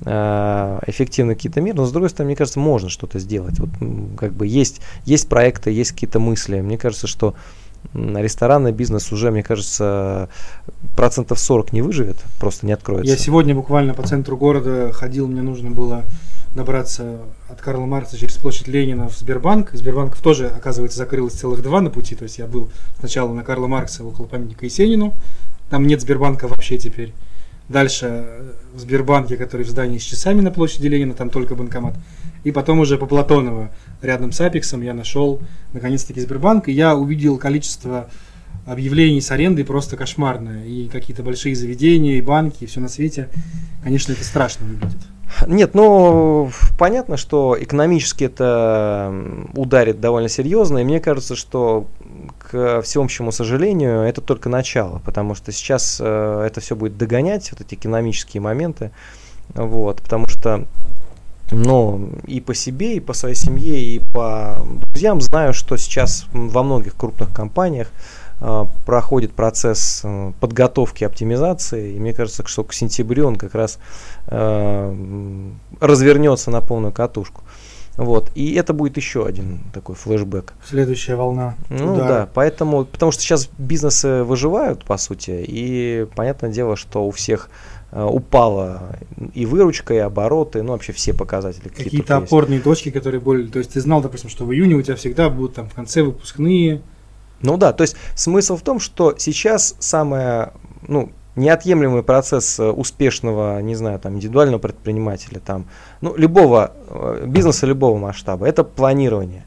э, 0.05 0.79
эффективно 0.87 1.35
какие-то 1.35 1.61
меры, 1.61 1.77
но 1.77 1.85
с 1.85 1.91
другой 1.91 2.09
стороны, 2.09 2.29
мне 2.29 2.35
кажется, 2.35 2.59
можно 2.59 2.89
что-то 2.89 3.19
сделать. 3.19 3.59
Вот 3.59 3.69
как 4.17 4.33
бы 4.33 4.47
есть, 4.47 4.81
есть 5.05 5.29
проекты, 5.29 5.71
есть 5.71 5.91
какие-то 5.91 6.19
мысли. 6.19 6.61
Мне 6.61 6.77
кажется, 6.77 7.07
что 7.07 7.35
ресторанный 7.93 8.71
бизнес 8.71 9.11
уже, 9.11 9.31
мне 9.31 9.43
кажется, 9.43 10.29
процентов 10.95 11.39
40 11.39 11.73
не 11.73 11.81
выживет, 11.81 12.17
просто 12.39 12.65
не 12.65 12.73
откроется. 12.73 13.11
Я 13.11 13.17
сегодня 13.17 13.55
буквально 13.55 13.93
по 13.93 14.03
центру 14.03 14.37
города 14.37 14.91
ходил, 14.93 15.27
мне 15.27 15.41
нужно 15.41 15.71
было 15.71 16.03
добраться 16.55 17.19
от 17.49 17.61
Карла 17.61 17.85
Маркса 17.85 18.17
через 18.17 18.35
площадь 18.35 18.67
Ленина 18.67 19.09
в 19.09 19.17
Сбербанк. 19.17 19.71
Сбербанков 19.73 20.21
тоже, 20.21 20.47
оказывается, 20.47 20.97
закрылось 20.97 21.33
целых 21.33 21.61
два 21.61 21.81
на 21.81 21.89
пути. 21.89 22.15
То 22.15 22.23
есть 22.23 22.39
я 22.39 22.47
был 22.47 22.69
сначала 22.99 23.31
на 23.33 23.43
Карла 23.43 23.67
Маркса 23.67 24.03
около 24.03 24.25
памятника 24.25 24.65
Есенину. 24.65 25.13
Там 25.69 25.85
нет 25.85 26.01
Сбербанка 26.01 26.47
вообще 26.47 26.77
теперь. 26.77 27.13
Дальше 27.69 28.53
в 28.73 28.79
Сбербанке, 28.79 29.35
который 29.35 29.63
в 29.63 29.69
здании 29.69 29.97
с 29.97 30.03
часами 30.03 30.41
на 30.41 30.51
площади 30.51 30.87
Ленина, 30.87 31.13
там 31.13 31.29
только 31.29 31.55
банкомат. 31.55 31.95
И 32.43 32.51
потом 32.51 32.79
уже 32.79 32.97
по 32.97 33.05
Платонова, 33.05 33.71
рядом 34.01 34.31
с 34.31 34.39
Апексом, 34.39 34.81
я 34.81 34.93
нашел 34.93 35.41
наконец-таки 35.73 36.21
Сбербанк. 36.21 36.69
И 36.69 36.71
я 36.71 36.95
увидел 36.95 37.37
количество 37.37 38.09
объявлений 38.65 39.21
с 39.21 39.31
арендой 39.31 39.65
просто 39.65 39.97
кошмарное. 39.97 40.65
И 40.65 40.87
какие-то 40.87 41.23
большие 41.23 41.55
заведения, 41.55 42.17
и 42.17 42.21
банки, 42.21 42.63
и 42.63 42.67
все 42.67 42.79
на 42.79 42.87
свете. 42.87 43.29
Конечно, 43.83 44.13
это 44.13 44.23
страшно 44.23 44.65
выглядит. 44.65 45.01
Нет, 45.45 45.75
ну 45.75 46.49
понятно, 46.77 47.17
что 47.17 47.55
экономически 47.59 48.23
это 48.23 49.13
ударит 49.53 49.99
довольно 49.99 50.29
серьезно, 50.29 50.79
и 50.79 50.83
мне 50.83 50.99
кажется, 50.99 51.35
что 51.35 51.85
к 52.39 52.81
всеобщему 52.81 53.31
сожалению 53.31 54.01
это 54.01 54.21
только 54.21 54.49
начало, 54.49 54.99
потому 55.05 55.35
что 55.35 55.51
сейчас 55.51 55.99
э, 56.01 56.43
это 56.47 56.59
все 56.61 56.75
будет 56.75 56.97
догонять, 56.97 57.51
вот 57.51 57.61
эти 57.61 57.75
экономические 57.75 58.41
моменты, 58.41 58.91
вот, 59.53 60.01
потому 60.01 60.27
что 60.27 60.65
но 61.51 61.99
и 62.25 62.41
по 62.41 62.53
себе, 62.53 62.95
и 62.95 62.99
по 62.99 63.13
своей 63.13 63.35
семье, 63.35 63.79
и 63.79 63.99
по 64.13 64.57
друзьям 64.87 65.21
знаю, 65.21 65.53
что 65.53 65.77
сейчас 65.77 66.25
во 66.33 66.63
многих 66.63 66.95
крупных 66.95 67.33
компаниях 67.33 67.89
проходит 68.85 69.33
процесс 69.33 70.01
э, 70.03 70.31
подготовки 70.39 71.03
оптимизации, 71.03 71.93
и 71.93 71.99
мне 71.99 72.13
кажется, 72.13 72.45
что 72.45 72.63
к 72.63 72.73
сентябрю 72.73 73.27
он 73.27 73.35
как 73.35 73.55
раз 73.55 73.79
э, 74.27 75.49
развернется 75.79 76.51
на 76.51 76.61
полную 76.61 76.93
катушку. 76.93 77.43
Вот. 77.95 78.31
И 78.35 78.53
это 78.53 78.73
будет 78.73 78.95
еще 78.97 79.25
один 79.25 79.61
такой 79.73 79.95
флешбэк. 79.95 80.53
Следующая 80.63 81.15
волна. 81.15 81.55
Ну 81.69 81.95
удара. 81.95 82.07
да, 82.07 82.29
поэтому, 82.31 82.85
потому 82.85 83.11
что 83.11 83.23
сейчас 83.23 83.49
бизнесы 83.57 84.23
выживают, 84.23 84.85
по 84.85 84.97
сути, 84.97 85.43
и 85.47 86.05
понятное 86.15 86.51
дело, 86.51 86.75
что 86.75 87.07
у 87.07 87.11
всех 87.11 87.49
Э, 87.89 88.03
упала 88.03 88.97
и 89.33 89.45
выручка, 89.45 89.93
и 89.93 89.97
обороты, 89.97 90.61
ну 90.61 90.73
вообще 90.73 90.91
все 90.91 91.13
показатели. 91.13 91.69
Какие-то, 91.69 91.89
какие 91.89 92.17
опорные 92.17 92.59
точки, 92.59 92.91
которые 92.91 93.21
более... 93.21 93.47
То 93.47 93.59
есть 93.59 93.71
ты 93.73 93.79
знал, 93.79 94.01
допустим, 94.01 94.29
что 94.29 94.43
в 94.43 94.51
июне 94.51 94.75
у 94.75 94.81
тебя 94.81 94.97
всегда 94.97 95.29
будут 95.29 95.55
там 95.55 95.69
в 95.69 95.73
конце 95.73 96.03
выпускные. 96.03 96.81
Ну 97.41 97.57
да, 97.57 97.73
то 97.73 97.83
есть 97.83 97.95
смысл 98.15 98.57
в 98.57 98.61
том, 98.61 98.79
что 98.79 99.15
сейчас 99.17 99.75
самое, 99.79 100.53
ну, 100.87 101.11
неотъемлемый 101.35 102.03
процесс 102.03 102.59
э, 102.59 102.69
успешного, 102.69 103.61
не 103.61 103.75
знаю, 103.75 103.99
там, 103.99 104.15
индивидуального 104.15 104.59
предпринимателя, 104.59 105.39
там, 105.39 105.67
ну, 106.01 106.15
любого 106.15 106.73
э, 106.89 107.25
бизнеса, 107.27 107.65
любого 107.67 107.97
масштаба, 107.97 108.47
это 108.47 108.63
планирование. 108.63 109.45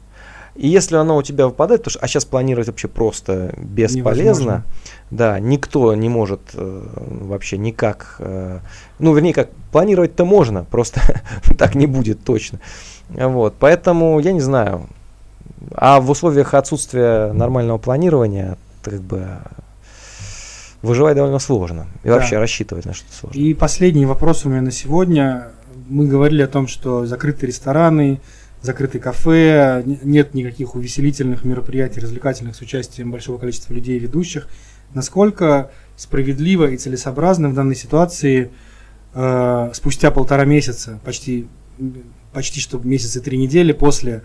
И 0.55 0.67
если 0.67 0.95
оно 0.97 1.17
у 1.17 1.23
тебя 1.23 1.47
выпадает, 1.47 1.83
то, 1.83 1.91
а 1.99 2.07
сейчас 2.07 2.25
планировать 2.25 2.67
вообще 2.67 2.87
просто 2.87 3.53
бесполезно, 3.57 4.23
Невозможно. 4.23 4.65
да, 5.09 5.39
никто 5.39 5.93
не 5.95 6.09
может 6.09 6.41
э, 6.53 6.87
вообще 6.95 7.57
никак, 7.57 8.17
э, 8.19 8.59
ну, 8.99 9.13
вернее, 9.13 9.33
как 9.33 9.49
планировать-то 9.71 10.25
можно, 10.25 10.65
просто 10.65 11.01
так 11.57 11.75
не 11.75 11.87
будет 11.87 12.23
точно. 12.23 12.59
Вот, 13.09 13.55
поэтому 13.59 14.19
я 14.19 14.31
не 14.31 14.41
знаю. 14.41 14.87
А 15.73 15.99
в 15.99 16.09
условиях 16.09 16.53
отсутствия 16.53 17.31
нормального 17.33 17.77
планирования, 17.77 18.57
как 18.81 19.01
бы 19.01 19.27
выживать 20.81 21.15
довольно 21.15 21.39
сложно. 21.39 21.87
И 22.03 22.07
да. 22.07 22.15
вообще 22.15 22.37
рассчитывать 22.37 22.85
на 22.85 22.93
что-то 22.93 23.13
сложно. 23.13 23.39
И 23.39 23.53
последний 23.53 24.05
вопрос 24.05 24.45
у 24.45 24.49
меня 24.49 24.61
на 24.61 24.71
сегодня. 24.71 25.49
Мы 25.87 26.07
говорили 26.07 26.41
о 26.41 26.47
том, 26.47 26.67
что 26.67 27.05
закрыты 27.05 27.45
рестораны, 27.47 28.19
закрыты 28.61 28.99
кафе, 28.99 29.83
нет 29.85 30.33
никаких 30.33 30.75
увеселительных 30.75 31.43
мероприятий, 31.43 31.99
развлекательных 31.99 32.55
с 32.55 32.61
участием 32.61 33.11
большого 33.11 33.37
количества 33.37 33.73
людей 33.73 33.97
и 33.97 33.99
ведущих. 33.99 34.47
Насколько 34.93 35.71
справедливо 35.95 36.65
и 36.65 36.77
целесообразно 36.77 37.49
в 37.49 37.53
данной 37.53 37.75
ситуации 37.75 38.51
э, 39.13 39.69
спустя 39.73 40.11
полтора 40.11 40.45
месяца, 40.45 40.99
почти, 41.05 41.47
почти 42.33 42.59
что 42.59 42.79
месяц 42.79 43.15
и 43.15 43.19
три 43.19 43.37
недели 43.37 43.71
после 43.71 44.23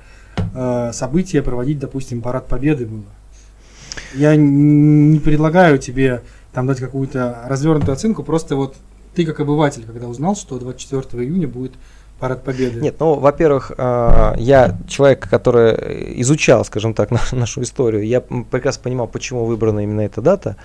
э, 0.55 0.91
события 0.93 1.43
проводить, 1.43 1.79
допустим, 1.79 2.23
парад 2.23 2.47
победы 2.47 2.87
было? 2.87 3.05
Я 4.15 4.37
не 4.37 5.19
предлагаю 5.19 5.79
тебе 5.79 6.23
там 6.53 6.67
дать 6.67 6.81
какую-то 6.81 7.45
развернутую 7.47 7.93
оценку, 7.93 8.23
просто 8.23 8.57
вот 8.57 8.77
ты 9.15 9.25
как 9.25 9.41
обыватель, 9.41 9.85
когда 9.85 10.07
узнал, 10.07 10.37
что 10.37 10.59
24 10.59 11.25
июня 11.25 11.49
будет 11.49 11.73
Парад 12.19 12.45
Победы. 12.45 12.81
Нет, 12.81 12.97
ну, 12.99 13.15
во-первых, 13.15 13.73
а, 13.77 14.35
я 14.39 14.79
человек, 14.89 15.29
который 15.29 16.21
изучал, 16.23 16.65
скажем 16.65 16.95
так, 16.95 17.11
нашу 17.33 17.63
историю. 17.63 18.07
Я 18.07 18.21
прекрасно 18.21 18.85
понимал, 18.85 19.07
почему 19.07 19.45
выбрана 19.45 19.81
именно 19.81 20.01
эта 20.01 20.23
дата. 20.23 20.57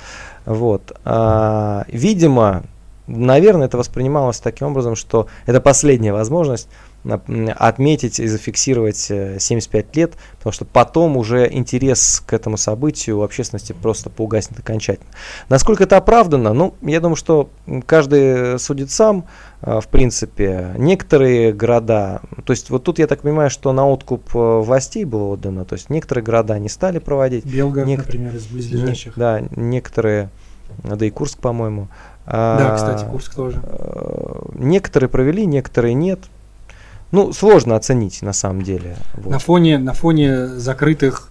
Вот. 0.46 0.94
А, 1.04 1.84
видимо, 1.90 2.64
наверное, 3.08 3.68
это 3.68 3.78
воспринималось 3.78 4.40
таким 4.40 4.68
образом, 4.68 4.96
что 4.96 5.28
это 5.46 5.60
последняя 5.60 6.14
возможность 6.14 6.70
отметить 7.04 8.20
и 8.20 8.28
зафиксировать 8.28 8.98
75 8.98 9.86
э, 9.86 10.00
лет, 10.00 10.14
потому 10.38 10.54
что 10.54 10.66
потом 10.66 11.18
уже 11.18 11.52
интерес 11.52 12.22
к 12.26 12.34
этому 12.34 12.58
событию 12.58 13.20
у 13.20 13.24
общественности 13.24 13.74
просто 13.74 14.10
поугаснет 14.10 14.60
окончательно. 14.60 15.10
Насколько 15.50 15.86
это 15.86 15.98
оправдано? 15.98 16.54
Ну, 16.54 16.76
я 16.82 17.00
думаю, 17.00 17.16
что 17.16 17.50
каждый 17.88 18.60
судит 18.60 18.92
сам, 18.92 19.26
э, 19.62 19.80
в 19.80 19.88
принципе. 19.88 20.76
Некоторые 20.78 21.54
города, 21.54 22.22
то 22.46 22.52
есть 22.54 22.70
вот 22.70 22.84
тут 22.84 23.00
я 23.00 23.08
так 23.08 23.22
понимаю, 23.22 23.50
что 23.50 23.74
на 23.74 23.88
откуп 23.88 24.36
э, 24.36 24.60
властей 24.60 25.06
было 25.06 25.34
отдано, 25.34 25.66
то 25.66 25.74
есть 25.74 25.90
некоторые 25.90 26.24
города 26.24 26.58
не 26.60 26.70
стали 26.70 27.00
проводить. 27.00 27.46
Белгород, 27.46 27.88
нек- 27.88 27.98
например, 27.98 28.36
из 28.36 28.46
близлежащих. 28.46 29.14
Да, 29.16 29.42
некоторые, 29.56 30.30
да 30.84 31.04
и 31.04 31.10
Курск, 31.10 31.40
по-моему. 31.40 31.88
Да, 32.28 32.76
кстати, 32.76 33.10
Курск 33.10 33.34
тоже. 33.34 33.60
Некоторые 34.54 35.10
провели, 35.10 35.48
некоторые 35.48 35.96
нет. 35.96 36.20
Ну, 37.12 37.34
сложно 37.34 37.76
оценить 37.76 38.22
на 38.22 38.34
самом 38.34 38.62
деле. 38.62 38.96
Вот. 39.16 39.30
На, 39.30 39.40
фоне, 39.40 39.78
на 39.78 39.94
фоне 39.94 40.48
закрытых 40.48 41.30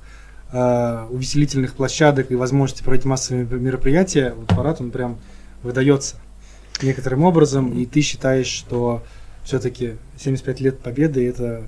э, 0.52 1.06
увеселительных 1.10 1.74
площадок 1.74 2.30
и 2.30 2.34
возможности 2.34 2.82
проводить 2.82 3.06
массовые 3.06 3.46
мероприятия, 3.46 4.34
вот 4.36 4.48
парад 4.48 4.80
он 4.80 4.90
прям 4.90 5.18
выдается 5.62 6.16
некоторым 6.82 7.24
образом, 7.24 7.72
и 7.72 7.86
ты 7.86 8.00
считаешь, 8.00 8.46
что 8.46 9.02
все-таки 9.44 9.96
75 10.18 10.60
лет 10.60 10.78
победы 10.80 11.26
это 11.26 11.64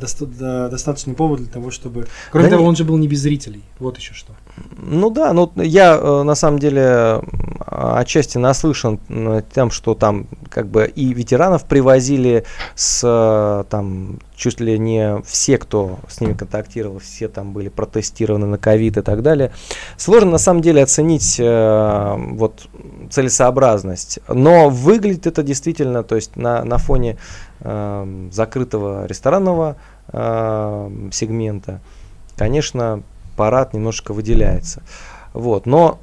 доста- 0.00 0.68
достаточный 0.70 1.14
повод 1.14 1.40
для 1.40 1.48
того, 1.48 1.70
чтобы... 1.70 2.06
Кроме 2.30 2.46
да 2.46 2.52
того, 2.52 2.62
не... 2.62 2.68
он 2.68 2.76
же 2.76 2.84
был 2.84 2.96
не 2.96 3.08
без 3.08 3.20
зрителей. 3.20 3.62
Вот 3.78 3.98
еще 3.98 4.14
что. 4.14 4.32
Ну 4.76 5.10
да, 5.10 5.32
ну 5.32 5.50
я 5.56 5.96
э, 5.96 6.22
на 6.22 6.34
самом 6.34 6.58
деле 6.58 7.22
отчасти 7.66 8.38
наслышан 8.38 8.98
тем, 9.54 9.70
что 9.70 9.94
там 9.94 10.26
как 10.48 10.66
бы 10.68 10.86
и 10.86 11.12
ветеранов 11.12 11.64
привозили 11.64 12.44
с 12.74 13.02
э, 13.04 13.64
там 13.68 14.18
чуть 14.40 14.58
ли 14.58 14.78
не 14.78 15.20
все, 15.22 15.58
кто 15.58 15.98
с 16.08 16.20
ними 16.20 16.32
контактировал, 16.32 16.98
все 16.98 17.28
там 17.28 17.52
были 17.52 17.68
протестированы 17.68 18.46
на 18.46 18.56
ковид 18.56 18.96
и 18.96 19.02
так 19.02 19.22
далее. 19.22 19.52
Сложно 19.98 20.32
на 20.32 20.38
самом 20.38 20.62
деле 20.62 20.82
оценить 20.82 21.36
э, 21.38 22.14
вот 22.16 22.66
целесообразность, 23.10 24.18
но 24.28 24.70
выглядит 24.70 25.26
это 25.26 25.42
действительно, 25.42 26.02
то 26.02 26.16
есть 26.16 26.36
на, 26.36 26.64
на 26.64 26.78
фоне 26.78 27.18
э, 27.60 28.28
закрытого 28.32 29.04
ресторанного 29.04 29.76
э, 30.08 31.08
сегмента, 31.12 31.80
конечно, 32.36 33.02
парад 33.36 33.74
немножко 33.74 34.14
выделяется. 34.14 34.82
Вот. 35.34 35.66
Но 35.66 35.98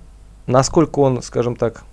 насколько 0.45 0.99
он, 0.99 1.23
скажем 1.23 1.55
так, 1.55 1.85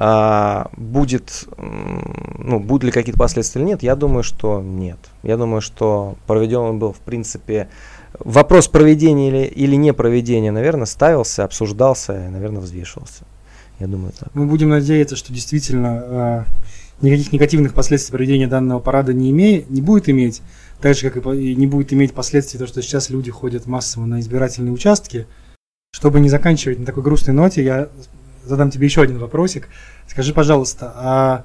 а, 0.00 0.70
будет, 0.76 1.48
ну, 1.58 2.60
будут 2.60 2.84
ли 2.84 2.92
какие-то 2.92 3.18
последствия 3.18 3.60
или 3.60 3.70
нет, 3.70 3.82
я 3.82 3.96
думаю, 3.96 4.22
что 4.22 4.62
нет. 4.62 4.98
Я 5.24 5.36
думаю, 5.36 5.60
что 5.60 6.16
проведен 6.28 6.60
он 6.60 6.78
был, 6.78 6.92
в 6.92 7.00
принципе, 7.00 7.68
вопрос 8.20 8.68
проведения 8.68 9.28
или, 9.28 9.44
или 9.44 9.74
не 9.74 9.92
проведения, 9.92 10.52
наверное, 10.52 10.86
ставился, 10.86 11.42
обсуждался 11.42 12.26
и, 12.26 12.28
наверное, 12.28 12.60
взвешивался. 12.60 13.24
Я 13.80 13.88
думаю, 13.88 14.12
так. 14.16 14.32
Мы 14.34 14.46
будем 14.46 14.68
надеяться, 14.68 15.16
что 15.16 15.32
действительно 15.32 16.04
э, 16.06 16.44
никаких 17.00 17.32
негативных 17.32 17.74
последствий 17.74 18.12
проведения 18.12 18.46
данного 18.46 18.78
парада 18.78 19.12
не, 19.12 19.32
имея, 19.32 19.64
не 19.68 19.82
будет 19.82 20.08
иметь 20.08 20.42
так 20.80 20.94
же, 20.94 21.10
как 21.10 21.26
и 21.34 21.56
не 21.56 21.66
будет 21.66 21.92
иметь 21.92 22.14
последствий 22.14 22.60
то, 22.60 22.68
что 22.68 22.82
сейчас 22.82 23.10
люди 23.10 23.32
ходят 23.32 23.66
массово 23.66 24.06
на 24.06 24.20
избирательные 24.20 24.72
участки. 24.72 25.26
Чтобы 25.90 26.20
не 26.20 26.28
заканчивать 26.28 26.78
на 26.78 26.86
такой 26.86 27.02
грустной 27.02 27.34
ноте, 27.34 27.64
я 27.64 27.88
задам 28.48 28.70
тебе 28.70 28.86
еще 28.86 29.02
один 29.02 29.18
вопросик. 29.18 29.68
Скажи, 30.06 30.32
пожалуйста, 30.32 30.92
а 30.96 31.44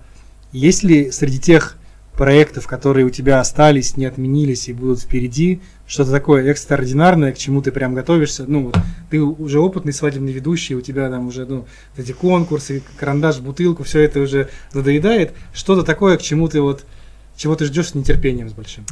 есть 0.51 0.84
ли 0.84 1.12
среди 1.12 1.39
тех 1.39 1.78
проектов, 2.14 2.68
которые 2.68 3.06
у 3.06 3.10
тебя 3.10 3.39
остались, 3.39 3.97
не 3.97 4.06
отменились 4.06 4.70
и 4.70 4.74
будут 4.74 5.01
впереди, 5.01 5.62
что-то 5.88 6.12
такое 6.12 6.45
экстраординарное, 6.45 7.32
к 7.32 7.38
чему 7.38 7.62
ты 7.62 7.72
прям 7.72 7.95
готовишься. 7.95 8.45
Ну, 8.47 8.66
вот, 8.66 8.78
ты 9.10 9.20
уже 9.20 9.60
опытный 9.60 9.93
свадебный 9.93 10.32
ведущий, 10.32 10.76
у 10.76 10.82
тебя 10.82 11.10
там 11.10 11.28
уже 11.28 11.45
ну, 11.45 11.66
эти 11.97 12.12
конкурсы, 12.12 12.84
карандаш, 12.99 13.39
бутылку, 13.39 13.84
все 13.84 14.01
это 14.01 14.20
уже 14.20 14.49
надоедает. 14.74 15.34
Что-то 15.54 15.84
такое, 15.84 16.18
к 16.18 16.22
чему 16.22 16.47
ты 16.47 16.62
вот, 16.62 16.86
чего 17.36 17.56
ты 17.56 17.66
ждешь 17.66 17.89
с 17.89 17.95
нетерпением 17.95 18.49
с 18.49 18.54
большим. 18.54 18.86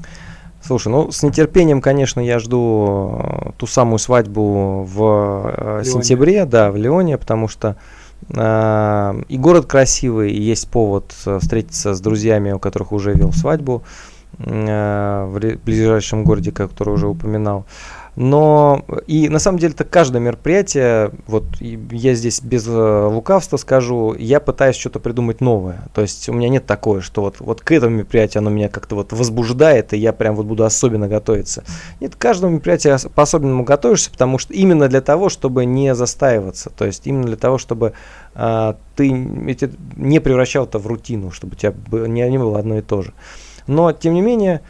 Слушай, 0.64 0.90
ну 0.90 1.12
с 1.12 1.24
нетерпением, 1.24 1.82
конечно, 1.82 2.20
я 2.20 2.38
жду 2.38 3.20
э, 3.20 3.52
ту 3.58 3.66
самую 3.66 3.98
свадьбу 3.98 4.84
в 4.84 5.80
э, 5.80 5.84
сентябре, 5.84 6.46
да, 6.46 6.72
в 6.72 6.76
Леоне, 6.76 7.18
потому 7.18 7.48
что 7.48 7.78
и 8.34 9.38
город 9.38 9.66
красивый, 9.66 10.32
и 10.32 10.42
есть 10.42 10.70
повод 10.70 11.14
э, 11.26 11.40
встретиться 11.42 11.94
с 11.94 12.02
друзьями, 12.02 12.52
у 12.52 12.60
которых 12.60 12.94
уже 12.94 13.14
вел 13.14 13.34
свадьбу 13.34 13.84
э, 14.40 15.26
в 15.26 15.66
ближайшем 15.66 16.24
городе, 16.24 16.52
который 16.52 16.94
уже 16.94 17.08
упоминал. 17.08 17.66
Но 18.16 18.84
и 19.08 19.30
на 19.30 19.40
самом 19.40 19.58
деле 19.58 19.74
это 19.74 19.86
каждое 19.86 20.20
мероприятие, 20.20 21.12
вот 21.28 21.46
я 21.60 22.14
здесь 22.14 22.42
без 22.42 22.68
э, 22.68 23.06
лукавства 23.06 23.56
скажу, 23.56 24.14
я 24.20 24.42
пытаюсь 24.42 24.76
что-то 24.76 25.00
придумать 25.00 25.40
новое. 25.40 25.88
То 25.94 26.02
есть 26.02 26.28
у 26.28 26.34
меня 26.34 26.50
нет 26.50 26.66
такое, 26.66 27.00
что 27.00 27.22
вот, 27.22 27.38
вот 27.40 27.62
к 27.62 27.72
этому 27.72 27.98
мероприятию 27.98 28.42
оно 28.42 28.50
меня 28.50 28.68
как-то 28.68 28.96
вот 28.96 29.14
возбуждает, 29.14 29.94
и 29.94 29.98
я 29.98 30.12
прям 30.12 30.36
вот 30.36 30.46
буду 30.46 30.66
особенно 30.66 31.08
готовиться. 31.08 31.64
Нет, 32.02 32.16
к 32.16 32.18
каждому 32.18 32.54
мероприятию 32.54 32.98
по-особенному 33.16 33.64
готовишься, 33.64 34.12
потому 34.12 34.38
что 34.40 34.54
именно 34.54 34.90
для 34.90 35.02
того, 35.02 35.30
чтобы 35.30 35.64
не 35.64 35.96
застаиваться. 35.96 36.70
То 36.70 36.86
есть 36.86 37.08
именно 37.08 37.28
для 37.28 37.38
того, 37.38 37.58
чтобы 37.58 37.94
а, 38.36 38.76
ты 38.98 39.10
не 39.10 40.20
превращал 40.20 40.66
это 40.66 40.80
в 40.80 40.88
рутину, 40.88 41.32
чтобы 41.32 41.54
у 41.54 41.56
тебя 41.56 41.74
не 42.08 42.38
было 42.38 42.60
одно 42.60 42.78
и 42.78 42.82
то 42.82 43.04
же. 43.04 43.14
Но, 43.68 43.94
тем 43.94 44.16
не 44.16 44.22
менее, 44.22 44.62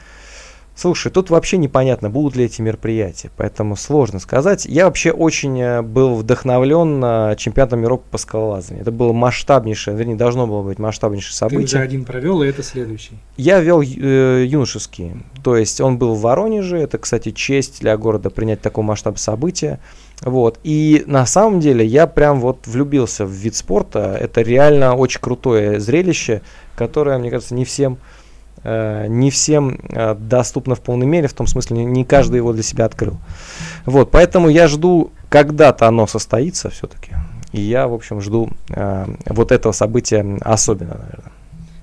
Слушай, 0.74 1.12
тут 1.12 1.30
вообще 1.30 1.58
непонятно, 1.58 2.10
будут 2.10 2.36
ли 2.36 2.46
эти 2.46 2.62
мероприятия, 2.62 3.30
поэтому 3.36 3.76
сложно 3.76 4.20
сказать. 4.20 4.66
Я 4.66 4.86
вообще 4.86 5.12
очень 5.12 5.60
э, 5.60 5.82
был 5.82 6.16
вдохновлен 6.16 7.04
э, 7.04 7.36
чемпионатом 7.38 7.84
Европы 7.84 8.06
по 8.10 8.18
скалолазанию. 8.18 8.82
Это 8.82 8.92
было 8.92 9.12
масштабнейшее, 9.12 9.96
вернее, 9.96 10.16
должно 10.16 10.48
было 10.48 10.64
быть 10.64 10.80
масштабнейшее 10.80 11.34
событие. 11.34 11.68
Ты 11.68 11.76
уже 11.76 11.84
один 11.84 12.06
провел, 12.06 12.42
и 12.42 12.48
это 12.48 12.64
следующий. 12.64 13.20
Я 13.38 13.60
вел 13.60 13.82
э, 13.82 14.46
юношеский, 14.48 15.14
то 15.44 15.58
есть 15.58 15.82
он 15.82 15.98
был 15.98 16.16
в 16.16 16.22
Воронеже, 16.22 16.78
это, 16.78 16.98
кстати, 16.98 17.32
честь 17.32 17.82
для 17.82 17.98
города 17.98 18.30
принять 18.30 18.62
такой 18.62 18.84
масштаб 18.84 19.18
события. 19.18 19.80
Вот. 20.22 20.60
И 20.64 21.04
на 21.06 21.26
самом 21.26 21.60
деле 21.60 21.86
я 21.86 22.08
прям 22.08 22.40
вот 22.40 22.68
влюбился 22.68 23.26
в 23.26 23.32
вид 23.32 23.56
спорта. 23.56 24.18
Это 24.20 24.42
реально 24.42 24.96
очень 24.96 25.20
крутое 25.20 25.80
зрелище, 25.80 26.42
которое, 26.76 27.18
мне 27.18 27.30
кажется, 27.30 27.56
не 27.56 27.66
всем 27.66 27.98
не 28.64 29.32
всем 29.32 29.80
э, 29.90 30.16
доступно 30.16 30.76
в 30.76 30.82
полной 30.82 31.08
мере, 31.08 31.28
в 31.28 31.34
том 31.34 31.48
смысле, 31.48 31.84
не 31.84 32.06
каждый 32.06 32.38
его 32.38 32.54
для 32.54 32.64
себя 32.64 32.86
открыл. 32.86 33.18
Вот, 33.86 34.12
поэтому 34.12 34.50
я 34.50 34.68
жду, 34.68 35.12
когда-то 35.30 35.88
оно 35.88 36.08
состоится 36.08 36.70
все-таки. 36.70 37.12
И 37.52 37.62
я, 37.62 37.88
в 37.88 37.94
общем, 37.94 38.22
жду 38.22 38.50
э, 38.70 39.08
вот 39.26 39.52
этого 39.52 39.74
события 39.74 40.26
особенно, 40.42 40.94
наверное. 40.94 41.32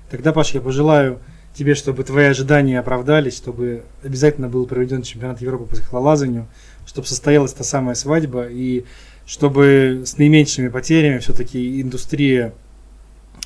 Тогда, 0.09 0.31
Паш, 0.33 0.51
я 0.51 0.61
пожелаю 0.61 1.19
тебе, 1.53 1.75
чтобы 1.75 2.03
твои 2.03 2.25
ожидания 2.25 2.79
оправдались, 2.79 3.35
чтобы 3.35 3.83
обязательно 4.03 4.47
был 4.47 4.65
проведен 4.65 5.01
чемпионат 5.01 5.41
Европы 5.41 5.65
по 5.65 5.75
скалолазанию, 5.75 6.47
чтобы 6.85 7.07
состоялась 7.07 7.53
та 7.53 7.63
самая 7.63 7.95
свадьба, 7.95 8.47
и 8.49 8.85
чтобы 9.25 10.03
с 10.05 10.17
наименьшими 10.17 10.69
потерями 10.69 11.19
все-таки 11.19 11.81
индустрия 11.81 12.53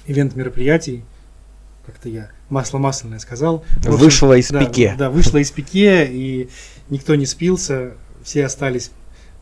ивент-мероприятий, 0.05 1.03
как-то 1.86 2.09
я 2.09 2.29
масло 2.49 2.77
масляное 2.77 3.19
сказал. 3.19 3.63
Общем, 3.77 3.91
вышло 3.91 4.38
из 4.38 4.49
да, 4.49 4.59
пике. 4.63 4.95
Да, 4.97 5.09
вышло 5.09 5.38
из 5.38 5.51
пике, 5.51 6.05
и 6.05 6.49
никто 6.89 7.15
не 7.15 7.25
спился, 7.25 7.93
все 8.23 8.45
остались 8.45 8.91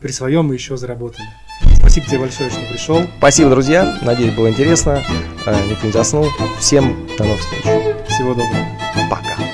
при 0.00 0.10
своем 0.10 0.52
и 0.52 0.56
еще 0.56 0.76
заработали. 0.76 1.26
Спасибо 1.76 2.06
тебе 2.06 2.18
большое, 2.20 2.50
что 2.50 2.60
пришел. 2.70 3.02
Спасибо, 3.18 3.50
друзья. 3.50 3.98
Надеюсь, 4.02 4.34
было 4.34 4.48
интересно. 4.48 5.02
Э, 5.46 5.54
никто 5.68 5.86
не 5.86 5.92
заснул. 5.92 6.26
Всем 6.58 7.06
до 7.18 7.24
новых 7.24 7.40
встреч. 7.40 7.62
Всего 8.08 8.34
доброго. 8.34 8.66
Пока. 9.10 9.51